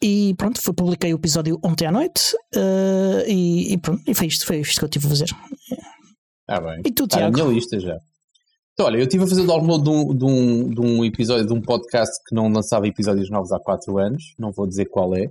e 0.02 0.34
pronto, 0.38 0.62
foi, 0.62 0.74
publiquei 0.74 1.14
o 1.14 1.18
episódio 1.18 1.60
ontem 1.64 1.86
à 1.86 1.92
noite 1.92 2.34
uh, 2.56 3.28
e, 3.28 3.74
e, 3.74 3.78
pronto, 3.78 4.02
e 4.08 4.14
foi 4.14 4.28
isto, 4.28 4.46
foi 4.46 4.60
isto 4.60 4.80
que 4.80 4.86
eu 4.86 4.90
tive 4.90 5.08
a 5.08 5.10
fazer. 5.10 5.30
Ah, 6.48 6.62
bem. 6.62 6.82
E 6.86 6.92
tu, 6.92 7.04
Está 7.04 7.18
Tiago? 7.18 7.38
na 7.38 7.44
minha 7.44 7.56
lista 7.56 7.80
já. 7.80 7.98
Então, 8.74 8.86
olha, 8.86 8.96
eu 8.98 9.04
estive 9.04 9.26
a 9.26 9.28
fazer 9.28 9.42
o 9.42 9.46
download 9.46 9.84
de 9.84 9.90
um, 9.90 10.16
de, 10.16 10.26
um, 10.26 10.70
de 10.70 10.80
um 10.80 11.04
episódio 11.04 11.46
de 11.46 11.52
um 11.52 11.62
podcast 11.62 12.14
que 12.26 12.34
não 12.34 12.48
lançava 12.48 12.88
episódios 12.88 13.30
novos 13.30 13.52
há 13.52 13.60
4 13.60 13.98
anos, 13.98 14.24
não 14.40 14.54
vou 14.54 14.66
dizer 14.66 14.86
qual 14.86 15.14
é, 15.18 15.28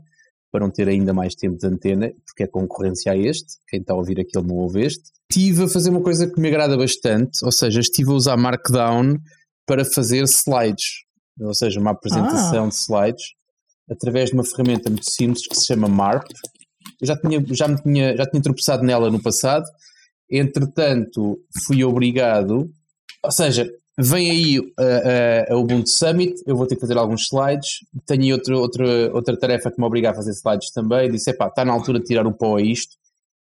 para 0.51 0.65
não 0.65 0.71
ter 0.71 0.89
ainda 0.89 1.13
mais 1.13 1.35
tempo 1.35 1.59
de 1.59 1.67
antena, 1.67 2.13
porque 2.27 2.45
é 2.45 2.47
concorrência 2.47 3.13
a 3.13 3.17
este. 3.17 3.59
Quem 3.69 3.81
está 3.81 3.93
a 3.93 3.97
ouvir 3.97 4.21
aquele 4.21 4.47
não 4.47 4.57
ouve 4.57 4.83
este 4.85 5.11
estive 5.31 5.65
a 5.65 5.69
fazer 5.69 5.91
uma 5.91 6.03
coisa 6.03 6.27
que 6.27 6.41
me 6.41 6.49
agrada 6.49 6.77
bastante, 6.77 7.45
ou 7.45 7.53
seja, 7.53 7.81
estive 7.81 8.11
a 8.11 8.15
usar 8.15 8.37
Markdown 8.37 9.19
para 9.67 9.85
fazer 9.85 10.25
slides, 10.25 11.05
ou 11.39 11.55
seja, 11.55 11.79
uma 11.79 11.91
apresentação 11.91 12.65
ah. 12.65 12.69
de 12.69 12.75
slides 12.75 13.25
através 13.91 14.31
de 14.31 14.35
uma 14.35 14.45
ferramenta 14.45 14.91
muito 14.91 15.09
simples 15.11 15.47
que 15.47 15.55
se 15.55 15.67
chama 15.67 15.89
MARP. 15.89 16.27
Eu 17.01 17.07
já 17.07 17.17
tinha, 17.17 17.43
já 17.51 17.69
me 17.69 17.81
tinha, 17.83 18.17
já 18.17 18.27
tinha 18.27 18.43
tropeçado 18.43 18.83
nela 18.83 19.11
no 19.11 19.23
passado, 19.23 19.65
entretanto 20.31 21.39
fui 21.67 21.85
obrigado, 21.85 22.71
ou 23.23 23.33
seja, 23.33 23.71
vem 23.99 24.31
aí 24.31 24.73
a, 24.79 25.53
a, 25.53 25.55
a 25.55 25.57
Ubuntu 25.59 25.89
Summit, 25.89 26.41
eu 26.47 26.57
vou 26.57 26.67
ter 26.67 26.77
que 26.77 26.81
fazer 26.81 26.97
alguns 26.97 27.23
slides, 27.23 27.85
tenho 28.07 28.23
aí 28.23 28.33
outra, 28.33 28.57
outra, 29.13 29.37
tarefa 29.37 29.71
que 29.71 29.81
me 29.81 29.87
obriga 29.87 30.11
a 30.11 30.15
fazer 30.15 30.31
slides 30.31 30.71
também, 30.71 31.11
disse, 31.11 31.31
epá, 31.31 31.49
está 31.49 31.65
na 31.65 31.73
altura 31.73 31.99
de 31.99 32.07
tirar 32.07 32.27
o 32.27 32.33
pó 32.33 32.57
a 32.57 32.63
isto, 32.63 32.97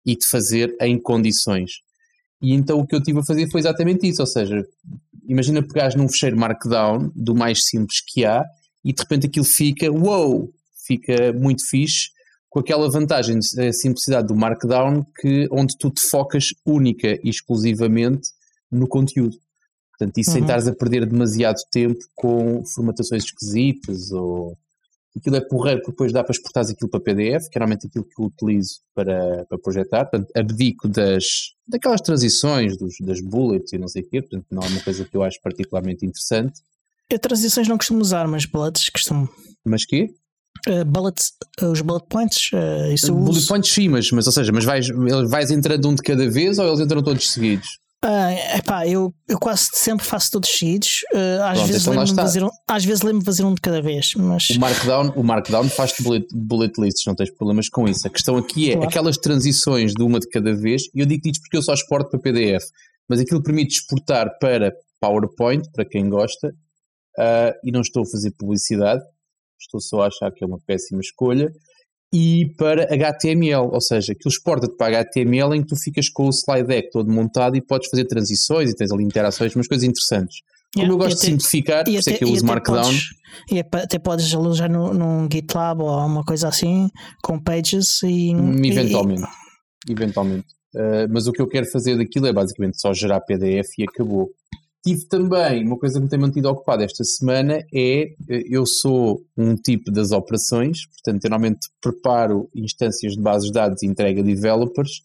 e 0.05 0.15
de 0.15 0.25
fazer 0.25 0.73
em 0.79 0.97
condições. 0.97 1.81
E 2.41 2.53
então 2.53 2.79
o 2.79 2.87
que 2.87 2.95
eu 2.95 3.03
tive 3.03 3.19
a 3.19 3.25
fazer 3.25 3.49
foi 3.51 3.59
exatamente 3.59 4.07
isso, 4.07 4.21
ou 4.21 4.27
seja, 4.27 4.65
imagina 5.27 5.61
pegares 5.61 5.95
num 5.95 6.07
fecheiro 6.07 6.37
Markdown 6.37 7.11
do 7.13 7.35
mais 7.35 7.65
simples 7.65 7.99
que 8.07 8.23
há 8.23 8.45
e 8.85 8.93
de 8.93 9.01
repente 9.01 9.27
aquilo 9.27 9.45
fica, 9.45 9.91
wow, 9.91 10.49
fica 10.85 11.33
muito 11.33 11.67
fixe, 11.69 12.09
com 12.49 12.59
aquela 12.61 12.89
vantagem, 12.89 13.37
a 13.37 13.73
simplicidade 13.73 14.27
do 14.27 14.35
Markdown, 14.35 15.05
que, 15.19 15.47
onde 15.51 15.77
tu 15.77 15.91
te 15.91 16.07
focas 16.09 16.45
única 16.65 17.19
e 17.21 17.29
exclusivamente 17.29 18.29
no 18.71 18.87
conteúdo. 18.87 19.35
Portanto, 19.97 20.17
e 20.17 20.23
sem 20.23 20.35
uhum. 20.35 20.41
estares 20.41 20.67
a 20.67 20.75
perder 20.75 21.05
demasiado 21.05 21.57
tempo 21.71 21.99
com 22.15 22.63
formatações 22.65 23.23
esquisitas 23.23 24.11
ou 24.11 24.55
aquilo 25.17 25.35
é 25.35 25.41
porreiro 25.41 25.81
porque 25.81 25.91
depois 25.91 26.13
dá 26.13 26.23
para 26.23 26.31
exportar 26.31 26.63
aquilo 26.63 26.89
para 26.89 26.99
PDF, 26.99 27.49
que 27.49 27.57
é 27.57 27.59
realmente 27.59 27.87
aquilo 27.87 28.05
que 28.05 28.21
eu 28.21 28.25
utilizo 28.25 28.79
para, 28.93 29.45
para 29.45 29.57
projetar, 29.57 30.05
portanto 30.05 30.31
abdico 30.35 30.87
das, 30.87 31.23
daquelas 31.67 32.01
transições, 32.01 32.77
dos, 32.77 32.95
das 33.01 33.19
bullets 33.21 33.73
e 33.73 33.77
não 33.79 33.87
sei 33.87 34.03
o 34.03 34.09
quê, 34.09 34.21
portanto 34.21 34.45
não 34.51 34.61
é 34.61 34.67
uma 34.67 34.81
coisa 34.81 35.03
que 35.03 35.17
eu 35.17 35.23
acho 35.23 35.41
particularmente 35.41 36.05
interessante. 36.05 36.61
Eu 37.09 37.19
transições 37.19 37.67
não 37.67 37.77
costumo 37.77 38.01
usar, 38.01 38.27
mas 38.27 38.45
bullets 38.45 38.89
costumo. 38.89 39.27
Mas 39.65 39.85
quê? 39.85 40.13
Uh, 40.67 40.83
bullets, 40.85 41.31
uh, 41.61 41.67
os 41.67 41.81
bullet 41.81 42.05
points, 42.09 42.51
uh, 42.51 42.91
isso 42.91 43.13
Bullet 43.13 43.37
uso. 43.37 43.47
points 43.47 43.71
sim, 43.71 43.87
mas, 43.87 44.11
mas 44.11 44.25
ou 44.27 44.33
seja, 44.33 44.51
mas 44.51 44.65
vais, 44.65 44.87
vais 45.29 45.51
entrando 45.51 45.87
um 45.87 45.95
de 45.95 46.01
cada 46.01 46.29
vez 46.29 46.59
ou 46.59 46.67
eles 46.67 46.79
entram 46.79 47.01
todos 47.01 47.31
seguidos? 47.31 47.79
Uh, 48.05 48.57
epá, 48.57 48.87
eu, 48.87 49.11
eu 49.27 49.39
quase 49.39 49.69
sempre 49.73 50.05
faço 50.05 50.31
todos 50.31 50.49
seguidos. 50.49 50.99
Uh, 51.11 51.43
às, 51.43 51.57
Pronto, 51.57 51.67
vezes 51.67 51.81
então 51.81 51.93
lembro 51.99 52.15
fazer 52.15 52.43
um, 52.43 52.49
às 52.67 52.85
vezes 52.85 53.01
lembro-me 53.01 53.25
fazer 53.25 53.43
um 53.43 53.53
de 53.55 53.61
cada 53.61 53.81
vez. 53.81 54.11
Mas... 54.15 54.49
O 54.51 54.59
Markdown, 54.59 55.09
o 55.15 55.23
Markdown 55.23 55.69
faz-te 55.69 56.03
bullet, 56.03 56.27
bullet 56.31 56.79
lists, 56.79 57.03
não 57.07 57.15
tens 57.15 57.31
problemas 57.31 57.69
com 57.69 57.87
isso. 57.87 58.07
A 58.07 58.09
questão 58.09 58.37
aqui 58.37 58.69
é 58.69 58.73
claro. 58.73 58.89
aquelas 58.89 59.17
transições 59.17 59.93
de 59.93 60.03
uma 60.03 60.19
de 60.19 60.29
cada 60.29 60.55
vez. 60.55 60.83
E 60.93 60.99
eu 60.99 61.05
digo 61.07 61.27
isto 61.27 61.41
porque 61.41 61.57
eu 61.57 61.63
só 61.63 61.73
exporto 61.73 62.11
para 62.11 62.19
PDF, 62.19 62.65
mas 63.09 63.19
aquilo 63.19 63.41
permite 63.41 63.77
exportar 63.77 64.29
para 64.39 64.71
PowerPoint, 64.99 65.67
para 65.73 65.83
quem 65.83 66.07
gosta, 66.07 66.49
uh, 66.49 67.53
e 67.63 67.71
não 67.71 67.81
estou 67.81 68.03
a 68.03 68.05
fazer 68.05 68.31
publicidade, 68.37 69.03
estou 69.59 69.81
só 69.81 70.03
a 70.03 70.07
achar 70.07 70.31
que 70.31 70.43
é 70.43 70.47
uma 70.47 70.59
péssima 70.67 71.01
escolha 71.01 71.51
e 72.13 72.53
para 72.57 72.83
HTML, 72.93 73.69
ou 73.71 73.81
seja, 73.81 74.13
aquilo 74.13 74.31
exporta-te 74.31 74.75
para 74.77 74.99
HTML 74.99 75.55
em 75.55 75.61
que 75.61 75.67
tu 75.67 75.75
ficas 75.75 76.09
com 76.09 76.27
o 76.27 76.31
slide 76.31 76.67
deck 76.67 76.89
todo 76.91 77.11
montado 77.11 77.57
e 77.57 77.61
podes 77.61 77.89
fazer 77.89 78.05
transições 78.05 78.71
e 78.71 78.75
tens 78.75 78.91
ali 78.91 79.03
interações, 79.03 79.53
umas 79.55 79.67
coisas 79.67 79.87
interessantes. 79.87 80.37
Como 80.73 80.85
yeah, 80.85 80.93
eu 80.93 80.97
gosto 80.97 81.17
até, 81.17 81.25
de 81.25 81.31
simplificar, 81.31 81.83
por 81.83 81.91
isso 81.91 82.09
é 82.09 82.13
que 82.13 82.23
eu 82.23 82.29
uso 82.29 82.45
Markdown. 82.45 82.83
Podes, 82.83 83.09
e 83.51 83.59
até 83.59 83.99
podes 83.99 84.33
alojar 84.33 84.69
no, 84.69 84.93
num 84.93 85.27
GitLab 85.31 85.81
ou 85.81 86.05
uma 86.05 86.23
coisa 86.23 86.47
assim, 86.47 86.89
com 87.23 87.39
pages 87.39 88.01
e. 88.03 88.31
Eventualmente. 88.31 89.23
E, 89.87 89.91
eventualmente. 89.91 90.47
Uh, 90.75 91.07
mas 91.09 91.27
o 91.27 91.31
que 91.31 91.41
eu 91.41 91.47
quero 91.47 91.65
fazer 91.67 91.97
daquilo 91.97 92.27
é 92.27 92.33
basicamente 92.33 92.79
só 92.79 92.93
gerar 92.93 93.21
PDF 93.21 93.67
e 93.79 93.83
acabou. 93.83 94.29
Tive 94.87 95.05
também, 95.09 95.65
uma 95.65 95.77
coisa 95.77 95.99
que 95.99 96.03
me 96.05 96.09
tem 96.09 96.17
mantido 96.17 96.47
ocupado 96.47 96.81
esta 96.81 97.03
semana 97.03 97.55
é, 97.73 98.03
eh, 98.03 98.43
eu 98.49 98.65
sou 98.65 99.21
um 99.35 99.53
tipo 99.53 99.91
das 99.91 100.13
operações, 100.13 100.85
portanto, 100.85 101.25
eu 101.25 101.29
normalmente 101.29 101.67
preparo 101.81 102.49
instâncias 102.55 103.11
de 103.11 103.21
bases 103.21 103.47
de 103.47 103.53
dados 103.53 103.83
e 103.83 103.85
entrega 103.85 104.21
a 104.21 104.23
developers. 104.23 105.01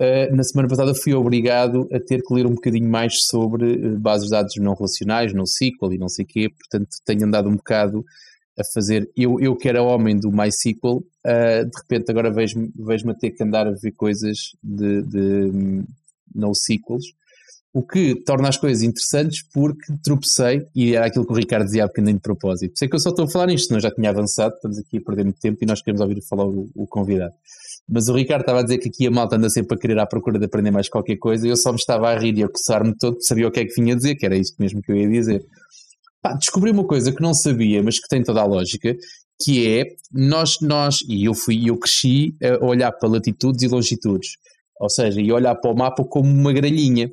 Uh, 0.00 0.34
na 0.34 0.42
semana 0.42 0.66
passada 0.66 0.94
fui 0.94 1.12
obrigado 1.12 1.86
a 1.92 2.00
ter 2.00 2.22
que 2.22 2.32
ler 2.32 2.46
um 2.46 2.54
bocadinho 2.54 2.88
mais 2.88 3.26
sobre 3.26 3.86
uh, 3.86 4.00
bases 4.00 4.28
de 4.28 4.30
dados 4.30 4.54
não 4.56 4.72
relacionais, 4.72 5.34
no 5.34 5.44
SQL 5.44 5.92
e 5.92 5.98
não 5.98 6.08
sei 6.08 6.24
o 6.24 6.28
quê, 6.28 6.48
portanto 6.48 6.96
tenho 7.04 7.26
andado 7.26 7.50
um 7.50 7.56
bocado 7.56 8.02
a 8.58 8.62
fazer, 8.72 9.10
eu, 9.14 9.38
eu 9.40 9.54
que 9.54 9.68
era 9.68 9.82
homem 9.82 10.18
do 10.18 10.32
MySQL, 10.32 10.96
uh, 10.96 11.64
de 11.66 11.82
repente 11.82 12.10
agora 12.10 12.32
vejo-me 12.32 12.72
vejo 12.74 13.10
a 13.10 13.14
ter 13.14 13.32
que 13.32 13.42
andar 13.42 13.66
a 13.66 13.72
ver 13.72 13.92
coisas 13.92 14.38
de, 14.62 15.02
de 15.02 15.20
um, 15.54 15.84
NoSQLs, 16.34 17.12
o 17.74 17.82
que 17.82 18.14
torna 18.26 18.48
as 18.48 18.58
coisas 18.58 18.82
interessantes 18.82 19.42
porque 19.52 19.94
tropecei, 20.02 20.66
e 20.74 20.94
era 20.94 21.06
aquilo 21.06 21.26
que 21.26 21.32
o 21.32 21.36
Ricardo 21.36 21.64
dizia 21.64 21.84
há 21.84 21.86
bocadinho 21.86 22.16
de 22.16 22.20
propósito. 22.20 22.78
Sei 22.78 22.86
que 22.86 22.94
eu 22.94 23.00
só 23.00 23.08
estou 23.08 23.24
a 23.24 23.28
falar 23.28 23.46
nisto, 23.46 23.68
senão 23.68 23.80
já 23.80 23.90
tinha 23.90 24.10
avançado, 24.10 24.54
estamos 24.54 24.78
aqui 24.78 24.98
a 24.98 25.00
perder 25.00 25.24
muito 25.24 25.40
tempo 25.40 25.58
e 25.62 25.66
nós 25.66 25.80
queremos 25.80 26.02
ouvir 26.02 26.20
falar 26.28 26.46
o, 26.46 26.68
o 26.74 26.86
convidado. 26.86 27.32
Mas 27.88 28.08
o 28.08 28.14
Ricardo 28.14 28.42
estava 28.42 28.60
a 28.60 28.62
dizer 28.62 28.78
que 28.78 28.88
aqui 28.88 29.06
a 29.06 29.10
malta 29.10 29.36
anda 29.36 29.48
sempre 29.48 29.76
a 29.76 29.80
querer 29.80 29.98
à 29.98 30.06
procura 30.06 30.38
de 30.38 30.44
aprender 30.44 30.70
mais 30.70 30.88
qualquer 30.88 31.16
coisa 31.16 31.46
e 31.46 31.50
eu 31.50 31.56
só 31.56 31.70
me 31.70 31.78
estava 31.78 32.10
a 32.10 32.18
rir 32.18 32.36
e 32.36 32.44
a 32.44 32.48
coçar-me 32.48 32.94
todo, 32.96 33.16
sabia 33.22 33.48
o 33.48 33.50
que 33.50 33.60
é 33.60 33.64
que 33.64 33.74
vinha 33.74 33.94
a 33.94 33.96
dizer, 33.96 34.16
que 34.16 34.26
era 34.26 34.36
isto 34.36 34.56
mesmo 34.58 34.82
que 34.82 34.92
eu 34.92 34.96
ia 34.96 35.08
dizer. 35.08 35.42
Pá, 36.20 36.34
descobri 36.34 36.70
uma 36.70 36.84
coisa 36.84 37.10
que 37.10 37.22
não 37.22 37.32
sabia, 37.32 37.82
mas 37.82 37.98
que 37.98 38.06
tem 38.06 38.22
toda 38.22 38.42
a 38.42 38.44
lógica, 38.44 38.94
que 39.42 39.66
é 39.66 39.86
nós, 40.12 40.56
nós 40.60 40.98
e 41.08 41.24
eu 41.24 41.34
fui, 41.34 41.68
eu 41.68 41.76
cresci 41.78 42.36
a 42.42 42.64
olhar 42.64 42.92
para 42.92 43.08
latitudes 43.08 43.62
e 43.62 43.68
longitudes, 43.68 44.36
ou 44.78 44.90
seja, 44.90 45.20
e 45.20 45.32
olhar 45.32 45.54
para 45.54 45.70
o 45.70 45.76
mapa 45.76 46.04
como 46.04 46.30
uma 46.30 46.52
grelhinha 46.52 47.10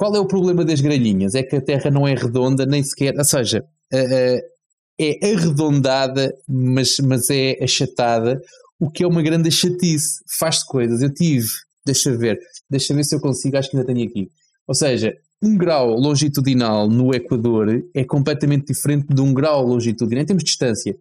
qual 0.00 0.16
é 0.16 0.18
o 0.18 0.24
problema 0.24 0.64
das 0.64 0.80
grelhinhas? 0.80 1.34
É 1.34 1.42
que 1.42 1.54
a 1.54 1.60
Terra 1.60 1.90
não 1.90 2.08
é 2.08 2.14
redonda, 2.14 2.64
nem 2.64 2.82
sequer, 2.82 3.14
ou 3.18 3.24
seja, 3.24 3.62
é 3.92 5.18
arredondada, 5.22 6.34
mas, 6.48 6.96
mas 7.04 7.28
é 7.28 7.62
achatada, 7.62 8.40
o 8.80 8.90
que 8.90 9.04
é 9.04 9.06
uma 9.06 9.20
grande 9.20 9.50
chatice. 9.50 10.22
Faz-se 10.38 10.66
coisas. 10.66 11.02
Eu 11.02 11.12
tive, 11.12 11.48
deixa 11.84 12.16
ver, 12.16 12.38
deixa 12.70 12.94
ver 12.94 13.04
se 13.04 13.14
eu 13.14 13.20
consigo, 13.20 13.58
acho 13.58 13.70
que 13.70 13.76
ainda 13.76 13.92
tenho 13.92 14.08
aqui. 14.08 14.30
Ou 14.66 14.74
seja, 14.74 15.14
um 15.42 15.54
grau 15.54 15.90
longitudinal 15.90 16.88
no 16.88 17.14
Equador 17.14 17.68
é 17.94 18.02
completamente 18.02 18.72
diferente 18.72 19.06
de 19.06 19.20
um 19.20 19.34
grau 19.34 19.66
longitudinal 19.66 20.22
em 20.22 20.26
termos 20.26 20.42
de 20.42 20.48
distância. 20.48 20.96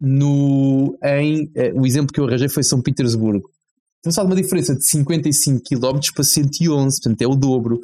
No, 0.00 0.98
em, 1.04 1.50
eh, 1.54 1.70
o 1.74 1.84
exemplo 1.84 2.14
que 2.14 2.18
eu 2.18 2.24
arranjei 2.24 2.48
foi 2.48 2.62
São 2.62 2.80
Petersburgo. 2.80 3.50
Falar 4.10 4.26
de 4.26 4.32
uma 4.32 4.42
diferença 4.42 4.74
de 4.74 4.86
55 4.86 5.60
km 5.62 5.98
para 6.14 6.24
111, 6.24 6.98
portanto 6.98 7.20
é 7.20 7.26
o 7.26 7.34
dobro. 7.34 7.78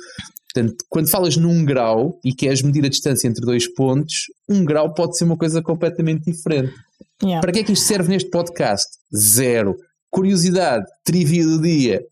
Portanto, 0.55 0.85
quando 0.88 1.11
falas 1.11 1.37
num 1.37 1.64
grau 1.64 2.21
e 2.25 2.33
queres 2.33 2.62
medir 2.62 2.85
a 2.85 2.88
distância 2.88 3.27
entre 3.27 3.45
dois 3.45 3.67
pontos, 3.67 4.27
um 4.49 4.64
grau 4.64 4.95
pode 4.95 5.19
ser 5.19 5.25
uma 5.25 5.37
coisa 5.37 5.61
completamente 5.61 6.31
diferente. 6.31 6.73
Yeah. 7.21 7.40
Para 7.40 7.51
que 7.51 7.59
é 7.59 7.64
que 7.64 7.73
isto 7.73 7.85
serve 7.85 8.09
neste 8.09 8.31
podcast? 8.31 8.87
Zero. 9.14 9.77
Curiosidade, 10.11 10.87
trivia 11.05 11.45
do 11.45 11.61
dia, 11.61 12.05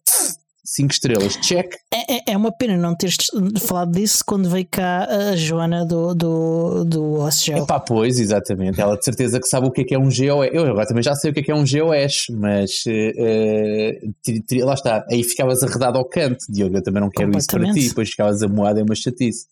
5 0.75 0.91
estrelas, 0.91 1.37
check. 1.37 1.75
É, 1.93 2.15
é, 2.15 2.33
é, 2.33 2.37
uma 2.37 2.51
pena 2.51 2.79
não 2.79 2.97
teres 2.97 3.17
falado 3.61 3.93
disso 3.93 4.25
quando 4.27 4.49
veio 4.49 4.67
cá 4.71 5.05
a 5.05 5.37
Joana 5.37 5.85
do, 5.85 6.15
do, 6.15 6.85
do 6.85 7.13
OSGEO. 7.21 7.59
Epá, 7.59 7.79
pois, 7.79 8.19
exatamente. 8.19 8.81
Ela 8.81 8.97
de 8.97 9.05
certeza 9.05 9.39
que 9.39 9.47
sabe 9.47 9.67
o 9.67 9.71
que 9.71 9.83
é 9.83 9.85
que 9.85 9.95
é 9.95 9.99
um 9.99 10.05
GOS. 10.05 10.49
Eu 10.51 10.65
agora 10.65 10.87
também 10.87 11.03
já 11.03 11.15
sei 11.15 11.31
o 11.31 11.35
que 11.35 11.41
é 11.41 11.43
que 11.43 11.51
é 11.51 11.55
um 11.55 11.65
GOS, 11.65 12.27
mas 12.31 12.71
uh, 12.87 14.65
lá 14.65 14.73
está. 14.73 15.05
Aí 15.11 15.23
ficavas 15.23 15.63
arredado 15.63 15.99
ao 15.99 16.09
canto, 16.09 16.39
Diogo. 16.49 16.79
Eu 16.79 16.83
também 16.83 17.03
não 17.03 17.11
quero 17.11 17.37
isso 17.37 17.49
para 17.49 17.71
ti. 17.73 17.89
Depois 17.89 18.09
ficavas 18.09 18.43
amoado, 18.43 18.81
é 18.81 18.83
uma 18.83 18.95
chatice. 18.95 19.47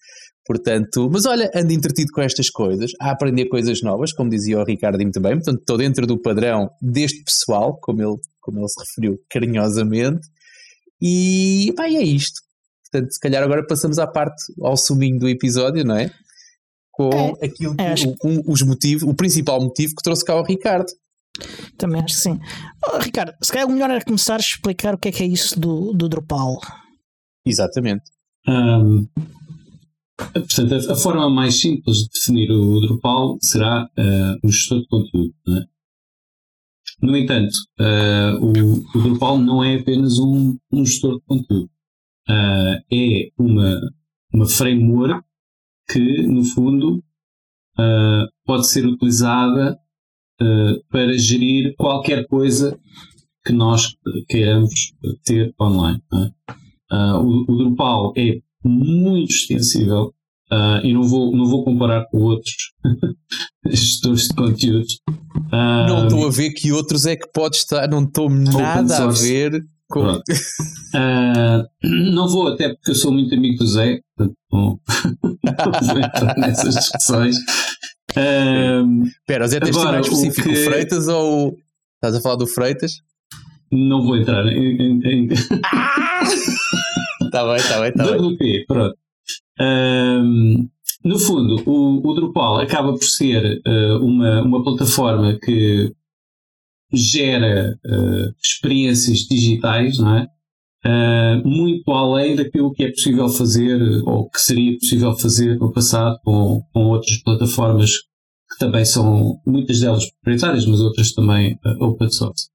Portanto, 0.46 1.10
mas 1.12 1.26
olha, 1.26 1.50
ando 1.54 1.72
entretido 1.72 2.10
com 2.12 2.22
estas 2.22 2.48
coisas, 2.48 2.92
a 2.98 3.10
aprender 3.10 3.46
coisas 3.46 3.82
novas, 3.82 4.10
como 4.10 4.30
dizia 4.30 4.58
o 4.58 4.64
Ricardo 4.64 4.98
muito 4.98 5.20
bem. 5.20 5.34
Portanto, 5.34 5.60
estou 5.60 5.76
dentro 5.76 6.06
do 6.06 6.18
padrão 6.18 6.70
deste 6.80 7.22
pessoal, 7.22 7.78
como 7.78 8.02
ele, 8.02 8.16
como 8.40 8.58
ele 8.58 8.68
se 8.68 8.80
referiu 8.80 9.18
carinhosamente. 9.28 10.26
E 11.00 11.72
pá, 11.76 11.86
é 11.86 12.02
isto. 12.02 12.40
Portanto, 12.90 13.12
se 13.12 13.20
calhar 13.20 13.42
agora 13.42 13.66
passamos 13.66 13.98
à 13.98 14.06
parte, 14.06 14.42
ao 14.60 14.76
suminho 14.76 15.18
do 15.18 15.28
episódio, 15.28 15.84
não 15.84 15.96
é? 15.96 16.10
Com 16.90 17.10
é, 17.40 17.46
aquilo 17.46 17.74
que, 17.74 17.82
é, 17.82 17.94
o, 17.94 18.16
com 18.16 18.52
os 18.52 18.62
motivos, 18.62 19.02
o 19.04 19.14
principal 19.14 19.60
motivo 19.60 19.94
que 19.94 20.02
trouxe 20.02 20.24
cá 20.24 20.34
o 20.34 20.42
Ricardo. 20.42 20.90
Também 21.78 22.02
acho 22.02 22.16
que 22.16 22.20
sim. 22.20 22.38
Oh, 22.84 22.98
Ricardo, 22.98 23.34
se 23.40 23.52
calhar 23.52 23.66
o 23.66 23.72
melhor 23.72 23.90
era 23.90 24.04
começar 24.04 24.34
a 24.34 24.38
explicar 24.38 24.94
o 24.94 24.98
que 24.98 25.08
é 25.08 25.12
que 25.12 25.22
é 25.22 25.26
isso 25.26 25.58
do, 25.58 25.92
do 25.92 26.08
Drupal. 26.08 26.58
Exatamente. 27.46 28.02
Um, 28.46 29.06
portanto, 30.16 30.74
a, 30.74 30.92
a, 30.92 30.96
forma 30.96 31.30
mais 31.30 31.60
simples 31.60 31.98
de 31.98 32.08
definir 32.10 32.50
o 32.50 32.80
Drupal 32.80 33.38
será 33.40 33.84
uh, 33.84 34.46
um 34.46 34.50
gestor 34.50 34.80
de 34.80 34.88
conteúdo. 34.88 35.34
É? 35.48 35.69
No 37.02 37.16
entanto, 37.16 37.54
uh, 37.80 38.44
o, 38.44 38.98
o, 38.98 39.02
Drupal 39.02 39.38
não 39.38 39.64
é 39.64 39.76
apenas 39.76 40.18
um, 40.18 40.56
um 40.70 40.84
gestor 40.84 41.16
de 41.16 41.24
conteúdo. 41.26 41.70
Uh, 42.28 42.76
é 42.92 43.30
uma, 43.38 43.80
uma 44.32 44.46
framework 44.46 45.24
que, 45.90 46.22
no 46.22 46.44
fundo, 46.44 47.02
uh, 47.78 48.28
pode 48.44 48.66
ser 48.68 48.86
utilizada 48.86 49.78
para 50.90 51.18
gerir 51.18 51.74
qualquer 51.76 52.26
coisa 52.26 52.80
que 53.44 53.52
nós 53.52 53.94
queiramos 54.26 54.94
ter 55.22 55.54
online. 55.60 56.02
É? 56.14 56.96
O, 57.16 57.44
o, 57.46 57.56
Drupal 57.58 58.14
é 58.16 58.40
muito 58.64 59.30
extensível 59.30 60.14
Uh, 60.52 60.84
e 60.84 60.92
não 60.92 61.04
vou, 61.04 61.36
não 61.36 61.46
vou 61.46 61.64
comparar 61.64 62.06
com 62.10 62.18
outros 62.18 62.72
gestores 63.70 64.22
de 64.22 64.34
conteúdos. 64.34 64.98
Uh, 65.28 65.86
não 65.86 66.04
estou 66.04 66.26
a 66.26 66.30
ver 66.30 66.50
que 66.50 66.72
outros 66.72 67.06
é 67.06 67.14
que 67.14 67.28
pode 67.32 67.56
estar, 67.56 67.88
não 67.88 68.02
estou 68.02 68.28
nada 68.28 69.04
a 69.04 69.06
ver 69.06 69.62
com. 69.88 70.10
Uh, 70.10 70.22
não 72.12 72.28
vou, 72.28 72.48
até 72.48 72.70
porque 72.70 72.90
eu 72.90 72.94
sou 72.96 73.12
muito 73.12 73.32
amigo 73.32 73.58
do 73.58 73.66
Zé, 73.66 74.00
portanto, 74.16 74.36
não, 74.52 74.80
vou 75.86 75.98
entrar 75.98 76.36
nessas 76.36 76.74
discussões. 76.74 77.36
Espera, 78.08 79.44
o 79.44 79.48
Zé 79.48 79.60
tens 79.60 79.76
agora, 79.76 79.92
mais 79.92 80.06
específico, 80.06 80.48
que... 80.48 80.56
Freitas 80.56 81.06
ou. 81.06 81.56
Estás 81.94 82.16
a 82.16 82.20
falar 82.20 82.36
do 82.36 82.46
Freitas? 82.48 82.94
Não 83.70 84.02
vou 84.02 84.16
entrar 84.16 84.44
em. 84.46 84.76
em, 84.82 85.00
em... 85.06 85.28
Está 87.22 87.44
bem, 87.46 87.56
está 87.56 87.80
bem, 87.80 87.92
bem. 87.94 88.34
WP, 88.34 88.64
pronto. 88.66 88.96
Um, 89.60 90.68
no 91.04 91.18
fundo, 91.18 91.62
o, 91.66 92.06
o, 92.06 92.14
Drupal 92.14 92.60
acaba 92.60 92.92
por 92.92 93.04
ser 93.04 93.60
uh, 93.66 94.04
uma, 94.04 94.42
uma 94.42 94.64
plataforma 94.64 95.38
que 95.38 95.92
gera 96.92 97.78
uh, 97.84 98.34
experiências 98.42 99.20
digitais, 99.20 99.98
não 99.98 100.16
é? 100.16 100.26
Uh, 100.84 101.46
muito 101.46 101.92
além 101.92 102.34
daquilo 102.36 102.72
que 102.72 102.84
é 102.84 102.90
possível 102.90 103.28
fazer 103.28 103.78
ou 104.06 104.30
que 104.30 104.40
seria 104.40 104.78
possível 104.78 105.14
fazer 105.18 105.58
no 105.58 105.70
passado 105.70 106.18
com, 106.24 106.62
com 106.72 106.86
outras 106.86 107.18
plataformas 107.22 107.90
que 107.98 108.58
também 108.58 108.84
são, 108.86 109.38
muitas 109.46 109.80
delas 109.80 110.10
proprietárias, 110.10 110.64
mas 110.64 110.80
outras 110.80 111.12
também 111.12 111.58
open 111.80 112.10
source. 112.10 112.48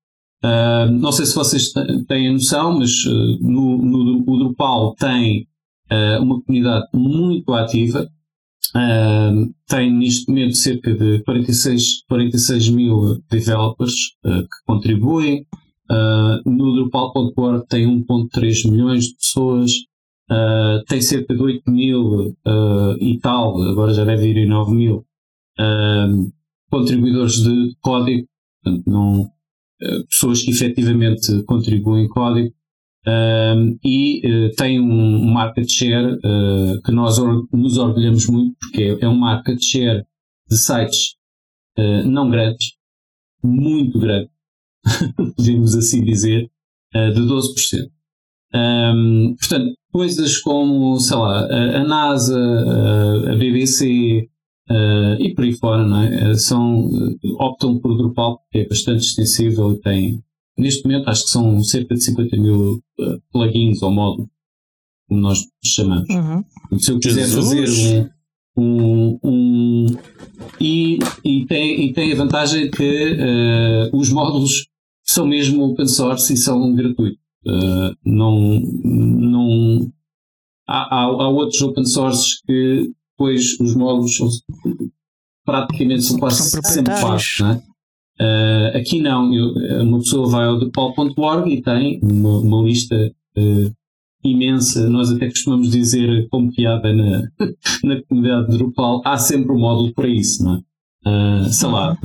não 1.00 1.12
sei 1.12 1.26
se 1.28 1.36
vocês 1.36 1.72
têm 2.08 2.30
a 2.30 2.34
noção, 2.34 2.80
mas 2.80 3.06
no, 3.06 3.78
no, 3.78 4.24
o 4.28 4.38
Drupal 4.40 4.96
tem 4.96 5.48
uh, 5.92 6.22
uma 6.22 6.42
comunidade 6.42 6.88
muito 6.94 7.54
ativa. 7.54 8.08
Uh, 8.76 9.54
tem 9.68 9.94
neste 9.94 10.28
momento 10.28 10.56
cerca 10.56 10.94
de 10.94 11.24
46, 11.24 12.04
46 12.10 12.70
mil 12.70 13.22
developers 13.30 13.94
uh, 14.26 14.42
que 14.42 14.66
contribuem. 14.66 15.46
no 16.46 16.74
Drupal.org 16.76 17.66
tem 17.68 17.88
1.3 17.88 18.70
milhões 18.70 19.06
de 19.06 19.16
pessoas. 19.16 19.72
tem 20.88 21.02
cerca 21.02 21.36
de 21.36 21.42
8 21.42 21.72
mil 21.72 22.36
e 23.00 23.20
tal, 23.22 23.62
agora 23.62 23.94
já 23.94 24.04
deve 24.04 24.28
ir 24.30 24.38
em 24.38 24.48
9 24.48 24.74
mil 24.74 25.06
contribuidores 26.72 27.36
de 27.36 27.76
código, 27.80 28.28
portanto, 28.64 28.84
não, 28.88 29.30
pessoas 30.10 30.42
que 30.42 30.50
efetivamente 30.50 31.44
contribuem 31.44 32.10
código 32.10 32.52
um, 33.08 33.78
e 33.84 34.22
uh, 34.26 34.56
tem 34.56 34.80
um 34.80 35.32
market 35.32 35.70
share 35.70 36.16
uh, 36.16 36.82
que 36.84 36.92
nós 36.92 37.20
or 37.20 37.48
nos 37.54 37.78
orgulhamos 37.78 38.26
muito, 38.28 38.56
porque 38.60 38.82
é, 38.82 39.06
é 39.06 39.08
um 39.08 39.16
market 39.16 39.62
share 39.62 40.04
de 40.50 40.58
sites 40.58 41.16
uh, 41.78 42.04
não 42.08 42.30
grandes, 42.30 42.74
muito 43.44 44.00
grande, 44.00 44.30
podemos 45.38 45.76
assim 45.76 46.04
dizer, 46.04 46.50
de 46.94 47.22
12%. 47.22 47.90
Um, 48.56 49.36
portanto, 49.38 49.76
coisas 49.92 50.38
como, 50.40 50.98
sei 50.98 51.18
lá, 51.18 51.46
a, 51.46 51.84
NASA, 51.84 52.40
a, 52.40 53.34
a 53.34 53.36
BBC 53.36 54.30
e 55.20 55.34
por 55.36 55.44
aí 55.44 55.52
fora, 55.52 55.86
não 55.86 56.02
é? 56.02 56.36
são, 56.36 56.90
optam 57.38 57.78
por 57.80 57.98
Drupal 57.98 58.40
porque 58.40 58.60
é 58.60 58.68
bastante 58.68 59.04
extensível 59.04 59.74
e 59.74 59.80
tem 59.82 60.24
Neste 60.58 60.86
momento 60.86 61.10
acho 61.10 61.26
que 61.26 61.32
são 61.32 61.62
cerca 61.64 61.96
de 61.96 62.04
50 62.04 62.38
mil 62.38 62.82
uh, 63.00 63.22
plugins 63.32 63.82
ou 63.82 63.92
módulos, 63.92 64.30
como 65.08 65.22
nós 65.22 65.40
chamamos. 65.64 66.08
Uhum. 66.10 66.80
Se 66.80 66.92
eu 66.92 67.00
quiser 67.00 67.26
Jesus. 67.26 67.46
fazer 67.46 68.12
um, 68.58 69.20
um, 69.20 69.20
um 69.24 69.86
e, 70.60 71.00
e, 71.24 71.46
tem, 71.46 71.86
e 71.86 71.94
tem 71.94 72.14
a 72.14 72.16
vantagem 72.16 72.72
que 72.72 73.14
uh, 73.14 73.98
os 73.98 74.10
módulos 74.10 74.68
são 75.04 75.28
mesmo 75.28 75.64
open 75.64 75.88
source 75.88 76.34
e 76.34 76.38
são 76.38 76.74
gratuitos. 76.74 77.20
Uh, 77.46 77.96
não, 78.04 78.60
não 78.84 79.92
há, 80.68 80.82
há, 80.82 81.04
há, 81.04 81.30
outros 81.30 81.62
open 81.62 81.86
sources 81.86 82.42
que 82.42 82.92
depois 83.12 83.60
os 83.60 83.76
módulos 83.76 84.18
são, 84.18 84.30
praticamente 85.46 86.04
são 86.04 86.18
quase 86.18 86.50
sempre 86.50 86.94
pagos. 86.94 87.38
Uh, 88.20 88.78
aqui 88.78 89.02
não, 89.02 89.34
eu, 89.34 89.54
uma 89.84 90.00
pessoa 90.00 90.30
vai 90.30 90.46
ao 90.46 90.60
depol.org 90.60 91.52
e 91.52 91.62
tem 91.62 92.00
uma, 92.02 92.40
uma 92.40 92.62
lista 92.62 92.96
uh, 93.38 93.72
imensa. 94.24 94.90
Nós 94.90 95.12
até 95.12 95.28
costumamos 95.28 95.70
dizer, 95.70 96.28
como 96.30 96.54
piada 96.54 96.94
na, 96.94 97.24
na 97.84 98.02
comunidade 98.04 98.52
de 98.52 98.58
Drupal, 98.58 99.02
há 99.04 99.18
sempre 99.18 99.52
um 99.52 99.60
módulo 99.60 99.94
para 99.94 100.08
isso, 100.08 100.44
não 100.44 100.56
é? 100.56 100.62
Uh, 101.08 101.50
sei 101.52 101.70
lá, 101.70 101.96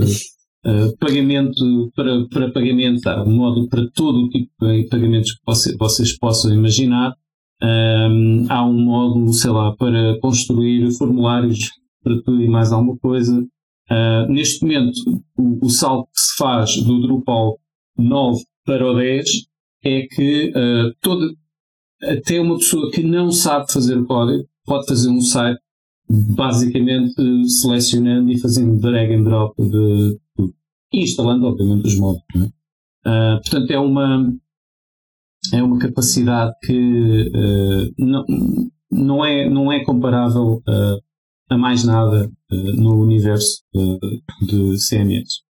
pagamento 0.98 1.90
para, 1.96 2.26
para 2.26 2.52
pagamento, 2.52 3.06
há 3.06 3.22
um 3.24 3.34
módulo 3.34 3.68
para 3.68 3.88
todo 3.94 4.24
o 4.24 4.28
tipo 4.28 4.50
de 4.60 4.88
pagamentos 4.88 5.32
que 5.32 5.40
você, 5.46 5.76
vocês 5.76 6.18
possam 6.18 6.52
imaginar. 6.52 7.14
Um, 7.62 8.46
há 8.48 8.64
um 8.64 8.78
módulo, 8.78 9.32
sei 9.32 9.50
lá, 9.50 9.74
para 9.76 10.18
construir 10.20 10.90
formulários 10.92 11.70
para 12.02 12.20
tudo 12.22 12.42
e 12.42 12.48
mais 12.48 12.72
alguma 12.72 12.96
coisa. 12.98 13.46
Uh, 13.90 14.30
neste 14.30 14.62
momento, 14.62 15.22
o, 15.36 15.66
o, 15.66 15.68
salto 15.68 16.08
que 16.14 16.20
se 16.20 16.36
faz 16.36 16.76
do 16.76 17.00
Drupal 17.00 17.58
9 17.98 18.44
para 18.64 18.86
o 18.86 18.94
10 18.94 19.28
é 19.84 20.02
que 20.02 20.50
uh, 20.50 20.94
todo, 21.00 21.36
até 22.02 22.40
uma 22.40 22.56
pessoa 22.56 22.90
que 22.92 23.02
não 23.02 23.32
sabe 23.32 23.72
fazer 23.72 24.04
código 24.04 24.48
pode 24.64 24.86
fazer 24.86 25.08
um 25.08 25.20
site 25.20 25.60
basicamente 26.08 27.14
selecionando 27.48 28.30
e 28.32 28.38
fazendo 28.38 28.80
drag 28.80 29.14
and 29.14 29.22
drop 29.22 29.54
de 29.60 30.18
tudo. 30.36 30.54
E 30.92 31.02
instalando, 31.02 31.46
obviamente, 31.46 31.86
os 31.86 31.96
módulos. 31.96 32.24
Uh, 33.06 33.40
portanto, 33.42 33.70
é 33.70 33.78
uma, 33.78 34.32
é 35.52 35.62
uma 35.62 35.78
capacidade 35.78 36.52
que 36.64 37.30
uh, 37.34 37.94
não, 37.96 38.24
não, 38.90 39.24
é, 39.24 39.48
não 39.48 39.72
é 39.72 39.84
comparável 39.84 40.62
uh, 40.68 41.02
a 41.50 41.58
mais 41.58 41.84
nada 41.84 42.30
no 42.50 43.02
universo 43.02 43.62
de 44.40 44.76
CMS. 44.88 45.40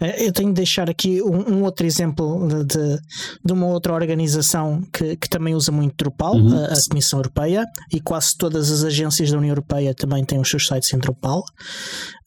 É, 0.00 0.26
eu 0.26 0.32
tenho 0.32 0.48
de 0.48 0.54
deixar 0.54 0.88
aqui 0.88 1.20
um, 1.22 1.56
um 1.56 1.62
outro 1.62 1.84
exemplo 1.84 2.48
de, 2.64 2.98
de, 3.44 3.52
uma 3.52 3.66
outra 3.66 3.92
organização 3.92 4.82
que, 4.92 5.16
que 5.16 5.28
também 5.28 5.54
usa 5.54 5.70
muito 5.70 5.94
Drupal, 5.96 6.36
uhum. 6.36 6.56
a, 6.56 6.66
a, 6.66 6.88
Comissão 6.88 7.18
Europeia, 7.18 7.66
e 7.92 8.00
quase 8.00 8.36
todas 8.38 8.70
as 8.70 8.82
agências 8.82 9.30
da 9.30 9.36
União 9.36 9.50
Europeia 9.50 9.94
também 9.94 10.24
têm 10.24 10.40
os 10.40 10.48
seus 10.48 10.66
sites 10.66 10.92
em 10.94 10.98
Drupal. 10.98 11.42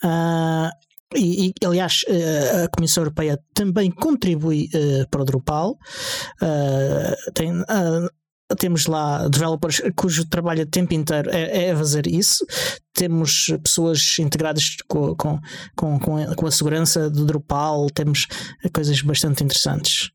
Uh, 0.04 0.70
e, 1.16 1.48
e, 1.48 1.66
aliás, 1.66 2.04
eh, 2.08 2.64
a 2.64 2.70
Comissão 2.70 3.04
Europeia 3.04 3.38
também 3.54 3.92
contribui 3.92 4.70
uh, 4.74 5.10
para 5.10 5.22
o 5.22 5.26
Drupal. 5.26 5.72
Uh, 6.42 7.32
tem, 7.34 7.52
uh, 7.52 8.10
temos 8.58 8.86
lá 8.86 9.28
developers 9.28 9.82
cujo 9.96 10.28
trabalho 10.28 10.64
o 10.64 10.66
tempo 10.66 10.94
inteiro 10.94 11.30
é, 11.32 11.70
é 11.70 11.76
fazer 11.76 12.08
isso. 12.08 12.46
Temos 12.94 13.48
pessoas 13.64 14.18
integradas 14.20 14.76
com, 14.88 15.16
com, 15.16 15.40
com, 15.76 16.00
com, 16.36 16.48
a 16.48 16.52
segurança 16.52 17.10
do 17.10 17.26
Drupal, 17.26 17.88
temos 17.90 18.28
coisas 18.74 19.02
bastante 19.02 19.44
interessantes. 19.44 20.12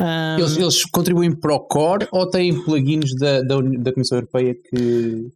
Um, 0.00 0.38
eles, 0.38 0.56
eles, 0.56 0.84
contribuem 0.84 1.34
para 1.34 1.54
o 1.54 1.60
core 1.60 2.06
ou 2.12 2.28
têm 2.28 2.62
plugins 2.64 3.14
da, 3.18 3.42
da, 3.42 3.60
da 3.60 3.92
Comissão 3.92 4.18
Europeia 4.18 4.54
que. 4.54 5.28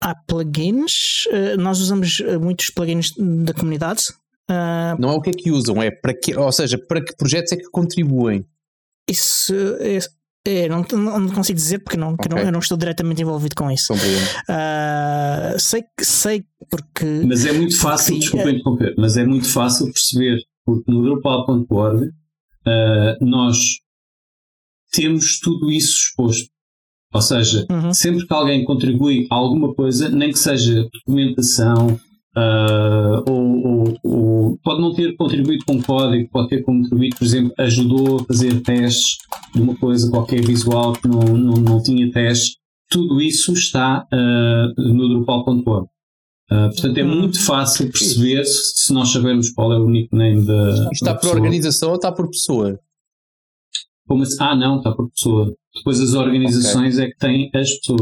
Há 0.00 0.14
plugins, 0.14 1.24
nós 1.58 1.80
usamos 1.80 2.18
muitos 2.40 2.68
plugins 2.70 3.12
da 3.16 3.54
comunidade 3.54 4.02
Uh, 4.50 5.00
não 5.00 5.10
é 5.10 5.14
o 5.14 5.22
que 5.22 5.30
é 5.30 5.32
que 5.32 5.50
usam, 5.50 5.82
é 5.82 5.90
para 5.90 6.12
que, 6.12 6.36
ou 6.36 6.52
seja, 6.52 6.76
para 6.76 7.02
que 7.02 7.16
projetos 7.16 7.52
é 7.52 7.56
que 7.56 7.70
contribuem? 7.70 8.44
Isso 9.08 9.54
é, 9.80 9.98
é 10.46 10.68
não, 10.68 10.82
não, 10.82 11.28
consigo 11.30 11.56
dizer 11.56 11.78
porque 11.78 11.96
não, 11.96 12.12
okay. 12.12 12.28
não, 12.30 12.38
eu 12.38 12.52
não 12.52 12.58
estou 12.58 12.76
diretamente 12.76 13.22
envolvido 13.22 13.54
com 13.54 13.70
isso. 13.70 13.94
Uh, 13.94 15.58
sei 15.58 15.84
sei 16.00 16.44
porque. 16.70 17.22
Mas 17.26 17.46
é 17.46 17.52
muito 17.52 17.78
fácil, 17.78 18.18
desculpa 18.18 18.48
é... 18.48 18.52
interromper, 18.52 18.94
mas 18.98 19.16
é 19.16 19.24
muito 19.24 19.48
fácil 19.48 19.86
perceber, 19.86 20.38
porque 20.64 20.90
no 20.90 21.02
Drupal.org 21.02 22.06
uh, 22.06 23.24
nós 23.24 23.58
temos 24.92 25.40
tudo 25.40 25.70
isso 25.70 26.08
exposto. 26.08 26.50
Ou 27.12 27.22
seja, 27.22 27.64
uhum. 27.70 27.94
sempre 27.94 28.26
que 28.26 28.34
alguém 28.34 28.64
contribui 28.64 29.26
a 29.30 29.36
alguma 29.36 29.72
coisa, 29.72 30.08
nem 30.08 30.30
que 30.30 30.38
seja 30.38 30.88
documentação, 30.92 31.98
Uh, 32.36 33.30
ou, 33.30 33.66
ou, 33.66 33.98
ou, 34.02 34.58
pode 34.58 34.80
não 34.80 34.92
ter 34.92 35.14
contribuído 35.16 35.64
com 35.64 35.80
código, 35.80 36.28
pode 36.30 36.48
ter 36.48 36.64
contribuído, 36.64 37.16
por 37.16 37.24
exemplo, 37.24 37.54
ajudou 37.58 38.20
a 38.20 38.24
fazer 38.24 38.60
testes 38.60 39.18
de 39.54 39.62
uma 39.62 39.76
coisa 39.76 40.10
qualquer 40.10 40.44
visual 40.44 40.94
que 40.94 41.06
não, 41.06 41.20
não, 41.20 41.54
não 41.54 41.82
tinha 41.82 42.10
testes. 42.10 42.56
Tudo 42.90 43.20
isso 43.20 43.52
está 43.52 44.06
uh, 44.12 44.82
no 44.82 45.08
Drupal.org. 45.08 45.86
Uh, 46.50 46.68
portanto, 46.70 46.98
é 46.98 47.04
hum. 47.04 47.20
muito 47.20 47.40
fácil 47.40 47.90
perceber 47.90 48.44
se, 48.44 48.84
se 48.84 48.92
nós 48.92 49.10
sabermos 49.10 49.50
qual 49.50 49.72
é 49.72 49.78
o 49.78 49.88
nickname 49.88 50.44
da. 50.44 50.90
Está 50.92 51.12
da 51.12 51.18
por 51.18 51.36
organização 51.36 51.90
ou 51.90 51.96
está 51.96 52.10
por 52.10 52.28
pessoa? 52.28 52.78
Como 54.06 54.22
assim? 54.24 54.36
Ah, 54.40 54.56
não, 54.56 54.78
está 54.78 54.92
por 54.92 55.08
pessoa. 55.10 55.54
Depois 55.74 56.00
as 56.00 56.14
organizações 56.14 56.96
okay. 56.96 57.06
é 57.06 57.10
que 57.10 57.18
têm 57.18 57.50
as 57.54 57.72
pessoas. 57.78 58.00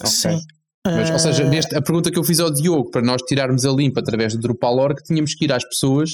Okay. 0.00 0.10
Sim. 0.10 0.40
Mas, 0.86 1.10
ou 1.10 1.18
seja, 1.18 1.44
ah. 1.44 1.48
neste, 1.48 1.76
a 1.76 1.82
pergunta 1.82 2.10
que 2.10 2.18
eu 2.18 2.24
fiz 2.24 2.40
ao 2.40 2.50
Diogo, 2.50 2.90
para 2.90 3.02
nós 3.02 3.20
tirarmos 3.22 3.64
a 3.64 3.70
limpa 3.70 4.00
através 4.00 4.34
do 4.34 4.40
Drupal.org, 4.40 5.02
tínhamos 5.02 5.34
que 5.34 5.44
ir 5.44 5.52
às 5.52 5.64
pessoas, 5.64 6.10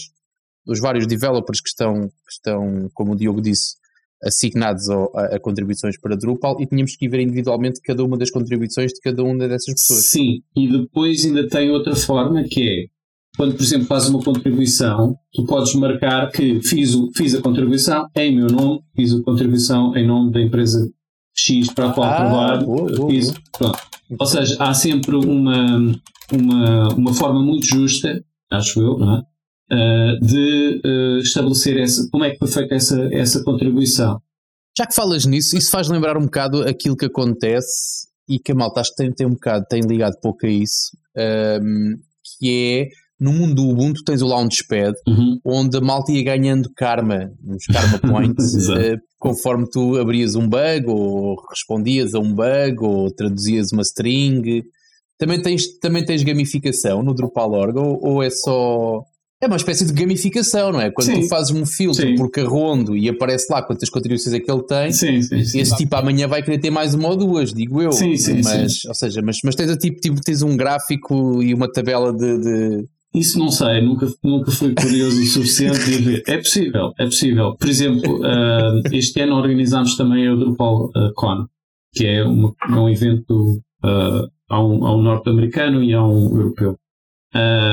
os 0.67 0.81
vários 0.81 1.07
developers 1.07 1.61
que 1.61 1.69
estão, 1.69 2.09
que 2.09 2.33
estão 2.33 2.89
como 2.93 3.13
o 3.13 3.17
Diogo 3.17 3.41
disse, 3.41 3.77
assignados 4.23 4.89
a, 4.89 5.37
a, 5.37 5.41
contribuições 5.41 5.99
para 6.01 6.17
Drupal 6.17 6.61
e 6.61 6.67
tínhamos 6.67 6.97
que 6.97 7.05
ir 7.05 7.09
ver 7.09 7.21
individualmente 7.21 7.81
cada 7.81 8.05
uma 8.05 8.17
das 8.17 8.31
contribuições 8.31 8.93
de 8.93 9.01
cada 9.01 9.23
uma 9.23 9.47
dessas 9.47 9.75
pessoas. 9.75 10.11
Sim, 10.11 10.43
e 10.57 10.69
depois 10.69 11.25
ainda 11.25 11.47
tem 11.47 11.71
outra 11.71 11.95
forma 11.95 12.43
que 12.45 12.69
é 12.69 12.97
quando, 13.37 13.55
por 13.55 13.63
exemplo, 13.63 13.87
fazes 13.87 14.09
uma 14.09 14.23
contribuição, 14.23 15.15
tu 15.33 15.45
podes 15.45 15.75
marcar 15.75 16.31
que 16.31 16.61
fiz, 16.63 16.95
o, 16.95 17.11
fiz 17.15 17.35
a 17.35 17.43
contribuição 17.43 18.07
em 18.17 18.35
meu 18.35 18.47
nome, 18.47 18.81
fiz 18.97 19.13
a 19.13 19.23
contribuição 19.23 19.95
em 19.95 20.07
nome 20.07 20.33
da 20.33 20.41
empresa 20.41 20.91
X 21.37 21.73
para 21.73 21.91
a 21.91 21.93
qual 21.93 22.09
ah, 22.09 22.17
trabalho, 22.17 22.67
boa, 22.67 22.93
boa, 22.93 23.13
pronto. 23.53 23.79
Ou 24.19 24.27
seja, 24.27 24.57
há 24.59 24.73
sempre 24.73 25.17
uma, 25.17 25.95
uma, 26.33 26.89
uma 26.95 27.15
forma 27.15 27.43
muito 27.43 27.67
justa, 27.67 28.25
acho 28.51 28.81
eu, 28.81 28.99
não 28.99 29.17
é? 29.17 29.23
Uh, 29.69 30.25
de 30.25 30.81
uh, 30.85 31.19
estabelecer 31.19 31.77
essa, 31.77 32.09
como 32.11 32.25
é 32.25 32.31
que 32.31 32.39
foi 32.39 32.49
feita 32.49 32.75
essa, 32.77 33.09
essa 33.13 33.43
contribuição. 33.43 34.21
Já 34.79 34.87
que 34.87 34.95
falas 34.95 35.27
nisso, 35.27 35.57
isso 35.57 35.71
faz 35.71 35.89
lembrar 35.89 36.17
um 36.17 36.27
bocado 36.27 36.63
aquilo 36.63 36.97
que 36.97 37.07
acontece 37.07 38.07
e 38.29 38.39
que 38.39 38.53
a 38.53 38.55
malta 38.55 38.81
acho 38.81 38.91
que 38.91 38.97
tem, 38.97 39.13
tem 39.13 39.27
um 39.27 39.33
bocado, 39.33 39.65
tem 39.69 39.81
ligado 39.81 40.21
pouco 40.21 40.47
a 40.47 40.49
isso, 40.49 40.97
um, 41.17 41.21
ehm, 41.21 41.95
que 42.39 42.51
é 42.51 42.89
no 43.19 43.33
mundo 43.33 43.55
do 43.55 43.69
Ubuntu 43.69 44.05
tens 44.05 44.21
o 44.21 44.27
Launchpad, 44.27 44.95
uhum. 45.07 45.41
onde 45.45 45.79
a 45.79 45.81
malta 45.81 46.13
ia 46.13 46.23
ganhando 46.23 46.71
karma, 46.77 47.33
uns 47.45 47.67
karma 47.67 47.99
points, 48.13 48.69
uh, 48.69 48.99
conforme 49.19 49.69
tu 49.69 49.99
abrias 49.99 50.35
um 50.35 50.49
bug, 50.49 50.87
ou 50.89 51.37
respondias 51.51 52.15
a 52.15 52.19
um 52.19 52.33
bug, 52.35 52.83
ou 52.83 53.11
traduzias 53.11 53.73
uma 53.73 53.83
string. 53.83 54.63
Também 55.19 55.41
tens, 55.41 55.79
também 55.79 56.05
tens 56.05 56.23
gamificação 56.23 57.03
no 57.03 57.15
Drupal.org, 57.15 57.79
ou, 57.79 57.99
ou 58.03 58.23
é 58.23 58.31
só. 58.31 59.03
É 59.41 59.47
uma 59.47 59.57
espécie 59.57 59.85
de 59.85 59.93
gamificação, 59.93 60.73
não 60.73 60.81
é? 60.81 60.91
Quando 60.91 61.09
sim. 61.09 61.21
tu 61.21 61.29
fazes 61.29 61.51
um 61.51 61.67
filtro 61.67 62.07
sim. 62.07 62.15
por 62.15 62.31
carrondo 62.31 62.97
e 62.97 63.07
aparece 63.07 63.53
lá 63.53 63.63
quantas 63.63 63.91
contribuições 63.91 64.35
é 64.35 64.41
que 64.41 64.51
ele 64.51 64.63
tem, 64.63 64.91
sim, 64.93 65.19
esse 65.19 65.77
tipo 65.77 65.95
amanhã 65.95 66.27
vai 66.27 66.43
querer 66.43 66.59
ter 66.59 66.71
mais 66.71 66.95
uma 66.95 67.11
ou 67.11 67.17
duas, 67.17 67.53
digo 67.53 67.83
eu. 67.83 67.93
Sim, 67.93 68.17
sim, 68.17 68.41
mas, 68.43 68.85
Ou 68.87 68.95
seja, 68.95 69.21
mas, 69.23 69.37
mas 69.45 69.55
tens, 69.55 69.71
a 69.71 69.77
tipo, 69.77 70.01
tipo, 70.01 70.21
tens 70.23 70.41
um 70.41 70.57
gráfico 70.57 71.43
e 71.43 71.53
uma 71.53 71.71
tabela 71.71 72.15
de, 72.15 72.39
de 72.39 72.89
isso 73.17 73.39
não 73.39 73.51
sei, 73.51 73.81
nunca, 73.81 74.07
nunca 74.23 74.51
fui 74.51 74.75
curioso 74.75 75.21
o 75.21 75.25
suficiente. 75.25 76.23
É 76.27 76.37
possível, 76.37 76.93
é 76.99 77.05
possível. 77.07 77.57
Por 77.57 77.69
exemplo, 77.69 78.21
uh, 78.21 78.83
este 78.93 79.21
ano 79.23 79.37
organizámos 79.37 79.97
também 79.97 80.29
o 80.29 80.37
Drupal 80.37 80.87
uh, 80.87 81.13
Con, 81.15 81.47
que 81.95 82.05
é, 82.05 82.23
uma, 82.23 82.55
é 82.69 82.73
um 82.73 82.89
evento 82.91 83.63
uh, 83.83 84.29
a 84.51 84.63
um, 84.63 84.85
um 84.85 85.03
norte-americano 85.03 85.83
e 85.83 85.95
a 85.95 86.05
um 86.05 86.37
europeu. 86.37 86.77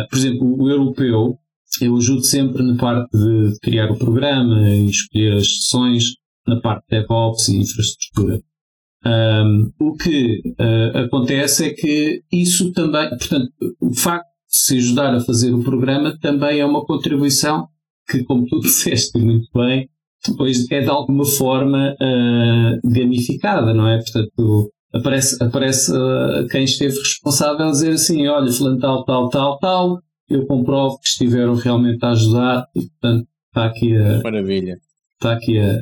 por 0.10 0.17
exemplo, 0.17 0.63
o 0.63 0.69
europeu, 0.69 1.38
eu 1.82 1.97
ajudo 1.97 2.23
sempre 2.23 2.63
na 2.63 2.77
parte 2.77 3.12
de 3.12 3.60
criar 3.62 3.91
o 3.91 3.97
programa 3.97 4.69
e 4.69 4.89
escolher 4.89 5.34
as 5.34 5.47
sessões, 5.47 6.06
na 6.47 6.60
parte 6.62 6.86
de 6.89 7.01
DevOps 7.01 7.49
e 7.49 7.58
infraestrutura. 7.58 8.41
Um, 9.06 9.71
o 9.79 9.93
que 9.95 10.41
acontece 10.95 11.65
é 11.65 11.73
que 11.73 12.23
isso 12.32 12.71
também, 12.71 13.10
portanto, 13.10 13.51
o 13.82 13.93
facto 13.93 14.32
se 14.53 14.77
ajudar 14.77 15.15
a 15.15 15.19
fazer 15.19 15.53
o 15.53 15.63
programa 15.63 16.17
também 16.19 16.59
é 16.59 16.65
uma 16.65 16.85
contribuição 16.85 17.67
que, 18.09 18.23
como 18.23 18.45
tu 18.45 18.59
disseste 18.61 19.17
muito 19.17 19.47
bem, 19.53 19.89
depois 20.25 20.69
é 20.71 20.81
de 20.81 20.89
alguma 20.89 21.25
forma 21.25 21.93
uh, 21.93 22.89
gamificada, 22.89 23.73
não 23.73 23.87
é? 23.87 23.97
Portanto, 23.97 24.71
aparece, 24.93 25.43
aparece 25.43 25.91
uh, 25.91 26.47
quem 26.49 26.63
esteve 26.63 26.97
responsável 26.97 27.67
a 27.67 27.71
dizer 27.71 27.93
assim: 27.93 28.27
olha, 28.27 28.51
falando 28.51 28.79
tal, 28.79 29.03
tal, 29.03 29.29
tal, 29.29 29.59
tal, 29.59 29.99
eu 30.29 30.45
comprovo 30.45 30.97
que 30.99 31.09
estiveram 31.09 31.55
realmente 31.55 32.03
a 32.05 32.11
ajudar 32.11 32.65
e, 32.75 32.81
portanto, 32.81 33.27
está 33.47 33.65
aqui 33.65 33.97
a. 33.97 34.21
Maravilha. 34.23 34.77
Está 35.15 35.33
aqui 35.33 35.59
a. 35.59 35.79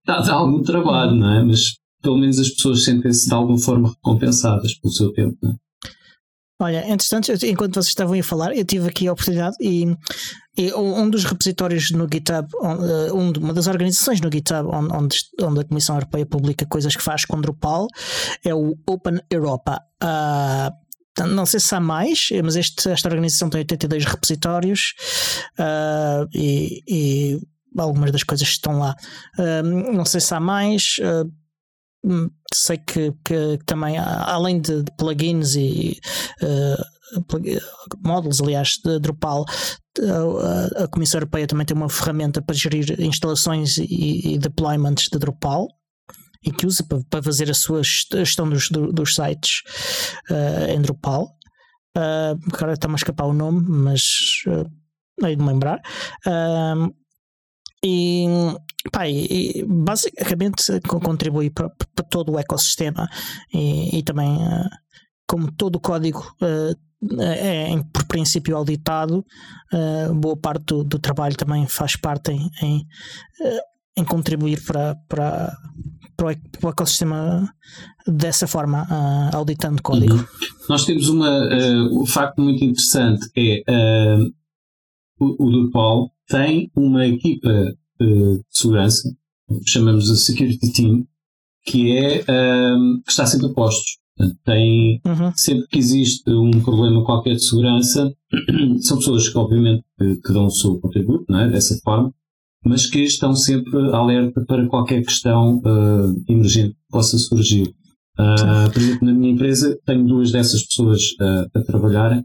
está 0.00 0.18
a 0.18 0.22
dar 0.22 0.34
algum 0.34 0.62
trabalho, 0.62 1.16
não 1.16 1.32
é? 1.32 1.42
Mas 1.42 1.78
pelo 2.00 2.18
menos 2.18 2.38
as 2.38 2.50
pessoas 2.50 2.84
sentem-se 2.84 3.28
de 3.28 3.34
alguma 3.34 3.58
forma 3.58 3.88
recompensadas 3.88 4.74
pelo 4.74 4.92
seu 4.92 5.12
tempo, 5.12 5.36
não 5.42 5.50
é? 5.50 5.54
Olha, 6.60 6.84
entretanto, 6.90 7.30
enquanto 7.46 7.74
vocês 7.74 7.88
estavam 7.88 8.18
a 8.18 8.22
falar, 8.22 8.56
eu 8.56 8.64
tive 8.64 8.88
aqui 8.88 9.06
a 9.06 9.12
oportunidade 9.12 9.56
e, 9.60 9.86
e 10.56 10.74
um 10.74 11.08
dos 11.08 11.24
repositórios 11.24 11.92
no 11.92 12.08
GitHub, 12.12 12.48
eh, 12.52 13.12
um, 13.12 13.30
uma 13.38 13.54
das 13.54 13.68
organizações 13.68 14.20
no 14.20 14.28
GitHub 14.30 14.68
onde, 14.72 15.16
onde, 15.40 15.60
a 15.60 15.64
Comissão 15.64 15.94
Europeia 15.94 16.26
publica 16.26 16.66
coisas 16.66 16.96
que 16.96 17.02
faz 17.02 17.24
com 17.24 17.40
Drupal 17.40 17.86
é 18.44 18.52
o 18.52 18.76
Open 18.88 19.20
Europa. 19.30 19.80
Uh, 20.02 20.88
não 21.26 21.46
sei 21.46 21.60
se 21.60 21.72
há 21.74 21.80
mais, 21.80 22.28
mas 22.42 22.56
este, 22.56 22.88
esta 22.90 23.08
organização 23.08 23.48
tem 23.48 23.60
82 23.60 24.04
repositórios 24.04 24.94
uh, 25.58 26.28
e, 26.34 26.82
e, 26.88 27.40
algumas 27.76 28.10
das 28.10 28.24
coisas 28.24 28.48
estão 28.48 28.78
lá. 28.78 28.96
Uh, 29.38 29.92
não 29.92 30.04
sei 30.04 30.20
se 30.20 30.34
há 30.34 30.40
mais. 30.40 30.96
Uh, 30.98 31.30
sei 32.52 32.78
que, 32.78 33.12
que, 33.24 33.58
também, 33.66 33.98
além 33.98 34.60
de, 34.60 34.82
de 34.82 34.92
plugins 34.96 35.54
e 35.56 35.98
uh, 36.42 37.20
módulos, 38.04 38.40
aliás, 38.40 38.78
de 38.84 38.98
Drupal, 38.98 39.44
a, 40.00 40.84
a, 40.84 40.88
Comissão 40.88 41.18
Europeia 41.18 41.46
também 41.46 41.66
tem 41.66 41.76
uma 41.76 41.88
ferramenta 41.88 42.40
para 42.40 42.54
gerir 42.54 43.00
instalações 43.00 43.78
e, 43.78 44.34
e 44.34 44.38
deployments 44.38 45.08
de 45.10 45.18
Drupal. 45.18 45.66
e 46.44 46.52
que 46.52 46.66
usa 46.66 46.84
para, 46.84 47.00
para 47.10 47.22
fazer 47.22 47.50
a 47.50 47.54
sua 47.54 47.82
gestão 47.82 48.48
dos, 48.48 48.68
dos 48.70 49.14
sites 49.14 49.62
uh, 50.30 50.70
em 50.70 50.80
Drupal. 50.80 51.28
Uh, 51.96 52.38
agora 52.54 52.74
está-me 52.74 52.94
a 52.94 52.96
escapar 52.96 53.26
o 53.26 53.32
nome, 53.32 53.64
mas 53.68 54.02
uh, 54.46 55.26
hei 55.26 55.34
de 55.34 55.42
me 55.42 55.48
lembrar. 55.48 55.80
Uh, 56.26 56.94
e, 57.84 58.26
pá, 58.92 59.08
e, 59.08 59.64
basicamente 59.66 60.80
contribui 60.86 61.50
para, 61.50 61.70
para, 61.70 62.04
todo 62.08 62.32
o 62.32 62.38
ecossistema 62.38 63.08
e, 63.52 63.98
e 63.98 64.02
também, 64.02 64.36
uh, 64.36 64.68
como 65.26 65.52
todo 65.52 65.76
o 65.76 65.80
código 65.80 66.20
uh, 66.42 67.20
é, 67.20 67.72
é, 67.72 67.82
por 67.92 68.06
princípio 68.06 68.56
auditado, 68.56 69.24
uh, 69.72 70.14
boa 70.14 70.36
parte 70.36 70.64
do, 70.66 70.84
do, 70.84 70.98
trabalho 70.98 71.36
também 71.36 71.66
faz 71.66 71.94
parte 71.94 72.32
em, 72.32 72.50
em, 72.62 72.86
em 73.96 74.04
contribuir 74.04 74.64
para, 74.64 74.96
para, 75.08 75.56
para, 76.16 76.26
o, 76.64 76.68
ecossistema 76.68 77.48
dessa 78.06 78.48
forma, 78.48 78.86
auditando 79.32 79.82
código. 79.82 80.14
Uhum. 80.14 80.24
Nós 80.68 80.84
temos 80.84 81.08
uma, 81.08 81.30
um 81.92 82.06
facto 82.06 82.40
muito 82.40 82.64
interessante 82.64 83.30
é 83.36 84.16
o, 85.20 85.46
o 85.46 85.50
Drupal 85.50 86.10
tem 86.28 86.70
uma 86.76 87.06
equipa 87.06 87.48
uh, 87.48 88.36
de 88.36 88.44
segurança, 88.50 89.10
chamamos 89.66 90.10
a 90.10 90.16
Security 90.16 90.72
Team, 90.72 91.06
que 91.64 91.96
é 91.96 92.24
um, 92.76 93.00
que 93.04 93.10
está 93.10 93.26
sempre 93.26 93.46
a 93.46 93.52
postos. 93.52 93.98
tem, 94.44 95.00
uhum. 95.06 95.32
sempre 95.34 95.68
que 95.68 95.78
existe 95.78 96.30
um 96.30 96.50
problema 96.62 97.04
qualquer 97.04 97.34
de 97.34 97.44
segurança, 97.44 98.12
são 98.80 98.98
pessoas 98.98 99.28
que 99.28 99.38
obviamente 99.38 99.84
que 99.98 100.32
dão 100.32 100.46
o 100.46 100.50
seu 100.50 100.78
contributo, 100.80 101.24
não 101.28 101.40
é? 101.40 101.50
dessa 101.50 101.78
forma, 101.82 102.12
mas 102.64 102.86
que 102.86 103.00
estão 103.00 103.34
sempre 103.34 103.78
alerta 103.92 104.44
para 104.44 104.66
qualquer 104.68 105.02
questão 105.02 105.58
uh, 105.58 106.24
emergente 106.28 106.74
que 106.74 106.90
possa 106.90 107.16
surgir. 107.18 107.74
Uh, 108.18 108.70
por 108.72 108.82
exemplo, 108.82 109.06
na 109.06 109.14
minha 109.14 109.32
empresa 109.32 109.78
tenho 109.86 110.04
duas 110.06 110.32
dessas 110.32 110.64
pessoas 110.64 111.00
uh, 111.20 111.48
a 111.54 111.62
trabalharem 111.62 112.24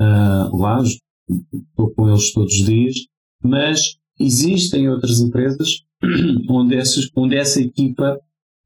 lá, 0.00 0.82
estou 0.82 1.90
com 1.94 2.08
eles 2.08 2.32
todos 2.32 2.52
os 2.52 2.64
dias, 2.64 2.96
mas 3.44 3.96
existem 4.18 4.88
outras 4.88 5.20
empresas 5.20 5.82
onde, 6.48 6.76
essas, 6.76 7.08
onde 7.16 7.36
essa 7.36 7.60
equipa 7.60 8.18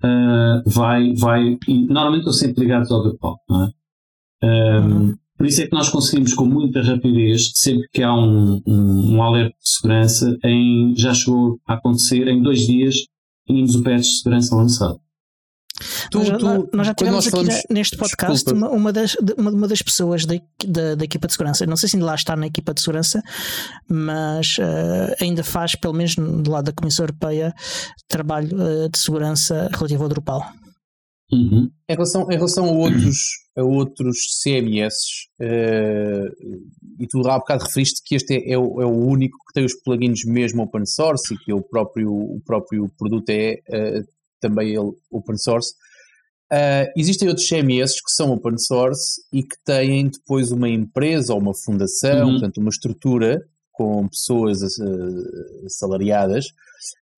uh, 0.04 0.70
vai, 0.70 1.14
vai, 1.14 1.58
e 1.66 1.86
normalmente 1.86 2.20
estão 2.20 2.32
sempre 2.32 2.62
ligados 2.62 2.90
ao 2.90 3.02
Drupal, 3.02 3.36
não 3.48 3.64
é? 3.64 3.70
Um, 4.40 5.08
uhum. 5.08 5.14
Por 5.36 5.46
isso 5.46 5.62
é 5.62 5.66
que 5.66 5.72
nós 5.74 5.88
conseguimos 5.88 6.34
com 6.34 6.44
muita 6.44 6.82
rapidez, 6.82 7.52
sempre 7.54 7.88
que 7.92 8.02
há 8.02 8.12
um, 8.12 8.60
um, 8.66 9.14
um 9.14 9.22
alerta 9.22 9.54
de 9.62 9.70
segurança, 9.70 10.36
em, 10.44 10.94
já 10.96 11.14
chegou 11.14 11.60
a 11.66 11.74
acontecer, 11.74 12.26
em 12.26 12.42
dois 12.42 12.66
dias 12.66 12.96
tínhamos 13.46 13.76
o 13.76 13.82
patch 13.82 14.02
de 14.02 14.18
segurança 14.18 14.56
lançado. 14.56 15.00
Tu, 16.10 16.18
nós, 16.18 16.28
tu, 16.28 16.68
nós 16.72 16.86
já 16.86 16.94
tivemos 16.94 17.26
aqui 17.26 17.30
falamos, 17.30 17.62
neste 17.70 17.96
podcast 17.96 18.52
uma, 18.52 18.68
uma, 18.70 18.92
das, 18.92 19.14
uma, 19.36 19.50
uma 19.50 19.68
das 19.68 19.82
pessoas 19.82 20.26
da, 20.26 20.34
da, 20.66 20.94
da, 20.94 21.04
equipa 21.04 21.26
de 21.26 21.32
segurança. 21.32 21.66
Não 21.66 21.76
sei 21.76 21.88
se 21.88 21.96
ainda 21.96 22.06
lá 22.06 22.14
está 22.14 22.34
na 22.36 22.46
equipa 22.46 22.74
de 22.74 22.80
segurança, 22.80 23.22
mas 23.88 24.56
uh, 24.58 25.14
ainda 25.20 25.44
faz, 25.44 25.74
pelo 25.74 25.94
menos 25.94 26.16
do 26.16 26.50
lado 26.50 26.64
da 26.64 26.72
Comissão 26.72 27.04
Europeia, 27.04 27.54
trabalho 28.08 28.56
uh, 28.56 28.88
de 28.88 28.98
segurança 28.98 29.68
relativo 29.72 30.02
ao 30.02 30.08
Drupal. 30.08 30.52
Uhum. 31.30 31.70
Em, 31.88 31.92
relação, 31.92 32.26
em 32.30 32.34
relação 32.34 32.64
a 32.64 32.72
outros, 32.72 33.18
a 33.56 33.62
outros 33.62 34.16
CMS, 34.42 34.94
uh, 35.38 35.44
eh, 35.44 36.28
e 36.98 37.06
tu 37.06 37.20
há 37.28 37.38
bocado 37.38 37.64
referiste 37.64 38.00
que 38.02 38.14
este 38.14 38.34
é, 38.34 38.52
é, 38.52 38.58
o, 38.58 38.80
é, 38.80 38.86
o, 38.86 39.06
único 39.06 39.36
que 39.46 39.52
tem 39.52 39.64
os 39.64 39.74
plugins 39.74 40.24
mesmo 40.24 40.62
open 40.62 40.86
source 40.86 41.34
e 41.34 41.38
que 41.38 41.52
o 41.52 41.62
próprio, 41.62 42.10
o 42.10 42.40
próprio 42.46 42.90
produto 42.96 43.28
é 43.28 43.56
também 44.40 44.68
ele 44.68 44.92
open 45.10 45.36
source. 45.36 45.72
Uh, 46.50 46.88
existem 46.96 47.28
outros 47.28 47.46
CMS 47.46 47.94
que 47.94 48.10
são 48.10 48.32
open 48.32 48.56
source 48.56 49.20
e 49.30 49.42
que 49.42 49.56
têm 49.64 50.08
depois 50.08 50.50
uma 50.50 50.68
empresa 50.68 51.34
ou 51.34 51.40
uma 51.40 51.54
fundação, 51.54 52.26
uhum. 52.26 52.32
portanto, 52.32 52.58
uma 52.58 52.70
estrutura 52.70 53.42
com 53.72 54.08
pessoas 54.08 54.62
uh, 54.62 55.66
assalariadas. 55.66 56.46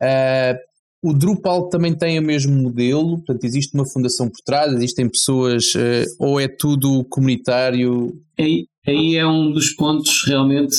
Uh, 0.02 0.58
o 1.02 1.14
Drupal 1.14 1.68
também 1.68 1.96
tem 1.96 2.18
o 2.18 2.22
mesmo 2.22 2.52
modelo, 2.52 3.18
portanto, 3.18 3.44
existe 3.44 3.72
uma 3.74 3.88
fundação 3.88 4.28
por 4.28 4.40
trás, 4.44 4.70
existem 4.74 5.08
pessoas, 5.08 5.72
ou 6.18 6.38
é 6.38 6.46
tudo 6.46 7.06
comunitário? 7.08 8.12
Aí, 8.38 8.66
aí 8.87 9.16
é 9.16 9.26
um 9.26 9.53
dos 9.53 9.70
pontos 9.74 10.24
realmente 10.26 10.78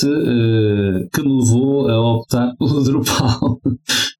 que 1.12 1.22
me 1.22 1.38
levou 1.38 1.88
a 1.88 2.16
optar 2.16 2.54
pelo 2.58 2.82
Drupal. 2.82 3.60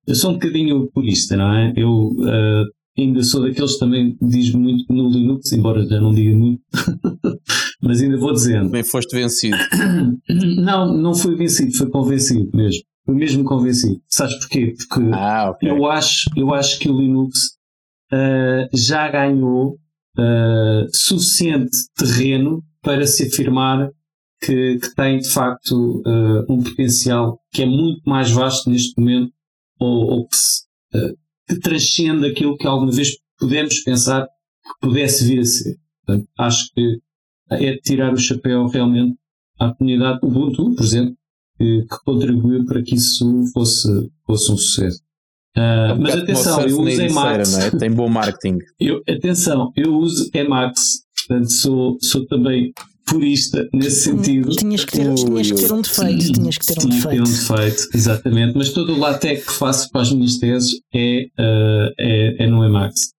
Eu 0.07 0.15
sou 0.15 0.31
um 0.31 0.35
bocadinho 0.35 0.91
purista, 0.93 1.37
não 1.37 1.53
é? 1.55 1.73
Eu 1.77 1.91
uh, 1.91 2.65
ainda 2.99 3.23
sou 3.23 3.43
daqueles 3.43 3.75
que 3.75 3.79
também 3.79 4.17
diz 4.21 4.53
muito 4.53 4.93
no 4.93 5.09
Linux, 5.09 5.53
embora 5.53 5.87
já 5.87 6.01
não 6.01 6.13
diga 6.13 6.37
muito, 6.37 6.61
mas 7.81 8.03
ainda 8.03 8.17
vou 8.17 8.33
dizendo. 8.33 8.71
Bem, 8.71 8.85
foste 8.85 9.17
vencido. 9.17 9.57
Não, 10.57 10.97
não 10.97 11.15
fui 11.15 11.37
vencido, 11.37 11.77
fui 11.77 11.89
convencido 11.91 12.49
mesmo. 12.55 12.83
Fui 13.05 13.15
mesmo 13.15 13.45
convencido. 13.45 14.01
Sabes 14.09 14.39
porquê? 14.39 14.75
Porque 14.77 15.11
ah, 15.13 15.51
okay. 15.51 15.71
eu, 15.71 15.87
acho, 15.87 16.31
eu 16.37 16.55
acho 16.55 16.79
que 16.79 16.89
o 16.89 16.99
Linux 16.99 17.39
uh, 18.13 18.69
já 18.73 19.11
ganhou 19.11 19.77
uh, 20.19 20.87
suficiente 20.93 21.77
terreno 21.97 22.63
para 22.83 23.07
se 23.07 23.29
afirmar 23.29 23.91
que, 24.41 24.79
que 24.79 24.95
tem 24.95 25.19
de 25.19 25.29
facto 25.29 26.03
uh, 26.05 26.53
um 26.53 26.63
potencial 26.63 27.41
que 27.53 27.63
é 27.63 27.67
muito 27.67 28.03
mais 28.05 28.31
vasto 28.31 28.69
neste 28.69 28.99
momento 29.01 29.33
ou, 29.79 30.11
ou 30.11 30.29
que, 30.29 30.37
se, 30.37 30.65
uh, 30.95 31.17
que 31.49 31.61
transcende 31.61 32.27
aquilo 32.27 32.57
que 32.57 32.67
alguma 32.67 32.91
vez 32.91 33.13
pudemos 33.39 33.81
pensar 33.81 34.27
que 34.27 34.89
pudesse 34.89 35.25
vir 35.25 35.41
a 35.41 35.45
ser. 35.45 35.77
Portanto, 36.05 36.29
acho 36.39 36.73
que 36.75 36.99
é 37.51 37.73
de 37.73 37.81
tirar 37.81 38.13
o 38.13 38.19
chapéu 38.19 38.67
realmente 38.67 39.17
à 39.59 39.73
comunidade 39.75 40.19
Ubuntu, 40.23 40.75
por 40.75 40.85
exemplo, 40.85 41.15
que, 41.59 41.83
que 41.83 42.05
contribuiu 42.05 42.65
para 42.65 42.83
que 42.83 42.95
isso 42.95 43.45
fosse, 43.53 43.89
fosse 44.27 44.53
um 44.53 44.57
sucesso. 44.57 45.01
Uh, 45.57 46.01
mas 46.01 46.17
atenção, 46.17 46.63
eu 46.63 46.81
uso 46.81 47.03
Emacs. 47.03 47.59
É? 47.59 47.71
Tem 47.71 47.91
bom 47.91 48.09
marketing. 48.09 48.59
eu, 48.81 49.03
atenção, 49.07 49.71
eu 49.77 49.95
uso 49.95 50.31
Emacs, 50.33 51.03
portanto 51.27 51.53
sou, 51.53 51.97
sou 52.01 52.27
também 52.27 52.73
purista 53.07 53.69
nesse 53.73 54.03
sentido. 54.03 54.51
Tinhas 54.51 54.85
que 54.85 54.93
ter, 54.93 55.15
tinhas 55.15 55.51
que 55.51 55.57
ter 55.57 55.73
um 55.73 55.83
defeito. 55.83 56.33
Tinhas 56.33 56.59
que 56.59 56.67
ter 56.67 56.85
um 56.85 56.89
defeito. 56.89 57.21
um 57.21 57.25
defeito, 57.25 57.89
exatamente. 57.95 58.57
Mas 58.57 58.71
todo 58.71 58.95
o 58.95 58.99
latex 58.99 59.45
que 59.45 59.53
faço 59.53 59.91
para 59.91 60.03
as 60.03 60.13
minhas 60.13 60.39
teses 60.39 60.73
é, 60.95 61.27
uh, 61.39 61.93
é, 61.99 62.45
é, 62.45 62.47
no 62.47 62.65
Emacs. 62.65 63.13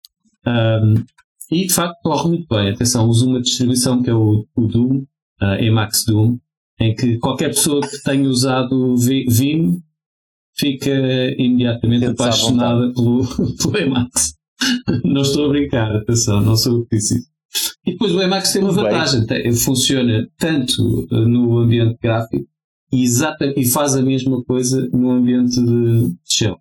Um, 0.46 1.04
e 1.52 1.68
de 1.68 1.74
facto 1.74 1.96
corre 2.04 2.30
muito 2.30 2.48
bem. 2.48 2.72
Atenção, 2.72 3.08
uso 3.08 3.28
uma 3.28 3.42
distribuição 3.42 4.02
que 4.02 4.10
é 4.10 4.14
o, 4.14 4.46
o 4.56 4.68
Doom, 4.68 5.04
uh, 5.42 5.56
Emacs 5.60 6.06
Doom, 6.06 6.38
em 6.80 6.96
que 6.96 7.18
qualquer 7.20 7.50
pessoa 7.50 7.82
que 7.82 8.02
tenha 8.04 8.28
usado 8.28 8.96
Vim 8.98 9.80
fica 10.56 10.92
imediatamente 11.38 12.06
apaixonada 12.06 12.92
pelo, 12.94 13.26
pelo 13.58 13.78
Emacs. 13.78 14.34
não 15.04 15.22
estou 15.22 15.46
a 15.46 15.50
brincar, 15.50 15.96
atenção, 15.96 16.42
não 16.42 16.56
sou 16.56 16.80
o 16.80 16.86
que 16.86 16.96
disse. 16.96 17.33
E 17.86 17.92
depois 17.92 18.14
o 18.14 18.22
Emacs 18.22 18.54
tem 18.54 18.64
uma 18.64 18.72
vantagem, 18.72 19.26
tem, 19.26 19.54
funciona 19.54 20.28
tanto 20.38 21.08
eh, 21.12 21.26
no 21.26 21.60
ambiente 21.60 21.98
gráfico 22.02 22.46
e, 22.92 23.04
exata, 23.04 23.54
e 23.58 23.66
faz 23.66 23.96
a 23.96 24.02
mesma 24.02 24.44
coisa 24.44 24.88
no 24.94 25.12
ambiente 25.12 25.62
de 25.62 26.16
shell. 26.26 26.58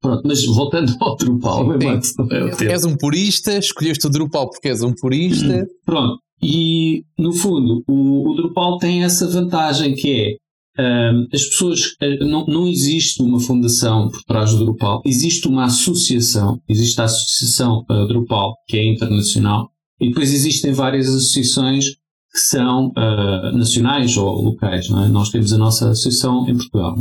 Pronto, 0.00 0.22
mas 0.24 0.44
voltando 0.44 0.94
ao 1.00 1.16
Drupal, 1.16 1.66
o 1.66 1.74
Emacs 1.74 2.14
não 2.18 2.26
é 2.30 2.44
o 2.44 2.56
tempo. 2.56 2.70
És 2.70 2.84
um 2.84 2.96
purista, 2.96 3.56
escolheste 3.58 4.06
o 4.06 4.10
Drupal 4.10 4.50
porque 4.50 4.68
és 4.68 4.82
um 4.82 4.92
purista. 4.94 5.66
Pronto, 5.84 6.18
e 6.42 7.04
no 7.18 7.32
fundo 7.32 7.82
o, 7.86 8.30
o 8.30 8.34
Drupal 8.34 8.78
tem 8.78 9.04
essa 9.04 9.28
vantagem 9.28 9.94
que 9.94 10.10
é 10.10 10.36
um, 10.76 11.28
as 11.32 11.44
pessoas, 11.44 11.94
eh, 12.00 12.24
não, 12.24 12.44
não 12.46 12.66
existe 12.66 13.22
uma 13.22 13.38
fundação 13.38 14.10
por 14.10 14.22
trás 14.24 14.52
do 14.52 14.64
Drupal, 14.64 15.02
existe 15.06 15.46
uma 15.46 15.64
associação, 15.64 16.60
existe 16.68 17.00
a 17.00 17.04
Associação 17.04 17.84
uh, 17.88 18.06
Drupal, 18.08 18.54
que 18.66 18.76
é 18.76 18.84
internacional, 18.84 19.70
e 20.00 20.08
depois 20.08 20.32
existem 20.32 20.72
várias 20.72 21.08
associações 21.08 21.90
que 22.34 22.40
são 22.40 22.88
uh, 22.88 23.56
nacionais 23.56 24.16
ou 24.16 24.42
locais. 24.42 24.90
É? 24.90 25.08
Nós 25.08 25.30
temos 25.30 25.52
a 25.52 25.58
nossa 25.58 25.90
associação 25.90 26.48
em 26.48 26.56
Portugal. 26.56 26.96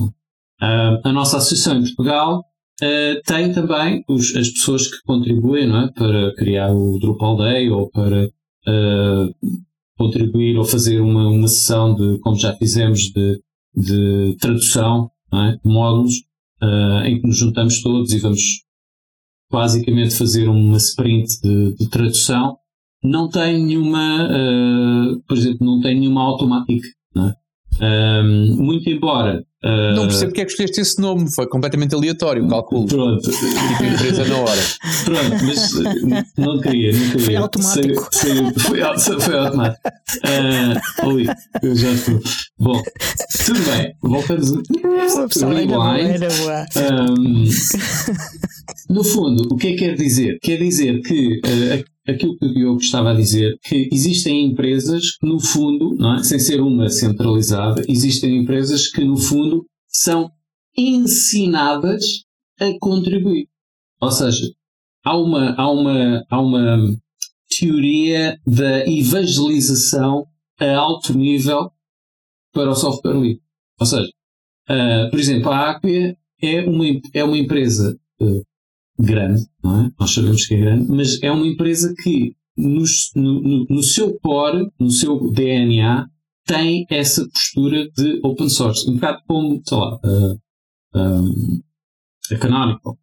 Uh, 0.62 1.02
a 1.04 1.12
nossa 1.12 1.38
associação 1.38 1.80
em 1.80 1.84
Portugal 1.84 2.40
uh, 2.40 3.22
tem 3.26 3.52
também 3.52 4.04
os, 4.08 4.36
as 4.36 4.50
pessoas 4.50 4.88
que 4.88 5.02
contribuem 5.06 5.76
é? 5.76 5.88
para 5.92 6.36
criar 6.36 6.72
o 6.72 7.00
Drupal 7.00 7.38
Day 7.38 7.70
ou 7.70 7.90
para 7.90 8.30
contribuir 9.98 10.58
ou 10.58 10.64
fazer 10.64 11.02
uma, 11.02 11.28
uma 11.28 11.48
sessão 11.48 11.96
de, 11.96 12.20
como 12.20 12.38
já 12.38 12.56
fizemos, 12.56 13.12
de, 13.12 13.42
de 13.76 14.38
tradução, 14.40 15.10
é? 15.34 15.58
módulos, 15.66 16.14
em 17.06 17.20
que 17.20 17.28
nos 17.28 17.38
juntamos 17.38 17.82
todos 17.82 18.14
e 18.14 18.20
vamos 18.20 18.64
basicamente 19.52 20.16
fazer 20.16 20.48
uma 20.48 20.78
sprint 20.78 21.42
de, 21.42 21.76
de 21.76 21.90
tradução 21.90 22.58
não 23.04 23.30
tem 23.30 23.64
nenhuma, 23.64 24.28
uh, 24.28 25.22
por 25.28 25.38
exemplo, 25.38 25.66
não 25.66 25.82
tem 25.82 26.00
nenhuma 26.00 26.22
automática. 26.22 26.88
É? 27.18 27.44
Um, 27.82 28.56
muito 28.58 28.90
embora. 28.90 29.44
Uh, 29.64 29.96
não 29.96 30.04
percebo 30.08 30.28
porque 30.28 30.42
é 30.42 30.46
que 30.46 30.52
escolheste 30.52 30.82
esse 30.82 31.02
nome, 31.02 31.26
foi 31.34 31.48
completamente 31.48 31.96
aleatório, 31.96 32.48
calculo. 32.48 32.86
Pronto. 32.86 33.22
Tipo 33.32 33.84
empresa 33.84 34.26
na 34.26 34.38
hora. 34.38 34.62
Pronto, 35.06 35.46
mas 35.46 35.74
não 36.38 36.60
queria, 36.60 36.92
não 36.92 37.00
queria. 37.00 37.20
Foi 37.20 37.36
automático. 37.36 38.10
Sei, 38.12 38.36
sei, 38.36 38.52
foi, 38.60 39.20
foi 39.22 39.38
automático. 39.38 39.82
Uh, 41.04 41.08
ui, 41.08 41.26
eu 41.62 41.76
já 41.76 41.92
estou. 41.92 42.20
Bom, 42.60 42.82
tudo 43.46 43.60
bem, 43.72 43.94
voltamos 44.02 44.52
a. 44.52 45.48
Rewind. 45.48 46.24
Um, 47.10 47.46
no 48.94 49.04
fundo, 49.04 49.48
o 49.52 49.56
que 49.56 49.68
é 49.68 49.72
que 49.72 49.78
quer 49.78 49.96
dizer? 49.96 50.38
Quer 50.42 50.58
dizer 50.58 51.02
que 51.02 51.40
uh, 51.40 51.93
aquilo 52.08 52.38
que 52.38 52.60
eu 52.60 52.76
estava 52.78 53.12
a 53.12 53.16
dizer, 53.16 53.58
que 53.64 53.90
existem 53.92 54.46
empresas 54.46 55.18
que, 55.18 55.26
no 55.26 55.40
fundo, 55.40 55.96
é? 56.18 56.24
sem 56.24 56.40
ser 56.40 56.62
uma 56.62 56.90
centralizada, 56.90 57.84
existem 57.88 58.38
empresas 58.38 58.90
que, 58.90 59.04
no 59.04 59.18
fundo, 59.18 59.66
são 59.88 60.30
ensinadas 60.78 62.04
a 62.60 62.72
contribuir. 62.80 63.48
Ou 64.02 64.12
seja, 64.12 64.52
há 65.04 65.18
uma, 65.18 65.54
há 65.56 65.70
uma, 65.72 66.26
há 66.30 66.42
uma 66.42 66.98
teoria 67.58 68.38
da 68.46 68.88
evangelização 68.90 70.26
a 70.60 70.76
alto 70.76 71.18
nível 71.18 71.72
para 72.52 72.70
o 72.70 72.76
software 72.76 73.14
livre. 73.14 73.42
Ou 73.80 73.86
seja, 73.86 74.10
uh, 74.70 75.10
por 75.10 75.20
exemplo, 75.20 75.52
a 75.52 75.72
Acquia 75.72 76.18
é 76.42 76.62
uma, 76.62 76.86
é 77.14 77.24
uma 77.24 77.38
empresa 77.38 77.98
uh, 78.22 78.44
grande, 79.00 79.46
não 79.64 79.86
é? 79.86 79.92
Nós 80.00 80.14
sabemos 80.14 80.46
que 80.46 80.56
é 80.56 80.60
grande, 80.60 80.90
mas 80.90 81.22
é 81.22 81.32
uma 81.32 81.48
empresa 81.48 81.94
que 82.04 82.36
no, 82.56 82.84
no, 83.16 83.66
no 83.70 83.84
seu 83.84 84.18
core, 84.20 84.72
no 84.80 84.90
seu 84.90 85.32
DNA, 85.32 86.08
tem 86.46 86.86
essa 86.90 87.28
postura 87.30 87.90
de 87.92 88.20
open 88.24 88.50
source. 88.50 88.90
Um 88.90 88.96
bocado 88.96 89.22
como, 89.28 89.62
sei 89.66 89.78
lá, 89.78 90.00
a, 90.04 91.00
a, 91.00 91.22
a 92.32 92.38
Canonical, 92.38 92.98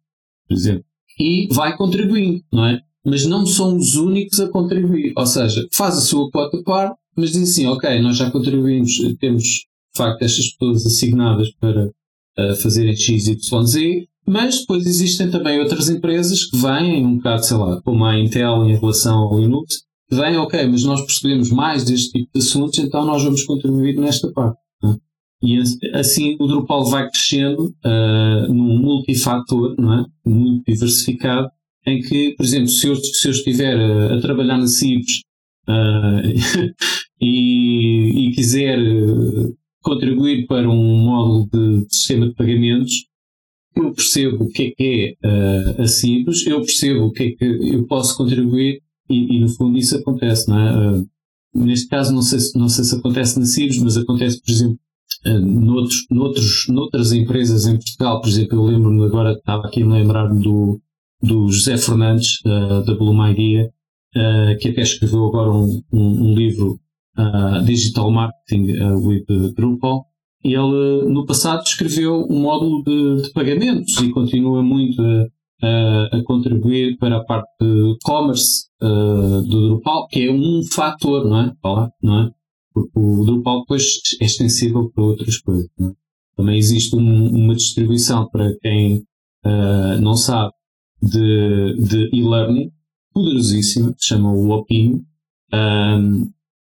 por 0.47 0.53
exemplo. 0.53 0.85
E 1.19 1.47
vai 1.51 1.75
contribuindo, 1.75 2.43
não 2.51 2.65
é? 2.65 2.81
Mas 3.05 3.25
não 3.25 3.45
são 3.45 3.75
os 3.75 3.95
únicos 3.95 4.39
a 4.39 4.49
contribuir. 4.49 5.13
Ou 5.17 5.25
seja, 5.25 5.67
faz 5.73 5.97
a 5.97 6.01
sua 6.01 6.29
quota 6.31 6.61
par, 6.63 6.95
mas 7.17 7.31
diz 7.31 7.51
assim, 7.51 7.67
ok, 7.67 7.99
nós 8.01 8.17
já 8.17 8.29
contribuímos, 8.31 8.97
temos, 9.19 9.43
de 9.43 9.97
facto, 9.97 10.21
estas 10.21 10.49
pessoas 10.51 10.85
assignadas 10.85 11.51
para 11.59 11.87
uh, 11.87 12.55
fazerem 12.61 12.95
X, 12.95 13.27
Y, 13.27 13.65
Z, 13.65 14.07
mas 14.27 14.59
depois 14.59 14.85
existem 14.85 15.29
também 15.29 15.59
outras 15.59 15.89
empresas 15.89 16.45
que 16.45 16.57
vêm, 16.57 17.05
um 17.05 17.17
bocado, 17.17 17.45
sei 17.45 17.57
lá, 17.57 17.81
como 17.81 18.05
a 18.05 18.17
Intel 18.17 18.65
em 18.65 18.77
relação 18.77 19.17
ao 19.17 19.39
Linux, 19.39 19.83
que 20.09 20.15
vêm, 20.15 20.37
ok, 20.37 20.67
mas 20.67 20.83
nós 20.83 21.01
percebemos 21.01 21.49
mais 21.49 21.83
deste 21.83 22.11
tipo 22.11 22.29
de 22.33 22.39
assuntos, 22.39 22.79
então 22.79 23.05
nós 23.05 23.23
vamos 23.23 23.43
contribuir 23.43 23.97
nesta 23.97 24.31
parte. 24.31 24.59
Né? 24.83 24.95
E 25.43 25.59
assim 25.93 26.35
o 26.39 26.47
Drupal 26.47 26.85
vai 26.85 27.09
crescendo 27.09 27.73
uh, 27.85 28.53
num 28.53 28.77
multifator, 28.77 29.75
não 29.79 30.01
é? 30.01 30.05
muito 30.25 30.63
diversificado, 30.65 31.49
em 31.85 32.01
que, 32.01 32.35
por 32.35 32.45
exemplo, 32.45 32.67
se 32.67 32.87
eu, 32.87 32.95
se 32.95 33.27
eu 33.27 33.31
estiver 33.31 33.75
a, 33.75 34.17
a 34.17 34.21
trabalhar 34.21 34.57
na 34.57 34.67
CIBS 34.67 35.21
uh, 35.67 36.71
e, 37.19 38.27
e, 38.27 38.31
quiser 38.35 38.77
contribuir 39.81 40.45
para 40.45 40.69
um 40.69 41.05
módulo 41.05 41.49
de 41.51 41.87
sistema 41.89 42.27
de 42.27 42.35
pagamentos, 42.35 43.10
eu 43.75 43.93
percebo 43.93 44.43
o 44.43 44.49
que 44.49 44.63
é 44.63 44.71
que 44.71 45.17
é 45.23 45.27
uh, 45.27 45.81
a 45.81 45.87
Cibos, 45.87 46.45
eu 46.45 46.59
percebo 46.61 47.05
o 47.05 47.11
que 47.11 47.23
é 47.23 47.31
que 47.31 47.45
eu 47.45 47.85
posso 47.87 48.17
contribuir 48.17 48.81
e, 49.09 49.37
e 49.37 49.39
no 49.39 49.49
fundo 49.49 49.77
isso 49.77 49.95
acontece, 49.97 50.49
não 50.49 50.59
é? 50.59 50.99
Uh, 50.99 51.07
neste 51.53 51.87
caso 51.87 52.13
não 52.13 52.21
sei, 52.21 52.39
não 52.55 52.69
sei 52.69 52.83
se 52.83 52.95
acontece 52.95 53.39
na 53.39 53.45
Cibos, 53.45 53.77
mas 53.79 53.97
acontece, 53.97 54.41
por 54.41 54.51
exemplo, 54.51 54.79
uh, 55.25 55.39
noutros, 55.39 56.05
noutros, 56.09 56.65
noutras 56.67 57.13
empresas 57.13 57.65
em 57.65 57.75
Portugal, 57.75 58.21
por 58.21 58.29
exemplo, 58.29 58.57
eu 58.57 58.63
lembro-me 58.65 59.05
agora, 59.05 59.33
estava 59.33 59.67
aqui 59.67 59.83
a 59.83 59.87
lembrar-me 59.87 60.41
do, 60.41 60.79
do 61.21 61.49
José 61.49 61.77
Fernandes, 61.77 62.39
uh, 62.45 62.83
da 62.85 62.95
Bloom 62.95 63.25
Idea, 63.27 63.69
uh, 64.15 64.57
que 64.59 64.69
até 64.69 64.81
escreveu 64.81 65.25
agora 65.25 65.51
um, 65.51 65.81
um, 65.91 66.31
um 66.31 66.35
livro, 66.35 66.79
Digital 67.65 68.09
Marketing 68.09 68.71
with 69.03 69.25
Drupal, 69.53 70.05
ele 70.43 71.09
no 71.09 71.25
passado 71.25 71.63
escreveu 71.63 72.25
um 72.29 72.39
módulo 72.39 72.83
de, 72.83 73.23
de 73.23 73.31
pagamentos 73.31 73.95
e 73.97 74.09
continua 74.09 74.63
muito 74.63 75.01
a, 75.61 76.17
a, 76.17 76.23
contribuir 76.23 76.97
para 76.97 77.17
a 77.17 77.23
parte 77.23 77.49
de 77.59 77.97
commerce 78.03 78.67
uh, 78.81 79.41
do 79.41 79.69
Drupal, 79.69 80.07
que 80.07 80.27
é 80.27 80.31
um 80.31 80.63
fator, 80.63 81.27
não 81.27 81.41
é? 81.41 81.53
não 82.01 82.19
é? 82.21 82.31
Porque 82.73 82.91
o 82.95 83.23
Drupal 83.25 83.61
depois 83.61 83.83
é 84.19 84.25
extensível 84.25 84.91
para 84.93 85.03
outras 85.03 85.37
coisas. 85.39 85.69
É? 85.79 85.91
Também 86.35 86.57
existe 86.57 86.95
um, 86.95 87.27
uma 87.27 87.55
distribuição 87.55 88.27
para 88.29 88.55
quem 88.61 89.03
uh, 89.45 90.01
não 90.01 90.15
sabe 90.15 90.53
de, 91.01 91.75
de 91.77 92.09
e-learning 92.13 92.71
poderosíssima, 93.13 93.93
que 93.93 94.01
se 94.01 94.07
chama 94.09 94.31
o 94.31 94.49
Opin. 94.51 95.03
Um, 95.53 96.31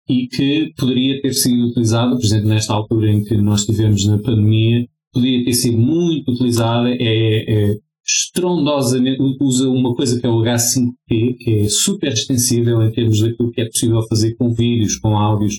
e 0.09 0.29
que 0.29 0.73
poderia 0.77 1.21
ter 1.21 1.33
sido 1.33 1.69
utilizada, 1.69 2.15
por 2.15 2.25
exemplo, 2.25 2.49
nesta 2.49 2.73
altura 2.73 3.11
em 3.11 3.25
que 3.25 3.37
nós 3.37 3.61
estivemos 3.61 4.07
na 4.07 4.19
pandemia, 4.19 4.87
poderia 5.13 5.45
ter 5.45 5.53
sido 5.53 5.79
muito 5.79 6.31
utilizada, 6.31 6.91
é, 6.91 7.71
é 7.71 7.77
estrondosamente, 8.07 9.21
usa 9.41 9.69
uma 9.69 9.95
coisa 9.95 10.21
que 10.21 10.27
é 10.27 10.31
o 10.31 10.43
H5P, 10.43 11.37
que 11.39 11.61
é 11.63 11.69
super 11.69 12.13
extensível 12.13 12.81
em 12.83 12.93
termos 12.93 13.21
daquilo 13.21 13.51
que 13.51 13.61
é 13.61 13.67
possível 13.67 14.01
fazer 14.09 14.37
com 14.37 14.55
vídeos, 14.55 14.97
com 14.97 15.19
áudios, 15.19 15.57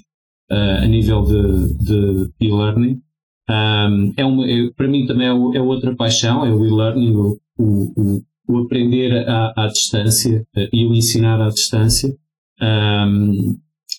uh, 0.49 0.83
a 0.83 0.87
nível 0.87 1.23
de 1.23 2.29
e-learning. 2.39 3.01
Um, 3.49 4.13
é 4.15 4.25
uma, 4.25 4.49
é, 4.49 4.69
para 4.75 4.87
mim 4.87 5.05
também 5.05 5.27
é, 5.27 5.29
é, 5.29 5.61
outra 5.61 5.95
paixão, 5.95 6.45
é 6.45 6.53
o 6.53 6.65
e-learning, 6.65 7.15
o, 7.15 7.37
o, 7.57 8.23
o, 8.47 8.57
aprender 8.59 9.27
à, 9.27 9.53
à 9.55 9.67
distância 9.67 10.45
uh, 10.55 10.67
e 10.71 10.85
o 10.85 10.93
ensinar 10.93 11.41
à 11.41 11.49
distância. 11.49 12.15
Um, 12.61 13.57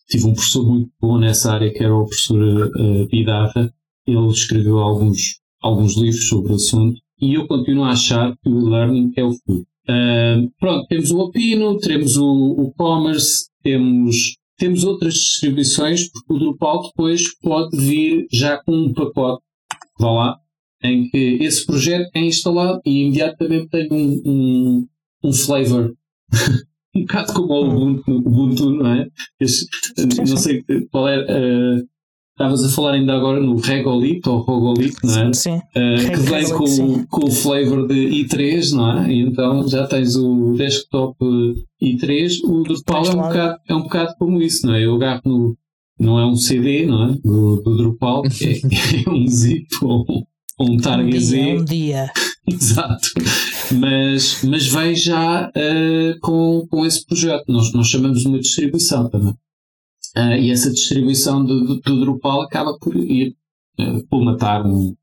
tive 0.09 0.27
um 0.27 0.35
professor 0.35 0.67
muito 0.67 0.91
bom 1.01 1.19
nessa 1.19 1.53
área, 1.53 1.73
que 1.73 1.83
era 1.83 1.95
o 1.95 2.07
professor 2.07 2.71
uh. 2.77 3.71
Ele 4.07 4.29
escreveu 4.29 4.79
alguns, 4.79 5.39
alguns 5.61 5.97
livros 5.97 6.29
sobre 6.29 6.53
o 6.53 6.55
assunto 6.55 6.99
e 7.21 7.35
eu 7.35 7.47
continuo 7.47 7.85
a 7.85 7.91
achar 7.91 8.33
que 8.39 8.49
o 8.49 8.61
e-learning 8.61 9.13
é 9.17 9.25
o 9.25 9.33
futuro. 9.33 9.67
Uh, 9.89 10.51
pronto, 10.59 10.87
temos 10.87 11.11
o 11.11 11.19
Opino, 11.19 11.79
temos 11.79 12.17
o, 12.17 12.27
o 12.27 12.73
Commerce, 12.75 13.49
temos, 13.63 14.37
temos 14.57 14.85
outras 14.85 15.15
distribuições, 15.15 16.09
porque 16.11 16.33
o 16.33 16.39
Drupal 16.39 16.83
depois 16.83 17.23
pode 17.41 17.77
vir 17.77 18.27
já 18.31 18.63
com 18.63 18.73
um 18.73 18.93
pacote, 18.93 19.43
vá 19.99 20.11
lá, 20.11 20.37
em 20.83 21.09
que 21.11 21.39
esse 21.41 21.67
projeto 21.67 22.09
é 22.15 22.21
instalado 22.21 22.81
e 22.85 23.03
imediatamente 23.03 23.69
tem 23.69 23.89
um, 23.91 24.23
um, 24.25 24.89
um 25.25 25.33
flavor 25.33 25.95
um 26.95 27.01
bocado 27.03 27.33
como 27.33 27.53
o 27.53 27.69
Ubuntu, 27.69 28.11
Ubuntu 28.11 28.71
não 28.71 28.93
é? 28.93 29.09
Esse, 29.41 29.67
não 30.17 30.37
sei 30.37 30.65
qual 30.91 31.09
é. 31.09 31.21
Uh, 31.21 31.89
Estavas 32.39 32.65
a 32.65 32.69
falar 32.69 32.93
ainda 32.93 33.15
agora 33.15 33.41
no 33.41 33.57
Regolith 33.57 34.25
ou 34.29 34.39
Rogolith, 34.39 34.95
não 35.03 35.23
é? 35.23 35.33
Sim. 35.33 35.57
Uh, 35.57 36.13
que 36.13 36.21
vem 36.21 36.49
com, 36.51 37.07
com 37.07 37.27
o 37.27 37.33
flavor 37.33 37.89
de 37.89 37.95
i3, 37.95 38.77
não 38.77 39.03
é? 39.03 39.13
E 39.13 39.23
então 39.23 39.67
já 39.67 39.89
tens 39.89 40.15
o 40.15 40.53
desktop 40.53 41.17
i3. 41.83 42.31
O 42.45 42.63
Drupal 42.63 43.07
é 43.07 43.11
um, 43.11 43.17
bocado, 43.17 43.59
é 43.69 43.75
um 43.75 43.83
bocado 43.83 44.15
como 44.21 44.41
isso, 44.41 44.65
não 44.69 44.75
é? 44.75 44.87
Eu 44.87 44.95
agarro 44.95 45.23
no. 45.25 45.59
Não 45.99 46.17
é 46.17 46.25
um 46.25 46.37
CD, 46.37 46.87
não 46.87 47.09
é? 47.09 47.17
Do, 47.25 47.57
do 47.57 47.77
Drupal, 47.77 48.23
é, 48.41 49.05
é 49.05 49.11
um 49.11 49.27
zip 49.27 49.67
ou 49.83 50.07
um 50.59 50.77
target 50.77 51.21
Z. 51.21 51.59
Um 51.59 51.65
dia. 51.65 52.11
Exato. 52.51 53.09
Mas, 53.79 54.43
mas 54.43 54.67
vem 54.67 54.95
já 54.95 55.49
uh, 55.49 56.21
com, 56.21 56.67
com 56.71 56.87
esse 56.87 57.05
projeto. 57.05 57.45
Nós, 57.49 57.73
nós 57.73 57.87
chamamos 57.87 58.21
de 58.21 58.29
uma 58.29 58.39
distribuição 58.39 59.09
também. 59.09 59.35
Uh, 60.17 60.37
e 60.41 60.51
essa 60.51 60.71
distribuição 60.71 61.45
do, 61.45 61.65
do, 61.65 61.81
do, 61.81 62.01
Drupal 62.01 62.43
acaba 62.43 62.77
por 62.79 62.97
ir 62.97 63.37
uh, 63.79 64.03
por 64.09 64.25
matar 64.25 64.65
um, 64.67 64.95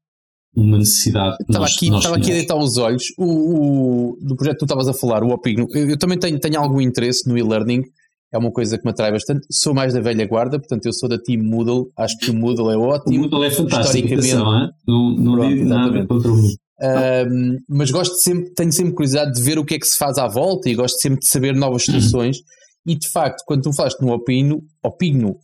uma 0.55 0.79
necessidade. 0.79 1.37
estava 1.41 1.59
nós, 1.59 1.75
aqui, 1.75 1.89
nós 1.89 1.99
estava 1.99 2.17
aqui 2.17 2.31
a 2.31 2.35
deitar 2.35 2.57
os 2.57 2.77
olhos. 2.77 3.13
O, 3.17 3.25
o, 3.25 4.17
do 4.21 4.35
projeto 4.35 4.55
que 4.55 4.59
tu 4.59 4.65
estavas 4.65 4.87
a 4.87 4.93
falar, 4.93 5.23
o 5.23 5.29
Opigno, 5.29 5.67
eu, 5.71 5.91
eu 5.91 5.97
também 5.97 6.17
tenho, 6.17 6.39
tenho 6.39 6.59
algum 6.59 6.81
interesse 6.81 7.29
no 7.29 7.37
e-learning 7.37 7.83
é 8.32 8.38
uma 8.38 8.51
coisa 8.51 8.78
que 8.78 8.86
me 8.86 8.91
atrai 8.91 9.11
bastante. 9.11 9.45
Sou 9.51 9.73
mais 9.73 9.93
da 9.93 10.01
velha 10.01 10.28
guarda, 10.28 10.59
portanto 10.59 10.86
eu 10.86 10.93
sou 10.93 11.07
da 11.07 11.17
Team 11.17 11.43
Moodle, 11.43 11.91
acho 11.97 12.17
que 12.17 12.32
o 12.32 12.34
Moodle 12.34 12.71
é 12.71 12.78
ótimo. 12.78 13.17
O 13.17 13.21
Moodle 13.21 13.43
é 13.43 13.51
fantástico, 13.51 14.13
historicamente. 14.13 14.73
Não, 14.88 15.15
não 15.15 15.36
Pronto, 15.36 15.65
nada 15.65 16.05
contra 16.05 16.32
o 16.32 16.36
Moodle. 16.36 16.55
Um, 16.82 17.57
mas 17.69 17.89
gosto 17.89 18.15
sempre, 18.15 18.53
tenho 18.53 18.71
sempre 18.71 18.93
curiosidade 18.93 19.34
de 19.34 19.41
ver 19.41 19.57
o 19.57 19.63
que 19.63 19.76
é 19.76 19.80
que 19.80 19.88
se 19.88 19.97
faz 19.97 20.17
à 20.17 20.28
volta 20.28 20.69
e 20.69 20.76
gosto 20.76 20.99
sempre 20.99 21.19
de 21.19 21.30
saber 21.30 21.55
novas 21.55 21.84
soluções. 21.84 22.38
E 22.86 22.95
de 22.95 23.09
facto, 23.09 23.43
quando 23.45 23.63
tu 23.63 23.73
falaste 23.73 24.01
no 24.01 24.11
Opino, 24.11 24.61
Opino 24.84 25.39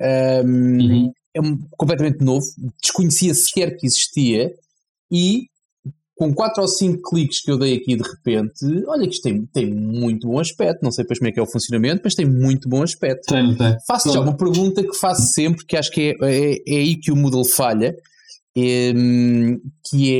um, 0.00 0.46
uhum. 0.46 1.12
é 1.34 1.40
um, 1.40 1.58
completamente 1.76 2.24
novo, 2.24 2.46
desconhecia 2.80 3.34
sequer 3.34 3.76
que 3.76 3.86
existia 3.86 4.50
e 5.10 5.46
com 6.16 6.34
4 6.34 6.62
ou 6.62 6.68
5 6.68 7.02
cliques 7.10 7.42
que 7.42 7.50
eu 7.50 7.58
dei 7.58 7.76
aqui 7.76 7.94
de 7.94 8.02
repente, 8.02 8.64
olha 8.86 9.06
que 9.06 9.14
isto 9.14 9.22
tem, 9.22 9.44
tem 9.52 9.66
muito 9.66 10.26
bom 10.26 10.40
aspecto. 10.40 10.82
Não 10.82 10.90
sei 10.90 11.04
depois 11.04 11.18
como 11.18 11.28
é 11.28 11.32
que 11.32 11.38
é 11.38 11.42
o 11.42 11.46
funcionamento, 11.46 12.00
mas 12.02 12.14
tem 12.14 12.24
muito 12.24 12.68
bom 12.68 12.82
aspecto. 12.82 13.26
Tem, 13.26 13.54
tem. 13.54 13.76
Faço 13.86 14.10
já 14.10 14.20
uma 14.20 14.34
pergunta 14.34 14.82
que 14.82 14.96
faço 14.96 15.22
sempre, 15.32 15.64
que 15.66 15.76
acho 15.76 15.90
que 15.90 16.16
é, 16.22 16.26
é, 16.26 16.54
é 16.66 16.76
aí 16.78 16.96
que 16.96 17.12
o 17.12 17.16
Moodle 17.16 17.46
falha, 17.46 17.94
é, 18.56 18.92
que 19.90 20.16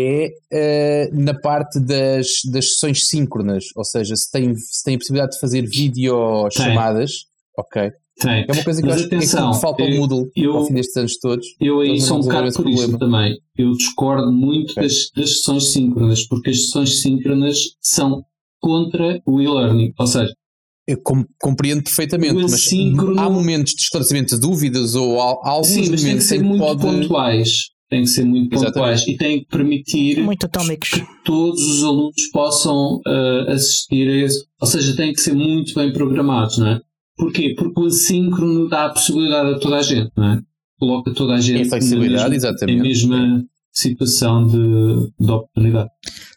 é 0.53 1.09
uh, 1.11 1.19
na 1.19 1.33
parte 1.33 1.81
das, 1.81 2.27
das 2.53 2.73
sessões 2.73 3.09
síncronas, 3.09 3.65
ou 3.75 3.85
seja, 3.85 4.15
se 4.15 4.31
tem, 4.31 4.55
se 4.55 4.85
tem 4.85 4.97
a 4.97 4.99
possibilidade 4.99 5.33
de 5.33 5.41
fazer 5.41 5.63
videochamadas, 5.63 7.13
ok. 7.57 7.91
Tem. 8.19 8.47
É 8.49 8.53
uma 8.53 8.65
coisa 8.65 8.81
que 8.81 8.89
Mas 8.89 8.97
eu 8.97 9.05
acho 9.05 9.15
atenção, 9.15 9.51
que 9.53 9.61
falta 9.61 9.83
ao 9.83 9.89
eu- 9.91 9.97
Moodle 10.01 10.31
eu- 10.35 10.57
ao 10.57 10.65
fim 10.67 10.75
destes 10.75 10.97
anos 10.97 11.19
todos. 11.19 11.47
Eu 11.61 11.81
aí 11.81 12.01
sou 12.01 12.17
um 12.19 12.21
bocado 12.23 12.51
por 12.55 12.67
isso 12.69 12.79
problema. 12.91 12.99
também. 12.99 13.39
Eu 13.59 13.73
discordo 13.73 14.33
muito 14.33 14.75
das, 14.75 15.11
das 15.15 15.37
sessões 15.39 15.73
síncronas, 15.73 16.27
porque 16.27 16.51
as 16.51 16.63
sessões 16.63 17.03
síncronas 17.03 17.59
são 17.81 18.23
contra 18.61 19.21
o 19.27 19.41
e-learning. 19.41 19.93
Ou 19.99 20.07
seja, 20.07 20.33
Eu 20.89 20.99
com- 21.03 21.25
compreendo 21.41 21.83
perfeitamente, 21.83 22.35
O 22.37 22.43
mas 22.43 22.55
assíncrono- 22.55 23.21
há 23.21 23.29
momentos 23.29 23.75
de 23.75 23.83
esclarecimento 23.83 24.35
de 24.37 24.41
dúvidas 24.41 24.95
ou 24.95 25.21
há, 25.21 25.33
há 25.43 25.51
alguns 25.51 25.67
sim, 25.67 25.91
mas 25.91 26.03
tem 26.03 26.17
que 26.17 26.23
ser 26.23 26.43
muito 26.43 26.61
pode. 26.63 26.81
pontuais. 26.81 27.51
Tem 27.91 28.01
que 28.03 28.09
ser 28.09 28.25
muito 28.25 28.53
Exatamente. 28.55 28.75
pontuais 28.75 29.07
e 29.09 29.17
tem 29.17 29.41
que 29.41 29.47
permitir 29.47 30.17
que 30.81 31.07
todos 31.25 31.61
os 31.61 31.85
alunos 31.85 32.15
possam 32.33 33.01
ah, 33.07 33.47
assistir 33.53 34.09
a 34.09 34.17
esse. 34.25 34.45
Ou 34.61 34.67
seja, 34.67 34.97
tem 34.97 35.13
que 35.13 35.21
ser 35.21 35.35
muito 35.35 35.75
bem 35.75 35.93
programados, 35.93 36.59
não 36.59 36.67
é? 36.69 36.81
Porquê? 37.17 37.55
Porque 37.57 37.81
o 37.81 37.87
assíncrono 37.87 38.69
dá 38.69 38.87
a 38.87 38.91
possibilidade 38.91 39.55
a 39.55 39.59
toda 39.59 39.77
a 39.77 39.83
gente, 39.83 40.11
não 40.17 40.33
é? 40.35 40.41
Coloca 40.79 41.13
toda 41.15 41.35
a 41.35 41.41
gente 41.41 41.63
É 41.63 41.69
flexibilidade, 41.69 42.23
na 42.25 42.29
mesma, 42.29 42.37
exatamente. 42.49 42.77
na 42.79 42.83
mesma 42.85 43.45
situação 43.73 44.47
de, 44.47 45.13
de 45.19 45.31
oportunidade. 45.31 45.91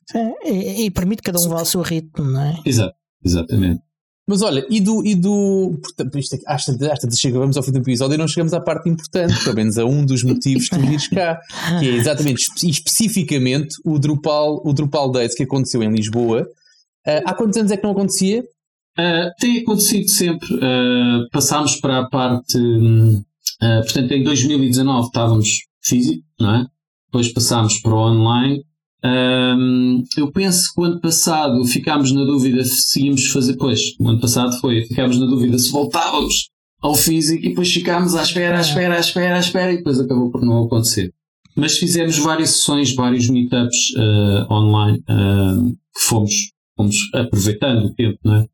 Sim, 0.10 0.34
E, 0.46 0.86
e 0.86 0.92
permite 0.92 1.22
que 1.22 1.32
cada 1.32 1.40
um 1.46 1.50
vá 1.50 1.60
ao 1.60 1.66
seu 1.66 1.82
ritmo, 1.82 2.26
não 2.26 2.42
é? 2.42 2.60
Exato, 2.66 2.96
exatamente. 3.24 3.82
Mas 4.28 4.42
olha, 4.44 4.64
e 4.70 4.80
do. 4.80 5.04
E 5.04 5.16
do 5.16 5.80
portanto, 5.82 6.20
isto 6.20 6.36
aqui, 6.36 6.44
às 6.48 6.64
tantas- 6.64 6.88
às 6.92 7.00
tantas 7.00 7.20
chegamos 7.20 7.58
ao 7.58 7.64
fim 7.64 7.72
do 7.72 7.80
episódio 7.80 8.14
e 8.14 8.18
não 8.18 8.28
chegamos 8.28 8.54
à 8.54 8.62
parte 8.62 8.88
importante, 8.88 9.44
pelo 9.44 9.56
menos 9.56 9.78
a 9.80 9.86
um 9.86 10.06
dos 10.06 10.24
motivos 10.24 10.66
de 10.66 10.70
tu 10.70 10.80
vires 10.80 11.08
cá, 11.08 11.40
que 11.80 11.90
é 11.90 11.96
exatamente, 11.96 12.44
espe- 12.44 12.70
especificamente, 12.70 13.76
o 13.84 13.98
Drupal, 13.98 14.62
o 14.64 14.72
Drupal 14.72 15.12
Days 15.12 15.34
que 15.34 15.44
aconteceu 15.44 15.82
em 15.82 15.92
Lisboa. 15.92 16.48
Ah, 17.08 17.22
há 17.26 17.34
quantos 17.34 17.58
anos 17.58 17.72
é 17.72 17.78
que 17.78 17.84
não 17.84 17.92
acontecia? 17.92 18.44
Ah, 19.00 19.32
tem 19.40 19.60
acontecido 19.60 20.10
sempre. 20.10 20.48
ah, 20.62 21.26
passámos 21.32 21.78
para 21.78 22.00
a 22.00 22.10
parte. 22.10 22.58
hum, 22.58 23.24
ah, 23.62 23.82
portanto, 23.84 24.12
em 24.12 24.24
2019 24.24 25.08
estávamos 25.08 25.50
físico, 25.82 26.24
não 26.40 26.56
é? 26.56 26.66
Depois 27.06 27.32
passámos 27.32 27.80
para 27.80 27.94
o 27.94 27.98
online. 27.98 28.64
Ahm, 29.02 30.04
eu 30.18 30.30
penso 30.34 30.74
que 30.74 30.82
o 30.82 30.84
ano 30.84 31.00
passado 31.00 31.64
ficámos 31.66 32.12
na 32.12 32.26
dúvida 32.26 32.62
se 32.66 32.82
seguimos 32.92 33.28
fazer. 33.28 33.56
Pois, 33.56 33.80
o 34.00 34.10
ano 34.10 34.20
passado 34.20 34.60
foi. 34.60 34.84
Ficámos 34.86 35.18
na 35.18 35.26
dúvida 35.26 35.58
se 35.58 35.72
voltávamos 35.72 36.50
ao 36.82 36.94
físico 36.96 37.46
e 37.46 37.50
depois 37.50 37.72
ficámos 37.72 38.16
à 38.16 38.24
espera, 38.24 38.58
à 38.58 38.62
espera, 38.62 38.96
à 38.98 39.00
espera, 39.00 39.36
à 39.38 39.40
espera 39.40 39.74
e 39.74 39.78
depois 39.78 40.00
acabou 40.00 40.30
por 40.30 40.42
não 40.42 40.66
acontecer. 40.66 41.14
Mas 41.56 41.78
fizemos 41.78 42.18
várias 42.18 42.52
sessões, 42.52 42.94
vários 42.94 43.30
meetups 43.30 43.94
online 44.52 45.02
ah, 45.08 45.58
que 45.96 46.02
fomos, 46.02 46.34
fomos 46.76 46.96
aproveitando 47.14 47.86
o 47.86 47.94
tempo, 47.94 48.20
não 48.24 48.36
é? 48.36 48.48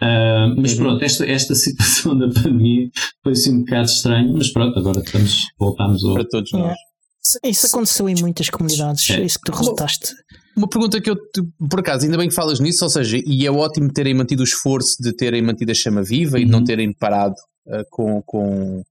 Ah, 0.00 0.54
mas 0.56 0.72
Uhum. 0.72 0.78
pronto, 0.78 1.04
esta, 1.04 1.26
esta 1.26 1.54
situação 1.56 2.16
da 2.18 2.28
pandemia 2.28 2.88
foi 3.22 3.32
assim 3.32 3.54
um 3.56 3.58
bocado 3.60 3.86
estranho, 3.88 4.32
mas 4.32 4.52
pronto, 4.52 4.78
agora 4.78 5.00
estamos, 5.00 5.42
voltamos 5.58 6.04
ao. 6.04 6.14
Para 6.14 6.24
todos 6.28 6.52
nós. 6.52 6.76
Isso 7.44 7.66
aconteceu 7.66 8.08
em 8.08 8.14
muitas 8.20 8.48
comunidades, 8.48 9.10
É. 9.10 9.20
é 9.20 9.24
isso 9.24 9.38
que 9.38 9.50
tu 9.50 9.56
relataste. 9.56 10.14
Uma 10.56 10.68
pergunta 10.68 11.00
que 11.00 11.10
eu, 11.10 11.14
te- 11.16 11.42
por 11.68 11.80
acaso, 11.80 12.04
ainda 12.04 12.16
bem 12.16 12.28
que 12.28 12.34
falas 12.34 12.58
nisso, 12.58 12.84
ou 12.84 12.90
seja, 12.90 13.18
e 13.24 13.46
é 13.46 13.50
ótimo 13.50 13.92
terem 13.92 14.14
mantido 14.14 14.40
o 14.40 14.44
esforço 14.44 14.96
de 15.00 15.12
terem 15.12 15.42
mantido 15.42 15.70
a 15.70 15.74
chama 15.74 16.02
viva 16.02 16.38
e 16.40 16.44
de 16.44 16.50
não 16.50 16.60
Uhum. 16.60 16.64
terem 16.64 16.92
parado 16.92 17.34
ah, 17.70 17.82
com, 17.90 18.22
com, 18.24 18.82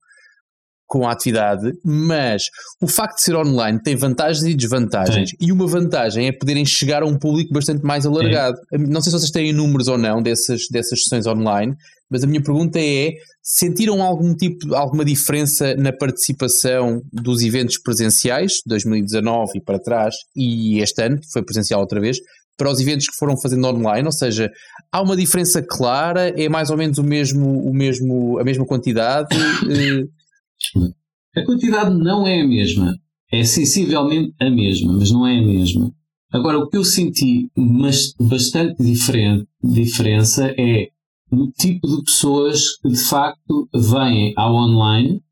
com 0.88 1.06
a 1.06 1.12
atividade, 1.12 1.70
mas 1.84 2.44
o 2.80 2.88
facto 2.88 3.16
de 3.16 3.22
ser 3.22 3.36
online 3.36 3.78
tem 3.80 3.94
vantagens 3.94 4.42
e 4.42 4.54
desvantagens, 4.54 5.30
e 5.38 5.52
uma 5.52 5.66
vantagem 5.66 6.26
é 6.26 6.32
poderem 6.32 6.64
chegar 6.64 7.02
a 7.02 7.06
um 7.06 7.16
público 7.16 7.52
bastante 7.52 7.84
mais 7.84 8.06
alargado. 8.06 8.58
Não 8.72 9.02
sei 9.02 9.12
se 9.12 9.18
vocês 9.18 9.30
têm 9.30 9.52
números 9.52 9.86
ou 9.86 9.98
não 9.98 10.22
dessas, 10.22 10.62
dessas 10.70 11.02
sessões 11.02 11.26
online, 11.26 11.76
mas 12.10 12.24
a 12.24 12.26
minha 12.26 12.42
pergunta 12.42 12.80
é: 12.80 13.12
sentiram 13.42 14.02
algum 14.02 14.34
tipo, 14.34 14.74
alguma 14.74 15.04
diferença 15.04 15.74
na 15.76 15.92
participação 15.92 17.02
dos 17.12 17.42
eventos 17.42 17.78
presenciais, 17.78 18.54
2019 18.66 19.58
e 19.58 19.60
para 19.60 19.78
trás, 19.78 20.14
e 20.34 20.80
este 20.80 21.02
ano, 21.02 21.20
que 21.20 21.30
foi 21.30 21.42
presencial 21.42 21.80
outra 21.80 22.00
vez, 22.00 22.18
para 22.56 22.70
os 22.70 22.80
eventos 22.80 23.06
que 23.06 23.16
foram 23.16 23.36
fazendo 23.36 23.66
online? 23.66 24.06
Ou 24.06 24.12
seja, 24.12 24.50
há 24.90 25.02
uma 25.02 25.16
diferença 25.16 25.62
clara? 25.62 26.28
É 26.30 26.48
mais 26.48 26.70
ou 26.70 26.78
menos 26.78 26.96
o 26.96 27.04
mesmo, 27.04 27.62
o 27.62 27.74
mesmo, 27.74 28.38
a 28.38 28.44
mesma 28.44 28.64
quantidade? 28.64 29.28
A 31.36 31.44
quantidade 31.44 31.94
não 31.94 32.26
é 32.26 32.40
a 32.40 32.46
mesma, 32.46 32.96
é 33.30 33.44
sensivelmente 33.44 34.34
a 34.40 34.50
mesma, 34.50 34.92
mas 34.94 35.10
não 35.10 35.26
é 35.26 35.38
a 35.38 35.42
mesma. 35.42 35.92
Agora, 36.32 36.58
o 36.58 36.68
que 36.68 36.76
eu 36.76 36.84
senti 36.84 37.50
mas 37.56 38.12
bastante 38.20 38.82
diferente, 38.82 39.46
diferença 39.62 40.52
é 40.58 40.88
o 41.30 41.50
tipo 41.52 41.86
de 41.86 42.02
pessoas 42.04 42.76
que 42.78 42.88
de 42.88 42.98
facto 42.98 43.68
vêm 43.74 44.32
ao 44.36 44.54
online 44.54 45.22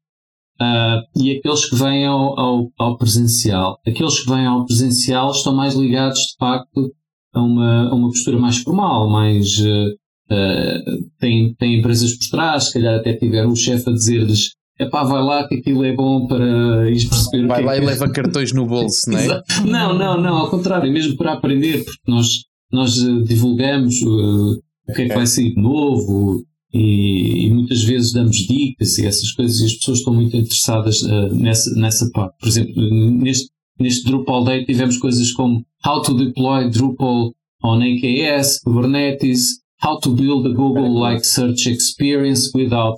ah, 0.61 1.03
e 1.16 1.33
aqueles 1.33 1.68
que 1.68 1.77
vêm 1.77 2.07
ao, 2.07 2.39
ao, 2.39 2.72
ao 2.79 2.97
presencial. 2.97 3.79
Aqueles 3.87 4.20
que 4.20 4.31
vêm 4.31 4.47
ao 4.47 4.64
presencial 4.64 5.31
estão 5.31 5.55
mais 5.55 5.74
ligados 5.74 6.20
de 6.20 6.37
facto 6.39 6.95
a 7.35 7.43
uma, 7.43 7.91
a 7.91 7.95
uma 7.95 8.09
postura 8.09 8.39
mais 8.39 8.59
formal, 8.59 9.11
mais. 9.11 9.59
ah, 9.61 10.07
ah, 10.29 10.79
têm, 11.20 11.55
têm 11.55 11.79
empresas 11.79 12.16
por 12.16 12.29
trás, 12.31 12.64
se 12.64 12.72
calhar 12.72 12.99
até 12.99 13.14
tiveram 13.14 13.51
um 13.51 13.57
chefe 13.57 13.89
a 13.89 13.93
dizer-lhes 13.93 14.56
epá, 14.79 15.05
vai 15.05 15.22
lá 15.22 15.47
que 15.49 15.57
aquilo 15.57 15.85
é 15.85 15.95
bom 15.95 16.27
para 16.27 16.91
ires 16.91 17.05
perceber 17.05 17.47
vai 17.47 17.62
é 17.62 17.66
lá 17.66 17.74
que 17.74 17.83
e 17.83 17.85
leva 17.85 18.09
cartões 18.11 18.53
no 18.53 18.66
bolso, 18.66 19.09
não 19.11 19.18
é? 19.18 19.43
Não, 19.64 19.95
não, 19.99 20.20
não, 20.20 20.37
ao 20.37 20.51
contrário, 20.51 20.93
mesmo 20.93 21.16
para 21.16 21.33
aprender, 21.33 21.85
porque 21.85 22.01
nós, 22.11 22.29
nós 22.72 22.99
eh, 23.03 23.22
divulgamos 23.24 24.01
eh, 24.03 24.07
o 24.07 24.93
que 24.95 25.03
é 25.03 25.05
que 25.07 25.12
Ok. 25.12 25.16
vai 25.16 25.27
sair 25.27 25.55
de 25.55 25.61
novo 25.61 26.45
e, 26.72 27.47
e 27.47 27.51
muitas 27.51 27.83
vezes 27.83 28.12
damos 28.12 28.37
dicas 28.37 28.99
e 28.99 29.07
essas 29.07 29.33
coisas 29.33 29.61
e 29.61 29.64
as 29.64 29.72
pessoas 29.74 29.99
estão 29.99 30.14
muito 30.14 30.37
interessadas 30.37 31.03
eh, 31.03 31.29
nessa, 31.35 31.74
nessa 31.79 32.11
parte. 32.12 32.37
Por 32.39 32.49
exemplo, 32.49 32.74
neste, 33.11 33.51
neste 33.81 34.05
Drupal 34.05 34.45
Day 34.45 34.64
tivemos 34.64 34.99
coisas 34.99 35.33
como 35.33 35.64
How 35.85 36.03
to 36.03 36.14
deploy 36.14 36.68
Drupal 36.70 37.33
on 37.64 37.81
AKS, 37.81 38.61
Kubernetes, 38.64 39.64
How 39.85 40.01
to 40.01 40.11
build 40.11 40.47
a 40.47 40.55
Google-like 40.55 41.24
search 41.27 41.68
experience 41.68 42.51
without 42.55 42.97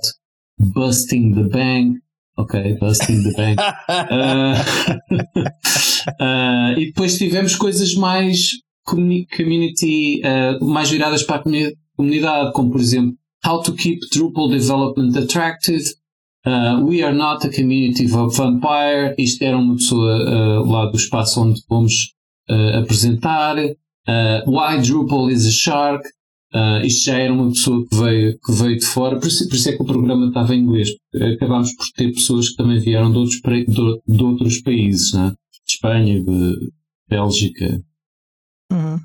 busting 0.59 1.33
the 1.33 1.43
bank. 1.49 1.97
Ok, 2.37 2.77
busting 2.79 3.23
the 3.23 3.33
bank. 3.35 3.59
Ah, 3.89 4.53
ah, 6.19 6.73
e 6.77 6.85
depois 6.87 7.17
tivemos 7.17 7.55
coisas 7.55 7.95
mais 7.95 8.51
community, 8.85 10.21
ah, 10.23 10.57
mais 10.61 10.89
viradas 10.89 11.23
para 11.23 11.37
a 11.37 11.39
comuni- 11.43 11.75
comunidade, 11.95 12.53
como 12.53 12.71
por 12.71 12.79
exemplo, 12.79 13.17
How 13.45 13.61
to 13.61 13.73
keep 13.73 13.99
Drupal 14.11 14.49
development 14.49 15.17
attractive. 15.17 15.83
We 16.85 17.01
are 17.03 17.13
not 17.13 17.45
a 17.47 17.49
community 17.49 18.05
of 18.13 18.35
vampire. 18.35 19.15
Isto 19.17 19.43
era 19.43 19.57
uma 19.57 19.75
pessoa 19.75 20.61
lá 20.65 20.85
do 20.87 20.97
espaço 20.97 21.41
onde 21.41 21.61
fomos 21.65 22.13
apresentar. 22.77 23.55
Why 24.45 24.81
Drupal 24.81 25.29
is 25.29 25.45
a 25.45 25.51
shark. 25.51 26.03
Ah, 26.53 26.81
isto 26.83 27.05
já 27.05 27.17
era 27.19 27.31
uma 27.31 27.49
pessoa 27.49 27.85
que 27.87 27.95
veio, 27.95 28.39
que 28.39 28.51
veio 28.53 28.77
de 28.77 28.85
fora, 28.85 29.19
por 29.19 29.27
isso, 29.27 29.47
por 29.47 29.55
isso 29.55 29.69
é 29.69 29.75
que 29.75 29.83
o 29.83 29.85
programa 29.85 30.27
estava 30.27 30.55
em 30.55 30.61
inglês. 30.61 30.89
Acabámos 31.35 31.73
por 31.75 31.85
ter 31.95 32.11
pessoas 32.11 32.49
que 32.49 32.55
também 32.55 32.79
vieram 32.79 33.11
de 33.11 33.17
outros, 33.17 33.39
de, 33.41 34.01
de 34.07 34.23
outros 34.23 34.61
países, 34.61 35.13
né? 35.13 35.33
de 35.69 35.73
Espanha, 35.73 36.23
de 36.23 36.71
Bélgica. 37.07 37.81
Uhum. 38.71 38.99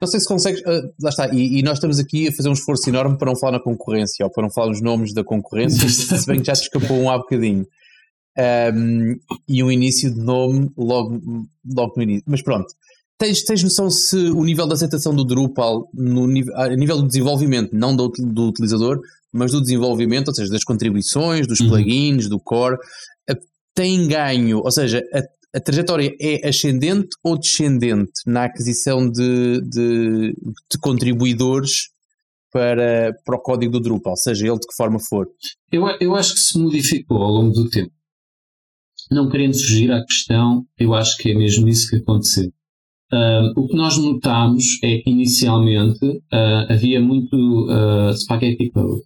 Não 0.00 0.08
sei 0.08 0.20
se 0.20 0.28
consegues. 0.28 0.62
ah, 0.66 0.82
lá 1.02 1.08
está. 1.08 1.34
E, 1.34 1.58
e 1.58 1.62
nós 1.62 1.74
estamos 1.74 1.98
aqui 1.98 2.28
a 2.28 2.32
fazer 2.32 2.48
um 2.48 2.52
esforço 2.52 2.88
enorme 2.88 3.18
para 3.18 3.30
não 3.30 3.38
falar 3.38 3.52
na 3.52 3.60
concorrência 3.60 4.24
ou 4.24 4.30
para 4.30 4.44
não 4.44 4.50
falar 4.50 4.68
nos 4.68 4.80
nomes 4.80 5.12
da 5.12 5.24
concorrência, 5.24 5.88
se 5.88 6.26
bem 6.26 6.40
que 6.40 6.46
já 6.46 6.52
te 6.52 6.62
escapou 6.62 6.96
um 6.96 7.10
há 7.10 7.18
bocadinho. 7.18 7.66
Ahm, 8.38 9.16
e 9.48 9.64
um 9.64 9.70
início 9.70 10.12
de 10.12 10.20
nome 10.20 10.70
logo, 10.76 11.48
logo 11.64 11.94
no 11.96 12.02
início. 12.02 12.24
Mas 12.26 12.42
pronto. 12.42 12.66
Tens, 13.18 13.42
tens 13.44 13.62
noção 13.62 13.90
se 13.90 14.16
o 14.16 14.44
nível 14.44 14.66
de 14.66 14.74
aceitação 14.74 15.14
do 15.14 15.24
Drupal 15.24 15.88
no 15.94 16.24
a 16.54 16.68
nível 16.76 16.98
do 16.98 17.06
desenvolvimento, 17.06 17.70
não 17.72 17.96
do, 17.96 18.08
do 18.08 18.48
utilizador, 18.48 19.00
mas 19.32 19.52
do 19.52 19.60
desenvolvimento, 19.60 20.28
ou 20.28 20.34
seja, 20.34 20.50
das 20.50 20.64
contribuições, 20.64 21.46
dos 21.46 21.60
Uhum. 21.60 21.68
plugins, 21.68 22.28
do 22.28 22.38
core, 22.38 22.76
tem 23.74 24.08
ganho, 24.08 24.60
ou 24.64 24.70
seja, 24.70 25.02
a, 25.12 25.58
a 25.58 25.60
trajetória 25.60 26.10
é 26.18 26.48
ascendente 26.48 27.08
ou 27.22 27.38
descendente 27.38 28.10
na 28.26 28.44
aquisição 28.44 29.08
de, 29.10 29.60
de, 29.68 30.32
de 30.32 30.78
contribuidores 30.80 31.90
para, 32.50 33.12
para 33.24 33.36
o 33.36 33.40
código 33.40 33.72
do 33.72 33.80
Drupal, 33.80 34.16
seja 34.16 34.46
ele 34.46 34.58
de 34.58 34.66
que 34.66 34.74
forma 34.74 34.98
for. 34.98 35.26
Eu, 35.70 35.86
eu 36.00 36.14
acho 36.14 36.34
que 36.34 36.40
se 36.40 36.58
modificou 36.58 37.18
ao 37.18 37.30
longo 37.30 37.52
do 37.52 37.68
tempo. 37.68 37.92
não 39.10 39.28
querendo 39.28 39.52
fugir 39.54 39.92
à 39.92 40.02
questão, 40.04 40.64
eu 40.78 40.94
acho 40.94 41.16
que 41.18 41.30
é 41.30 41.34
mesmo 41.34 41.68
isso 41.68 41.90
que 41.90 41.96
aconteceu. 41.96 42.50
Uh, 43.12 43.52
o 43.56 43.68
que 43.68 43.76
nós 43.76 43.96
notamos 43.98 44.80
é 44.82 44.98
que 44.98 45.10
inicialmente 45.10 46.04
uh, 46.04 46.66
havia 46.68 47.00
muito 47.00 47.36
uh, 47.68 48.12
spaghetti 48.12 48.70
code. 48.70 49.02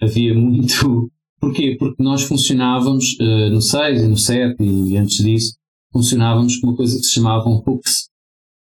Havia 0.00 0.34
muito. 0.34 1.10
Porquê? 1.38 1.76
Porque 1.78 2.02
nós 2.02 2.22
funcionávamos 2.22 3.16
no 3.18 3.62
6 3.62 4.02
e 4.02 4.08
no 4.08 4.16
7 4.16 4.62
e 4.62 4.94
antes 4.98 5.24
disso 5.24 5.54
funcionávamos 5.90 6.58
com 6.58 6.66
uma 6.66 6.76
coisa 6.76 6.98
que 6.98 7.04
se 7.04 7.14
chamavam 7.14 7.62
hooks. 7.66 8.10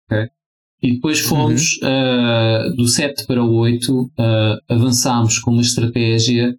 Okay? 0.06 0.28
E 0.84 0.94
depois 0.94 1.20
fomos 1.20 1.80
uhum. 1.82 2.76
do 2.76 2.88
7 2.88 3.26
para 3.26 3.44
o 3.44 3.56
8, 3.56 4.12
avançámos 4.70 5.40
com 5.40 5.50
uma 5.50 5.64
estratégia 5.64 6.56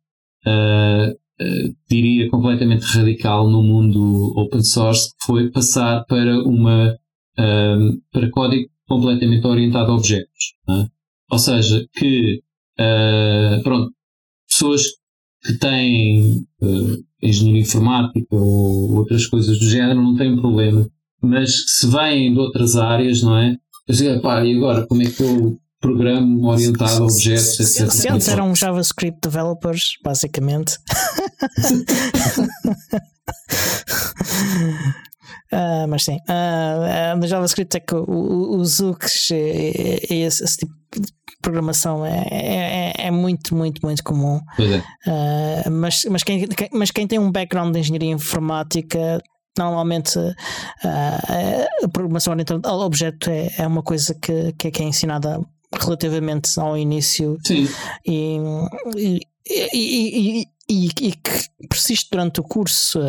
diria 1.89 2.29
completamente 2.29 2.83
radical 2.87 3.49
no 3.49 3.63
mundo 3.63 4.33
open 4.37 4.65
source, 4.65 5.11
que 5.11 5.27
foi 5.27 5.49
passar 5.49 6.05
para 6.07 6.43
uma 6.43 6.99
um, 7.39 8.01
para 8.13 8.31
código 8.31 8.69
completamente 8.87 9.47
orientado 9.47 9.93
a 9.93 9.95
objetos. 9.95 10.55
É? 10.69 10.87
Ou 11.31 11.39
seja, 11.39 11.87
que 11.95 12.43
uh, 12.79 13.63
pronto, 13.63 13.93
pessoas 14.49 14.85
que 15.43 15.55
têm 15.59 16.45
uh, 16.61 17.05
engenharia 17.23 17.63
informática 17.63 18.35
ou 18.35 18.97
outras 18.97 19.27
coisas 19.27 19.59
do 19.59 19.67
género 19.67 20.03
não 20.03 20.17
têm 20.17 20.37
problema, 20.37 20.89
mas 21.23 21.65
se 21.67 21.87
vêm 21.87 22.33
de 22.33 22.39
outras 22.39 22.77
áreas, 22.77 23.23
não 23.23 23.37
é? 23.37 23.57
Eu 23.87 23.95
sei, 23.95 24.19
pá, 24.21 24.45
e 24.45 24.57
agora 24.57 24.87
como 24.87 25.03
é 25.03 25.07
que 25.07 25.23
eu 25.23 25.59
programa 25.81 26.49
orientado 26.49 27.03
a 27.03 27.07
objetos, 27.07 27.59
etc. 27.59 27.91
Se 27.91 28.09
antes 28.09 28.29
eram 28.29 28.55
JavaScript 28.55 29.21
developers, 29.23 29.95
basicamente. 30.05 30.79
Uh, 35.53 35.89
mas 35.89 36.05
sim, 36.05 36.17
uh, 36.17 37.15
uh, 37.15 37.19
no 37.19 37.27
JavaScript 37.27 37.77
é 37.77 37.81
que 37.81 37.95
os 37.95 38.81
hooks 38.81 39.31
e, 39.31 40.23
esse, 40.23 40.45
esse, 40.45 40.57
tipo 40.59 40.73
de 40.93 41.09
programação 41.41 42.05
é, 42.05 42.27
é, 42.31 42.93
é 43.07 43.11
muito, 43.11 43.55
muito, 43.55 43.81
muito 43.85 44.03
comum. 44.05 44.41
É. 44.59 44.79
Uh, 45.67 45.71
mas, 45.71 46.05
mas, 46.11 46.23
quem, 46.23 46.47
quem, 46.47 46.69
mas 46.73 46.91
quem 46.91 47.07
tem 47.07 47.19
um 47.19 47.31
background 47.31 47.73
de 47.73 47.81
engenharia 47.81 48.11
informática 48.11 49.23
normalmente 49.59 50.19
uh, 50.19 50.35
a 51.85 51.89
programação 51.89 52.33
orientada 52.33 52.69
ao 52.69 52.81
objeto 52.81 53.29
é, 53.31 53.51
é 53.59 53.67
uma 53.67 53.83
coisa 53.83 54.15
que, 54.15 54.53
que 54.53 54.83
é 54.83 54.87
ensinada 54.87 55.41
relativamente 55.73 56.59
ao 56.59 56.77
início 56.77 57.39
Sim. 57.45 57.69
E, 58.07 58.39
e, 58.97 59.21
e, 59.47 60.41
e, 60.43 60.47
e, 60.71 60.89
que 60.89 61.13
persiste 61.69 62.09
durante 62.11 62.41
o 62.41 62.45
curso. 62.45 63.01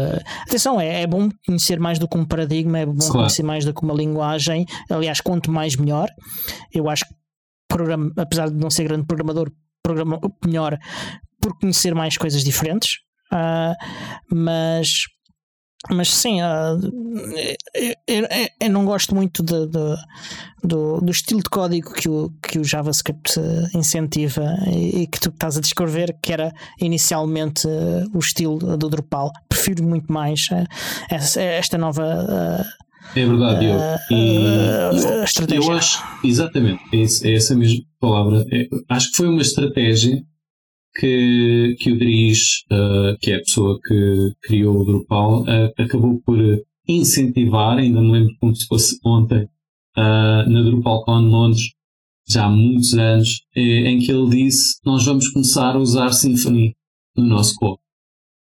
Atenção, 0.41 0.81
é, 0.81 1.03
é, 1.03 1.07
bom 1.07 1.29
conhecer 1.45 1.79
mais 1.79 1.99
do 1.99 2.07
que 2.07 2.17
um 2.17 2.25
paradigma, 2.25 2.79
é 2.79 2.85
bom 2.85 2.97
claro. 2.97 3.13
conhecer 3.13 3.43
mais 3.43 3.63
do 3.63 3.73
que 3.73 3.83
uma 3.83 3.93
linguagem. 3.93 4.65
Aliás, 4.89 5.21
quanto 5.21 5.51
mais 5.51 5.75
melhor. 5.75 6.09
Eu 6.73 6.89
acho 6.89 7.05
que, 7.05 7.13
programa, 7.67 8.11
apesar 8.17 8.49
de 8.49 8.55
não 8.55 8.69
ser 8.69 8.85
grande 8.85 9.05
programador, 9.05 9.51
programa 9.83 10.19
melhor 10.45 10.77
por 11.39 11.57
conhecer 11.59 11.93
mais 11.93 12.17
coisas 12.17 12.43
diferentes. 12.43 12.97
Uh, 13.31 13.75
mas 14.33 15.05
mas 15.89 16.13
sim, 16.13 16.41
uh, 16.41 16.79
eu, 18.59 18.69
não 18.69 18.85
gosto 18.85 19.15
muito 19.15 19.41
de, 19.41 19.65
de, 19.65 19.95
do, 20.63 21.01
do 21.01 21.11
estilo 21.11 21.41
de 21.41 21.49
código 21.49 21.91
que 21.93 22.07
o, 22.07 22.31
que 22.41 22.59
o 22.59 22.63
JavaScript 22.63 23.39
incentiva 23.73 24.55
e, 24.67 25.07
que 25.07 25.19
tu 25.19 25.29
estás 25.29 25.57
a 25.57 25.61
descrever, 25.61 26.15
que 26.21 26.31
era 26.31 26.53
inicialmente 26.79 27.67
uh, 27.67 28.05
o 28.13 28.19
estilo 28.19 28.77
do 28.77 28.89
Drupal. 28.89 29.31
Prefiro 29.49 29.83
muito 29.83 30.11
mais 30.11 30.47
esta, 31.09 31.41
esta 31.41 31.77
nova. 31.77 32.63
é 33.15 33.25
verdade, 33.25 33.65
eu. 33.65 33.77
E, 34.11 35.23
estratégia. 35.23 35.71
Eu 35.71 35.75
acho, 35.75 36.03
exatamente, 36.23 36.83
é, 36.93 37.29
é 37.29 37.35
essa 37.35 37.55
mesma 37.55 37.81
palavra. 37.99 38.45
É, 38.51 38.67
acho 38.87 39.09
que 39.09 39.17
foi 39.17 39.27
uma 39.27 39.41
estratégia 39.41 40.23
que, 40.95 41.75
que 41.79 41.91
o 41.91 41.97
Dries, 41.97 42.63
uh, 42.71 43.17
que 43.19 43.31
é 43.31 43.35
a 43.35 43.39
pessoa 43.39 43.79
que 43.85 44.33
criou 44.43 44.81
o 44.81 44.85
Drupal, 44.85 45.43
uh, 45.43 45.71
acabou 45.77 46.21
por 46.25 46.37
incentivar, 46.87 47.77
ainda 47.77 48.01
me 48.01 48.11
lembro 48.11 48.35
como 48.39 48.55
se 48.55 48.65
fosse 48.67 48.97
ontem, 49.05 49.43
uh, 49.97 50.49
na 50.49 50.61
DrupalCon 50.63 51.21
Londres, 51.21 51.71
já 52.27 52.45
há 52.45 52.49
muitos 52.49 52.93
anos, 52.93 53.41
em 53.55 53.99
que 53.99 54.11
ele 54.11 54.29
disse: 54.29 54.79
Nós 54.85 55.05
vamos 55.05 55.27
começar 55.29 55.75
a 55.75 55.79
usar 55.79 56.13
Symfony 56.13 56.75
no 57.17 57.25
nosso 57.25 57.55
code. 57.55 57.79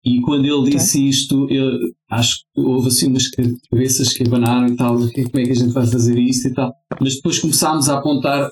E 0.04 0.20
quando 0.20 0.44
ele 0.44 0.70
disse 0.70 0.98
okay. 0.98 1.08
isto, 1.08 1.48
eu 1.48 1.78
acho 2.10 2.38
que 2.52 2.60
houve 2.60 2.88
assim 2.88 3.06
umas 3.06 3.28
cabeças 3.70 4.12
que 4.12 4.24
abanaram 4.24 4.66
e 4.66 4.76
tal, 4.76 4.96
como 4.96 5.08
é 5.08 5.44
que 5.44 5.52
a 5.52 5.54
gente 5.54 5.72
vai 5.72 5.86
fazer 5.86 6.18
isto 6.18 6.48
e 6.48 6.54
tal. 6.54 6.72
Mas 7.00 7.14
depois 7.14 7.38
começámos 7.38 7.88
a 7.88 7.98
apontar 7.98 8.50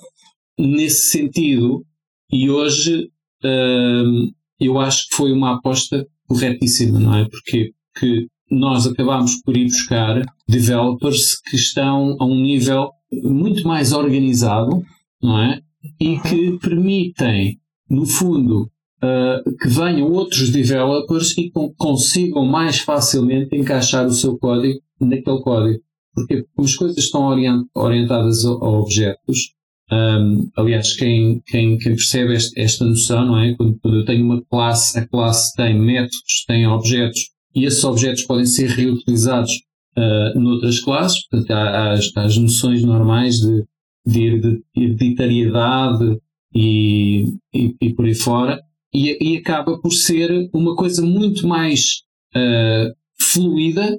nesse 0.59 1.11
sentido 1.11 1.85
e 2.33 2.49
hoje 2.49 3.11
eu 4.61 4.79
acho 4.79 5.09
que 5.09 5.17
foi 5.17 5.33
uma 5.33 5.57
aposta 5.57 6.07
corretíssima, 6.29 6.99
não 7.01 7.15
é? 7.17 7.29
Porque 7.29 7.73
que 7.99 8.29
nós 8.51 8.87
acabámos 8.87 9.37
por 9.43 9.57
ir 9.57 9.65
buscar 9.65 10.23
developers 10.49 11.41
que 11.41 11.57
estão 11.57 12.17
a 12.19 12.25
um 12.25 12.35
nível 12.35 12.91
muito 13.13 13.67
mais 13.67 13.93
organizado, 13.93 14.83
não 15.23 15.41
é? 15.41 15.61
E 16.01 16.19
que 16.21 16.59
permitem, 16.59 17.59
no 17.89 18.07
fundo, 18.07 18.71
uh, 19.03 19.57
que 19.57 19.69
venham 19.69 20.11
outros 20.11 20.51
developers 20.51 21.37
e 21.39 21.51
consigam 21.77 22.45
mais 22.45 22.81
facilmente 22.81 23.57
encaixar 23.57 24.07
o 24.07 24.13
seu 24.13 24.37
código 24.39 24.81
naquele 25.01 25.41
código. 25.41 25.81
Porque 26.15 26.45
como 26.55 26.67
as 26.67 26.75
coisas 26.75 26.99
estão 26.99 27.23
orientadas 27.75 28.45
a 28.45 28.51
objetos, 28.51 29.55
um, 29.93 30.49
aliás, 30.57 30.95
quem, 30.95 31.43
quem, 31.47 31.77
quem 31.77 31.97
percebe 31.97 32.35
este, 32.35 32.61
esta 32.61 32.85
noção, 32.85 33.27
não 33.27 33.39
é? 33.39 33.55
Quando, 33.55 33.79
quando 33.81 33.97
eu 33.99 34.05
tenho 34.05 34.25
uma 34.25 34.43
classe, 34.45 34.99
a 34.99 35.07
classe 35.07 35.55
tem 35.57 35.79
métodos, 35.79 36.45
tem 36.47 36.67
objetos, 36.67 37.21
e 37.55 37.65
esses 37.65 37.83
objetos 37.83 38.23
podem 38.23 38.47
ser 38.47 38.69
reutilizados 38.69 39.51
uh, 39.99 40.39
noutras 40.39 40.81
classes, 40.81 41.27
portanto, 41.27 41.51
há, 41.51 41.63
há, 41.63 41.93
as, 41.93 42.17
há 42.17 42.23
as 42.23 42.37
noções 42.37 42.85
normais 42.85 43.41
de, 43.41 43.65
de 44.07 44.63
hereditariedade 44.77 46.19
e, 46.55 47.25
e, 47.53 47.75
e, 47.81 47.95
por 47.95 48.05
aí 48.05 48.15
fora, 48.15 48.61
e, 48.95 49.35
e, 49.35 49.37
acaba 49.39 49.81
por 49.81 49.93
ser 49.93 50.49
uma 50.53 50.75
coisa 50.77 51.03
muito 51.03 51.47
mais 51.47 52.03
uh, 52.37 52.95
fluida 53.33 53.99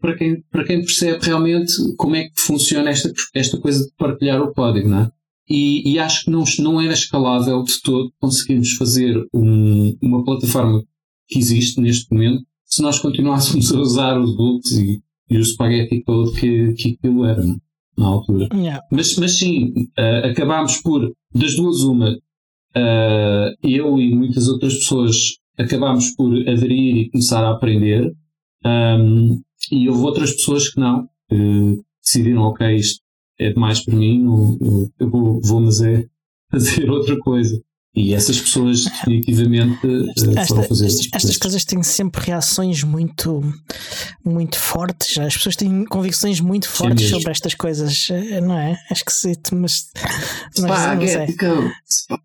para 0.00 0.16
quem, 0.16 0.42
para 0.50 0.64
quem 0.64 0.80
percebe 0.80 1.24
realmente 1.24 1.72
como 1.96 2.16
é 2.16 2.24
que 2.24 2.40
funciona 2.40 2.90
esta, 2.90 3.12
esta 3.34 3.58
coisa 3.58 3.84
de 3.84 3.92
partilhar 3.96 4.40
o 4.42 4.52
código, 4.52 4.88
não 4.88 5.00
é? 5.00 5.10
E, 5.48 5.92
e 5.92 5.98
acho 5.98 6.24
que 6.24 6.30
não, 6.30 6.44
não 6.60 6.80
era 6.80 6.94
escalável 6.94 7.62
de 7.62 7.80
todo 7.82 8.12
conseguirmos 8.18 8.72
fazer 8.72 9.22
um, 9.32 9.96
uma 10.00 10.24
plataforma 10.24 10.82
que 11.28 11.38
existe 11.38 11.80
neste 11.80 12.12
momento 12.12 12.44
se 12.64 12.82
nós 12.82 12.98
continuássemos 12.98 13.72
a 13.72 13.78
usar 13.78 14.20
os 14.20 14.36
books 14.36 14.72
e, 14.72 15.00
e 15.30 15.38
o 15.38 15.44
spaghetti 15.44 16.02
code 16.02 16.32
que, 16.40 16.72
que 16.74 16.96
aquilo 16.98 17.24
era 17.24 17.42
é? 17.42 17.56
na 17.96 18.06
altura. 18.06 18.48
Yeah. 18.52 18.82
Mas, 18.90 19.16
mas 19.16 19.38
sim, 19.38 19.72
uh, 19.98 20.26
acabámos 20.30 20.78
por, 20.78 21.12
das 21.32 21.54
duas, 21.54 21.82
uma, 21.82 22.10
uh, 22.10 23.54
eu 23.62 24.00
e 24.00 24.14
muitas 24.14 24.48
outras 24.48 24.74
pessoas 24.74 25.16
acabámos 25.56 26.10
por 26.16 26.32
aderir 26.48 26.96
e 26.96 27.10
começar 27.10 27.44
a 27.44 27.52
aprender. 27.52 28.12
Um, 28.66 29.40
e 29.70 29.88
houve 29.88 30.02
outras 30.02 30.32
pessoas 30.32 30.68
que 30.70 30.80
não, 30.80 31.08
que 31.28 31.80
decidiram, 32.02 32.42
ok, 32.42 32.74
isto 32.76 33.00
é 33.38 33.52
demais 33.52 33.84
para 33.84 33.96
mim, 33.96 34.24
eu, 34.24 34.92
eu 34.98 35.10
vou, 35.10 35.40
vou 35.42 35.60
mas 35.60 35.80
é 35.80 36.04
fazer 36.50 36.88
outra 36.90 37.18
coisa. 37.18 37.60
E 37.96 38.12
essas 38.12 38.40
pessoas 38.40 38.86
definitivamente 38.86 39.86
eh, 39.86 40.30
Esta, 40.36 40.46
foram 40.46 40.62
fazer 40.64 40.86
estas, 40.86 41.08
estas 41.14 41.36
coisas 41.36 41.64
têm 41.64 41.80
sempre 41.84 42.22
reações 42.24 42.82
muito 42.82 43.40
muito 44.24 44.58
fortes. 44.58 45.16
As 45.16 45.36
pessoas 45.36 45.54
têm 45.54 45.84
convicções 45.84 46.40
muito 46.40 46.68
fortes 46.68 47.08
sobre 47.08 47.30
estas 47.30 47.54
coisas, 47.54 48.08
eh, 48.10 48.40
não 48.40 48.58
é? 48.58 48.72
É 48.90 48.92
esquisito, 48.92 49.54
mas, 49.54 49.90
mas 50.58 51.08
sei. 51.08 51.36
mas, 51.38 52.06
no, 52.10 52.18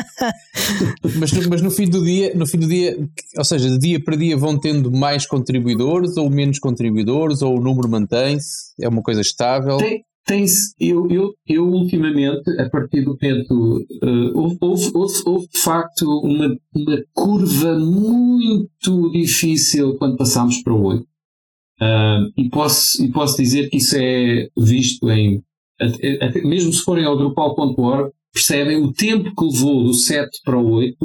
mas 1.48 1.62
no 1.62 1.70
fim 1.70 1.88
do 1.88 2.04
dia, 2.04 2.34
no 2.34 2.46
fim 2.46 2.58
do 2.58 2.66
dia, 2.66 2.96
ou 3.36 3.44
seja, 3.44 3.68
de 3.70 3.78
dia 3.78 4.02
para 4.02 4.16
dia 4.16 4.36
vão 4.36 4.58
tendo 4.58 4.90
mais 4.90 5.26
contribuidores 5.26 6.16
ou 6.16 6.30
menos 6.30 6.58
contribuidores, 6.58 7.42
ou 7.42 7.58
o 7.58 7.60
número 7.60 7.88
mantém-se, 7.88 8.72
é 8.80 8.88
uma 8.88 9.02
coisa 9.02 9.20
estável? 9.20 9.76
Tem, 9.78 10.02
tem 10.26 10.44
eu, 10.78 11.08
eu, 11.10 11.34
eu 11.46 11.66
ultimamente, 11.66 12.50
a 12.58 12.68
partir 12.68 13.02
do 13.02 13.16
momento, 13.20 13.86
uh, 14.02 14.38
houve, 14.38 14.58
houve, 14.60 14.90
houve, 14.94 15.22
houve, 15.26 15.48
de 15.48 15.60
facto 15.60 16.06
uma, 16.22 16.56
uma 16.74 17.02
curva 17.12 17.78
muito 17.78 19.10
difícil 19.12 19.96
quando 19.96 20.16
passámos 20.16 20.62
para 20.62 20.74
o 20.74 20.82
8. 20.82 21.02
Uh, 21.02 22.30
e, 22.36 22.50
posso, 22.50 23.02
e 23.02 23.10
posso 23.10 23.38
dizer 23.38 23.70
que 23.70 23.78
isso 23.78 23.96
é 23.98 24.48
visto 24.56 25.10
em, 25.10 25.42
até, 25.80 26.24
até, 26.24 26.42
mesmo 26.42 26.72
se 26.72 26.82
forem 26.82 27.06
ao 27.06 27.16
Drupal.org, 27.16 28.12
percebem 28.32 28.76
o 28.82 28.92
tempo 28.92 29.34
que 29.34 29.44
levou 29.44 29.84
do 29.84 29.94
7 29.94 30.40
para 30.44 30.58
o 30.58 30.72
8 30.72 30.96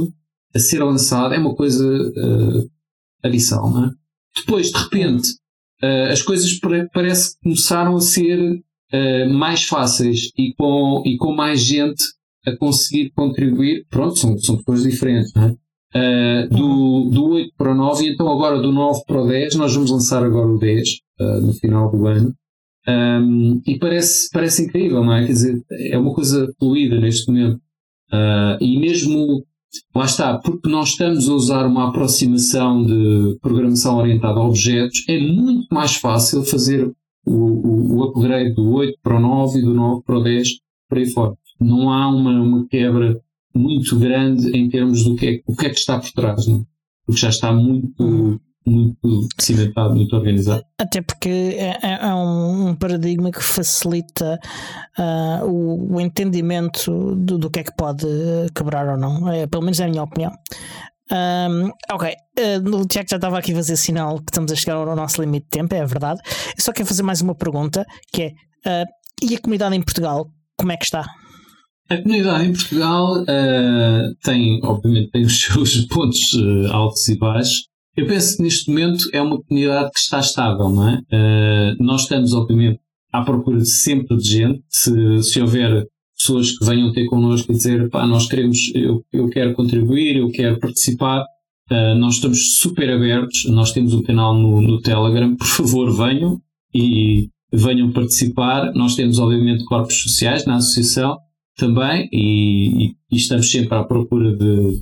a 0.56 0.60
ser 0.60 0.84
lançado 0.84 1.34
é 1.34 1.38
uma 1.38 1.56
coisa 1.56 1.86
uh, 1.86 2.70
adição. 3.24 3.70
Não 3.70 3.86
é? 3.86 3.92
Depois, 4.38 4.72
de 4.72 4.78
repente, 4.78 5.30
uh, 5.84 6.12
as 6.12 6.22
coisas 6.22 6.60
parece 6.94 7.34
que 7.34 7.42
começaram 7.44 7.96
a 7.96 8.02
ser 8.02 8.40
uh, 8.40 9.34
mais 9.34 9.64
fáceis 9.64 10.32
e 10.38 10.54
com, 10.56 11.04
e 11.06 11.18
com 11.18 11.34
mais 11.34 11.62
gente 11.62 12.04
a 12.46 12.56
conseguir 12.56 13.12
contribuir. 13.12 13.86
Pronto, 13.90 14.18
são, 14.18 14.38
são 14.38 14.62
coisas 14.64 14.90
diferentes, 14.90 15.34
não 15.34 15.44
é? 15.44 15.56
Uh, 15.96 16.50
do, 16.50 17.10
do 17.10 17.26
8 17.36 17.54
para 17.58 17.72
o 17.72 17.76
9 17.76 18.04
e 18.04 18.14
então 18.14 18.28
agora 18.30 18.60
do 18.60 18.70
9 18.70 19.06
para 19.08 19.22
o 19.22 19.28
10 19.28 19.56
nós 19.56 19.74
vamos 19.74 19.92
lançar 19.92 20.26
agora 20.26 20.48
o 20.48 20.58
10 20.58 20.90
uh, 21.22 21.24
no 21.40 21.54
final 21.54 21.90
do 21.90 22.06
ano 22.06 22.36
um, 22.88 23.62
e 23.66 23.78
parece, 23.80 24.30
parece 24.32 24.64
incrível, 24.64 25.04
não 25.04 25.14
é? 25.14 25.26
Quer 25.26 25.34
dizer, 25.34 25.64
é 25.72 25.98
uma 25.98 26.14
coisa 26.14 26.52
fluida 26.60 27.00
neste 27.00 27.28
momento 27.32 27.58
uh, 28.12 28.64
e 28.64 28.80
mesmo 28.80 29.44
lá 29.94 30.06
está, 30.06 30.38
porque 30.38 30.70
nós 30.70 30.90
estamos 30.90 31.28
a 31.28 31.34
usar 31.34 31.66
uma 31.66 31.90
aproximação 31.90 32.86
de 32.86 33.38
programação 33.42 33.98
orientada 33.98 34.40
a 34.40 34.44
objetos, 34.44 35.04
é 35.10 35.20
muito 35.20 35.68
mais 35.74 35.96
fácil 35.96 36.44
fazer 36.44 36.92
o, 37.26 37.34
o, 37.34 37.98
o 37.98 38.04
upgrade 38.04 38.54
do 38.54 38.72
8 38.72 39.00
para 39.02 39.18
o 39.18 39.20
9 39.20 39.60
e 39.60 39.62
do 39.62 39.74
9 39.74 40.04
para 40.04 40.18
o 40.18 40.24
10 40.24 40.48
para 40.88 41.00
aí 41.00 41.10
fora. 41.10 41.34
Não 41.60 41.92
há 41.92 42.08
uma, 42.10 42.42
uma 42.42 42.68
quebra 42.68 43.20
muito 43.54 43.98
grande 43.98 44.56
em 44.56 44.70
termos 44.70 45.04
do 45.04 45.16
que 45.16 45.26
é, 45.26 45.42
o 45.48 45.56
que 45.56 45.66
é 45.66 45.70
que 45.70 45.80
está 45.80 46.00
por 46.00 46.12
trás, 46.12 46.46
não? 46.48 46.60
É? 46.60 46.76
porque 47.06 47.22
já 47.22 47.30
está 47.30 47.54
muito, 47.54 48.42
muito 48.66 49.28
cimentado, 49.40 49.96
muito 49.96 50.16
organizado. 50.16 50.64
Até 50.80 51.02
porque 51.02 51.30
é, 51.30 51.78
é, 51.82 52.00
é 52.02 52.14
um, 52.14 52.70
um, 52.70 52.76
paradigma 52.76 53.32
que 53.32 53.44
facilita 53.44 54.40
uh, 54.98 55.46
o, 55.46 55.96
o, 55.96 56.02
entendimento 56.02 57.16
do, 57.16 57.38
do, 57.38 57.50
que 57.50 57.60
é 57.60 57.64
que 57.64 57.76
pode 57.76 58.08
quebrar 58.56 58.88
ou 58.90 58.98
não, 58.98 59.30
é, 59.30 59.46
pelo 59.46 59.64
menos 59.64 59.80
é 59.80 59.86
a 59.86 59.88
minha 59.88 60.04
opinião. 60.04 60.32
Um, 61.12 61.70
ok, 61.92 62.10
uh, 62.40 62.76
o 62.78 62.88
Tiago 62.88 63.08
já 63.10 63.18
estava 63.18 63.38
aqui 63.38 63.52
a 63.52 63.56
fazer 63.56 63.76
sinal 63.76 64.18
que 64.18 64.32
estamos 64.32 64.52
a 64.52 64.56
chegar 64.56 64.76
ao 64.76 64.96
nosso 64.96 65.22
limite 65.22 65.46
de 65.46 65.52
tempo, 65.52 65.76
é 65.76 65.86
verdade. 65.86 66.20
Eu 66.58 66.64
só 66.64 66.74
quero 66.74 66.88
fazer 66.88 67.04
mais 67.04 67.22
uma 67.22 67.36
pergunta 67.36 67.86
que 68.12 68.24
é: 68.24 68.82
uh, 68.82 68.86
e 69.22 69.36
a 69.36 69.40
comunidade 69.40 69.76
em 69.76 69.84
Portugal, 69.84 70.28
como 70.58 70.72
é 70.72 70.78
que 70.78 70.86
está? 70.86 71.06
A 71.90 71.98
comunidade 72.02 72.46
em 72.46 72.54
Portugal 72.54 73.22
uh, 73.22 74.16
tem, 74.24 74.60
obviamente, 74.64 75.12
tem 75.12 75.24
os 75.24 75.40
seus 75.40 75.86
pontos 75.86 76.36
altos 76.72 77.08
e 77.08 77.18
baixos. 77.18 77.75
Eu 77.96 78.08
penso 78.08 78.38
que 78.38 78.44
neste 78.44 78.70
momento 78.70 79.06
é 79.14 79.22
uma 79.22 79.42
comunidade 79.42 79.92
que 79.92 80.00
está 80.00 80.20
estável, 80.20 80.70
não 80.70 80.90
é? 80.90 80.96
Uh, 81.12 81.84
nós 81.84 82.02
estamos, 82.02 82.34
obviamente, 82.34 82.80
à 83.12 83.24
procura 83.24 83.64
sempre 83.64 84.18
de 84.18 84.28
gente. 84.28 84.64
Se, 84.70 85.24
se 85.24 85.42
houver 85.42 85.88
pessoas 86.18 86.58
que 86.58 86.66
venham 86.66 86.92
ter 86.92 87.06
connosco 87.08 87.52
e 87.52 87.56
dizer, 87.56 87.90
pá, 87.90 88.06
nós 88.06 88.28
queremos, 88.28 88.72
eu, 88.74 89.04
eu 89.12 89.30
quero 89.30 89.54
contribuir, 89.54 90.18
eu 90.18 90.30
quero 90.30 90.60
participar, 90.60 91.26
nós 91.98 92.16
estamos 92.16 92.58
super 92.58 92.90
abertos. 92.90 93.46
Nós 93.46 93.72
temos 93.72 93.94
um 93.94 94.04
canal 94.04 94.34
no, 94.34 94.62
no 94.62 94.82
Telegram, 94.82 95.36
por 95.36 95.48
favor, 95.48 95.92
venham 95.96 96.42
e 96.74 97.30
venham 97.52 97.92
participar. 97.92 98.74
Nós 98.74 98.96
temos, 98.96 99.20
obviamente, 99.20 99.66
corpos 99.66 100.02
sociais 100.02 100.46
na 100.46 100.58
associação 100.58 101.18
também 101.58 102.10
e, 102.12 102.86
e, 102.86 102.96
e, 103.12 103.16
estamos 103.16 103.50
sempre 103.50 103.78
à 103.78 103.84
procura 103.84 104.36
de 104.36 104.82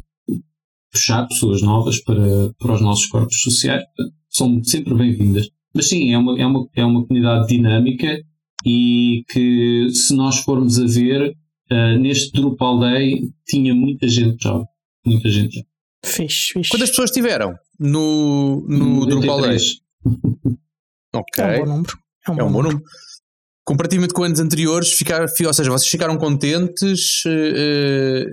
puxar 0.93 1.27
pessoas 1.27 1.61
novas 1.61 1.99
para, 2.01 2.53
para 2.59 2.75
os 2.75 2.81
nossos 2.81 3.07
corpos 3.07 3.41
sociais. 3.41 3.83
São 4.29 4.63
sempre 4.63 4.93
bem-vindas. 4.93 5.49
Mas 5.73 5.89
sim, 5.89 6.13
é 6.13 6.17
uma, 6.17 6.39
é, 6.39 6.45
uma, 6.45 6.67
é 6.75 6.85
uma 6.85 7.05
comunidade 7.05 7.47
dinâmica 7.47 8.21
e 8.65 9.25
que 9.29 9.89
se 9.89 10.15
nós 10.15 10.37
formos 10.39 10.79
a 10.79 10.85
ver, 10.85 11.35
uh, 11.71 11.99
neste 11.99 12.31
Drupal 12.31 12.79
Day 12.79 13.29
tinha 13.47 13.73
muita 13.73 14.07
gente 14.07 14.41
jovem. 14.43 14.67
Muita 15.05 15.29
gente 15.29 15.55
jovem. 15.55 15.67
Fixe, 16.05 16.53
fixe. 16.53 16.69
Quantas 16.69 16.89
pessoas 16.89 17.11
tiveram 17.11 17.55
no, 17.79 18.65
no 18.67 19.05
Drupal 19.07 19.41
Day? 19.41 19.57
ok. 21.13 21.43
É 21.43 21.61
um 21.61 21.65
bom 21.65 21.71
número. 21.71 21.97
É 22.27 22.31
um, 22.31 22.39
é 22.39 22.43
um 22.43 22.51
bom 22.51 22.63
número 22.63 22.83
comparativamente 23.65 24.13
com 24.13 24.23
anos 24.23 24.39
anteriores, 24.39 24.91
ficar, 24.91 25.21
ou 25.21 25.53
seja, 25.53 25.71
vocês 25.71 25.89
ficaram 25.89 26.17
contentes, 26.17 27.23
uh, 27.25 28.25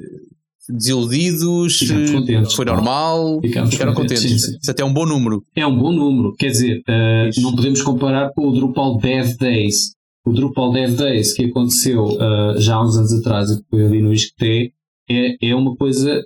desiludidos, 0.73 1.79
contentes, 2.13 2.55
foi 2.55 2.65
normal, 2.65 3.41
Ficamos 3.41 3.71
ficaram 3.71 3.95
contentes. 3.95 4.23
contentes. 4.23 4.43
Sim, 4.43 4.53
sim. 4.53 4.59
Isso 4.61 4.71
até 4.71 4.83
é 4.83 4.85
um 4.85 4.93
bom 4.93 5.07
número. 5.07 5.45
É 5.55 5.67
um 5.67 5.77
bom 5.77 5.93
número, 5.93 6.35
quer 6.35 6.51
dizer, 6.51 6.83
uh, 6.89 7.41
não 7.43 7.55
podemos 7.55 7.83
comparar 7.83 8.33
com 8.33 8.49
o 8.49 8.53
Drupal 8.53 8.99
Dev 8.99 9.37
Days. 9.39 9.95
O 10.25 10.33
Drupal 10.33 10.73
Dev 10.73 10.97
Days 10.97 11.35
que 11.35 11.45
aconteceu 11.47 12.05
uh, 12.05 12.59
já 12.59 12.77
há 12.77 12.83
uns 12.83 12.97
anos 12.97 13.13
atrás 13.13 13.51
e 13.51 13.57
que 13.57 13.65
foi 13.71 13.85
ali 13.85 14.03
no 14.03 14.13
ISCTE 14.13 14.73
é, 15.09 15.49
é 15.49 15.55
uma 15.55 15.75
coisa 15.77 16.23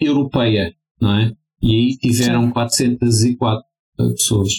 europeia, 0.00 0.74
não 1.00 1.16
é? 1.16 1.32
E 1.62 1.74
aí 1.74 1.96
tiveram 1.98 2.46
sim. 2.46 2.52
404 2.52 3.64
pessoas. 4.14 4.52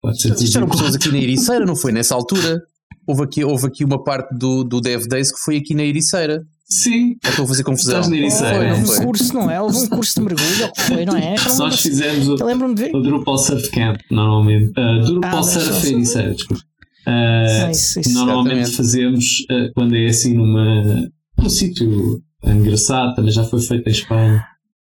404. 0.00 0.44
Isto 0.44 0.58
eram 0.58 0.68
pessoas 0.68 0.94
aqui 0.94 1.08
na 1.08 1.18
Ericeira, 1.18 1.64
não 1.64 1.76
foi? 1.76 1.92
Nessa 1.92 2.14
altura? 2.14 2.60
houve 3.06 3.22
aqui, 3.22 3.44
houve 3.44 3.66
aqui 3.66 3.84
uma 3.84 4.02
parte 4.02 4.34
do, 4.36 4.64
do 4.64 4.80
Dev 4.80 5.06
Days 5.06 5.32
que 5.32 5.38
foi 5.44 5.56
aqui 5.58 5.74
na 5.74 5.82
Ericeira. 5.82 6.42
Sim. 6.66 7.16
Ou 7.24 7.30
estou 7.30 7.44
a 7.44 7.48
fazer 7.48 7.62
confusão. 7.62 8.00
Estás 8.00 8.08
na 8.08 8.16
Ericeira. 8.16 8.74
Foi, 8.84 8.98
um 8.98 9.06
curso, 9.06 9.34
não 9.34 9.50
é? 9.50 9.60
Houve 9.60 9.78
um 9.78 9.88
curso 9.88 10.14
de 10.14 10.20
mergulho, 10.22 10.72
foi, 10.76 11.04
não 11.04 11.16
é? 11.16 11.34
Nós 11.58 11.80
fizemos 11.80 12.28
o, 12.28 12.34
o 12.34 13.02
Drupal 13.02 13.38
Surf 13.38 13.70
Camp, 13.70 14.00
normalmente. 14.10 14.70
Uh, 14.70 15.04
Drupal 15.04 15.38
ah, 15.38 15.42
Surf 15.42 15.86
Ericeira, 15.86 16.34
desculpa. 16.34 16.62
Uh, 17.06 17.70
isso, 17.70 18.00
isso, 18.00 18.14
normalmente 18.14 18.60
exatamente. 18.60 18.76
fazemos 18.76 19.40
uh, 19.50 19.72
quando 19.74 19.94
é 19.94 20.06
assim 20.06 20.32
numa, 20.32 21.10
num 21.38 21.50
sítio 21.50 22.22
engraçado, 22.42 23.14
também 23.14 23.30
já 23.30 23.44
foi 23.44 23.60
feito 23.60 23.86
em 23.86 23.92
Espanha, 23.92 24.42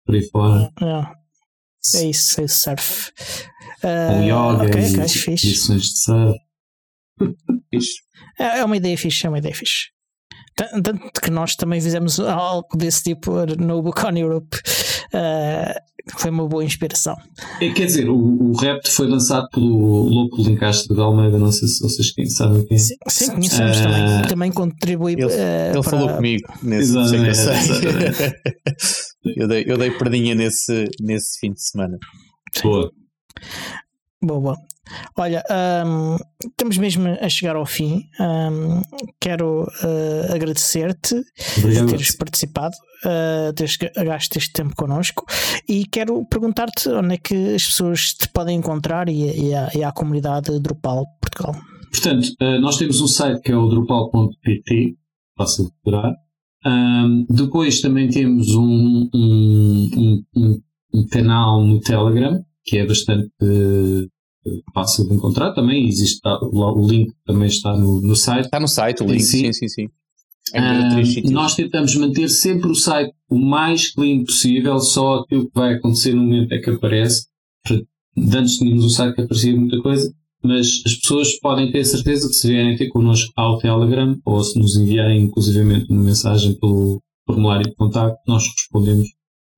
por 0.06 0.14
aí 0.14 0.30
fora. 0.30 0.72
É, 0.82 1.98
é 1.98 2.10
isso, 2.10 2.42
é 2.42 2.48
surf. 2.48 3.12
Uh, 3.84 4.24
yoga 4.24 4.66
okay, 4.66 4.82
e, 4.82 5.00
okay, 5.00 5.34
lições 5.34 5.82
de 5.82 6.00
surf. 6.00 6.40
É, 8.38 8.60
é 8.60 8.66
uma 8.66 8.78
ideia 8.78 8.98
fixe, 8.98 9.26
é 9.26 9.30
uma 9.30 9.40
ideia 9.40 9.56
fixe. 9.56 9.95
Tanto 10.56 11.22
que 11.22 11.30
nós 11.30 11.56
também 11.56 11.82
fizemos 11.82 12.20
algo 12.20 12.78
desse 12.78 13.04
tipo 13.04 13.46
no 13.58 13.82
Book 13.82 14.06
on 14.06 14.18
Europe. 14.18 14.58
Uh, 15.14 15.74
foi 16.18 16.32
uma 16.32 16.48
boa 16.48 16.64
inspiração. 16.64 17.16
É, 17.60 17.70
quer 17.72 17.86
dizer, 17.88 18.10
o, 18.10 18.16
o 18.16 18.54
rap 18.58 18.88
foi 18.88 19.08
lançado 19.08 19.50
pelo 19.50 19.68
Louco 19.68 20.42
Lincastro 20.42 20.96
de 20.96 21.02
Almeida, 21.02 21.38
não 21.38 21.52
sei 21.52 21.68
se 21.68 21.82
vocês 21.82 22.12
quem 22.12 22.26
sabem 22.28 22.66
quem 22.66 22.78
é. 22.78 22.80
Sim, 22.80 22.96
sim 23.10 23.32
conhecemos 23.32 23.80
uh, 23.80 23.84
também. 23.84 24.28
Também 24.30 24.52
contribui. 24.52 25.14
Ele, 25.14 25.26
uh, 25.26 25.28
ele 25.28 25.74
para... 25.74 25.84
falou 25.84 26.10
comigo 26.10 26.48
nesse 26.64 26.98
exatamente, 26.98 28.36
eu, 29.36 29.48
dei, 29.48 29.66
eu 29.68 29.78
dei 29.78 29.92
perdinha 29.92 30.36
nesse, 30.36 30.86
nesse 31.02 31.40
fim 31.40 31.52
de 31.52 31.62
semana. 31.62 31.98
Boa. 32.64 32.92
Boa, 34.22 34.40
boa. 34.40 34.58
Olha, 35.18 35.44
um, 35.86 36.18
estamos 36.48 36.78
mesmo 36.78 37.08
a 37.20 37.30
chegar 37.30 37.56
ao 37.56 37.66
fim. 37.66 38.04
Um, 38.20 38.82
quero 39.20 39.64
uh, 39.64 40.34
agradecer-te 40.34 41.16
por 41.62 41.72
teres 41.88 42.16
participado, 42.16 42.76
uh, 43.06 43.54
teres 43.54 43.78
gasto 43.78 44.38
este 44.38 44.54
tempo 44.54 44.76
connosco 44.76 45.26
e 45.68 45.86
quero 45.86 46.26
perguntar-te 46.28 46.90
onde 46.90 47.16
é 47.16 47.18
que 47.18 47.56
as 47.56 47.66
pessoas 47.66 48.14
te 48.14 48.30
podem 48.30 48.58
encontrar 48.58 49.10
e, 49.10 49.50
e, 49.50 49.54
a, 49.54 49.70
e 49.74 49.84
à 49.84 49.92
comunidade 49.92 50.60
Drupal 50.60 51.06
Portugal. 51.22 51.56
Portanto, 51.92 52.28
uh, 52.42 52.60
nós 52.60 52.78
temos 52.78 53.02
um 53.02 53.08
site 53.08 53.42
que 53.42 53.52
é 53.52 53.58
o 53.58 53.68
drupal.pt, 53.68 54.96
fácil 55.38 55.66
de 55.66 55.72
procurar. 55.82 56.14
Um, 56.66 57.26
depois 57.30 57.80
também 57.80 58.10
temos 58.10 58.50
um, 58.56 59.10
um, 59.14 60.24
um 60.94 61.08
canal 61.08 61.64
no 61.64 61.80
Telegram 61.80 62.44
que 62.66 62.78
é 62.80 62.86
bastante 62.86 63.32
fácil 64.74 65.08
de 65.08 65.16
encontrar 65.16 65.54
também. 65.54 65.88
Existe 65.88 66.22
o 66.26 66.88
link 66.88 67.14
também 67.26 67.48
está 67.48 67.76
no, 67.76 68.02
no 68.02 68.16
site. 68.16 68.46
Está 68.46 68.60
no 68.60 68.68
site 68.68 69.04
o 69.04 69.06
link, 69.06 69.22
sim, 69.22 69.52
sim, 69.54 69.68
sim. 69.68 69.88
Uh, 70.54 71.32
nós 71.32 71.56
tentamos 71.56 71.96
manter 71.96 72.30
sempre 72.30 72.70
o 72.70 72.76
site 72.76 73.14
o 73.30 73.40
mais 73.40 73.92
clean 73.92 74.24
possível, 74.24 74.80
só 74.80 75.16
aquilo 75.16 75.48
que 75.48 75.56
vai 75.60 75.74
acontecer 75.74 76.14
no 76.14 76.22
momento 76.22 76.52
é 76.54 76.60
que 76.60 76.70
aparece. 76.70 77.28
Antes 78.18 78.58
tínhamos 78.58 78.86
um 78.86 78.90
site 78.90 79.16
que 79.16 79.22
aparecia 79.22 79.56
muita 79.56 79.82
coisa, 79.82 80.14
mas 80.44 80.84
as 80.86 80.96
pessoas 80.96 81.40
podem 81.40 81.72
ter 81.72 81.84
certeza 81.84 82.30
que 82.30 82.36
se 82.36 82.48
vierem 82.48 82.78
ter 82.78 82.90
connosco 82.90 83.34
ao 83.36 83.58
Telegram 83.58 84.18
ou 84.24 84.44
se 84.44 84.58
nos 84.60 84.78
enviarem 84.78 85.24
inclusivamente 85.24 85.92
uma 85.92 86.04
mensagem 86.04 86.58
pelo 86.60 87.02
formulário 87.26 87.66
de 87.66 87.76
contato, 87.76 88.16
nós 88.28 88.44
respondemos 88.44 89.08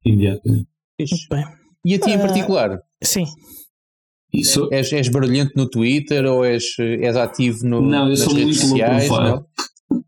imediatamente. 0.06 0.68
Muito 1.00 1.28
bem. 1.30 1.46
E 1.86 1.96
a 1.96 2.00
ti 2.00 2.12
em 2.12 2.18
particular? 2.18 2.76
Uh, 2.76 2.80
sim. 3.04 3.26
Isso... 4.34 4.68
És, 4.72 4.92
és 4.92 5.10
barulhento 5.10 5.54
no 5.56 5.70
Twitter 5.70 6.26
ou 6.26 6.46
és, 6.46 6.64
és 6.80 7.16
ativo 7.16 7.66
no, 7.66 7.82
não, 7.82 8.04
eu 8.04 8.10
nas 8.10 8.20
sou 8.20 8.34
redes 8.34 8.58
muito 8.64 8.68
sociais? 8.68 9.10
Não? 9.10 9.46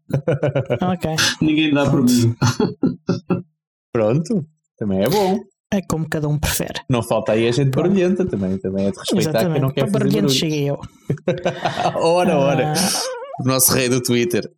ok. 0.93 1.15
Ninguém 1.41 1.73
dá 1.73 1.89
para 1.89 2.01
mim. 2.01 2.35
Pronto, 3.91 4.45
também 4.77 5.03
é 5.03 5.09
bom. 5.09 5.39
É 5.71 5.81
como 5.81 6.09
cada 6.09 6.27
um 6.27 6.39
prefere. 6.39 6.81
Não 6.89 7.03
falta 7.03 7.33
aí 7.33 7.47
a 7.47 7.51
gente 7.51 7.69
barulhenta 7.69 8.25
também, 8.25 8.57
também 8.57 8.87
é 8.87 8.91
de 8.91 8.97
respeitar 8.97 9.29
Exatamente. 9.29 9.53
quem 9.53 9.61
não 9.61 9.69
quer 9.71 9.81
Para 9.81 9.91
fazer 9.91 10.03
barulhento 10.05 10.33
cheguei 10.33 10.69
eu. 10.69 10.79
ora, 11.95 12.37
ora. 12.37 12.73
Ah. 12.73 13.43
O 13.43 13.47
nosso 13.47 13.73
rei 13.73 13.87
do 13.87 14.01
Twitter. 14.01 14.49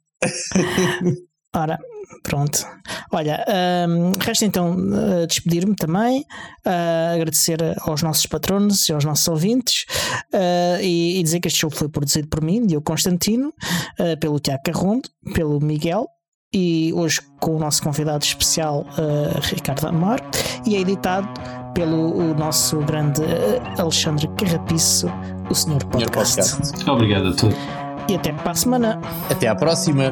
ora, 1.53 1.77
Pronto. 2.23 2.65
Olha, 3.11 3.43
um, 3.89 4.11
resta 4.19 4.45
então 4.45 4.75
uh, 4.75 5.27
despedir-me 5.27 5.75
também, 5.75 6.21
uh, 6.65 7.15
agradecer 7.15 7.59
aos 7.81 8.01
nossos 8.03 8.25
patronos 8.25 8.87
e 8.87 8.93
aos 8.93 9.03
nossos 9.03 9.27
ouvintes 9.27 9.85
uh, 10.33 10.81
e, 10.81 11.19
e, 11.19 11.23
dizer 11.23 11.39
que 11.39 11.47
este 11.47 11.59
show 11.59 11.69
foi 11.69 11.89
produzido 11.89 12.27
por 12.27 12.43
mim, 12.43 12.65
Diogo 12.65 12.85
Constantino, 12.85 13.53
pelo 14.19 14.39
Tiago 14.39 14.61
Carrondo, 14.63 15.09
pelo 15.33 15.59
Miguel 15.59 16.07
e 16.53 16.91
hoje 16.93 17.21
com 17.39 17.55
o 17.55 17.59
nosso 17.59 17.81
convidado 17.81 18.23
especial 18.23 18.85
Ricardo 19.41 19.87
Amar 19.87 20.19
e 20.65 20.75
é 20.75 20.79
editado 20.79 21.27
pelo 21.73 22.33
nosso 22.33 22.79
grande 22.79 23.21
Alexandre 23.77 24.27
Carrapiço, 24.37 25.07
o 25.49 25.55
Senhor 25.55 25.83
Podcast. 25.85 26.43
Senhor 26.43 26.59
podcast. 26.59 26.89
Obrigado 26.89 27.27
a 27.27 27.33
todos. 27.33 27.57
E 28.09 28.15
até 28.15 28.33
para 28.33 28.51
a 28.51 28.55
semana. 28.55 28.99
Até 29.29 29.47
à 29.47 29.55
próxima. 29.55 30.11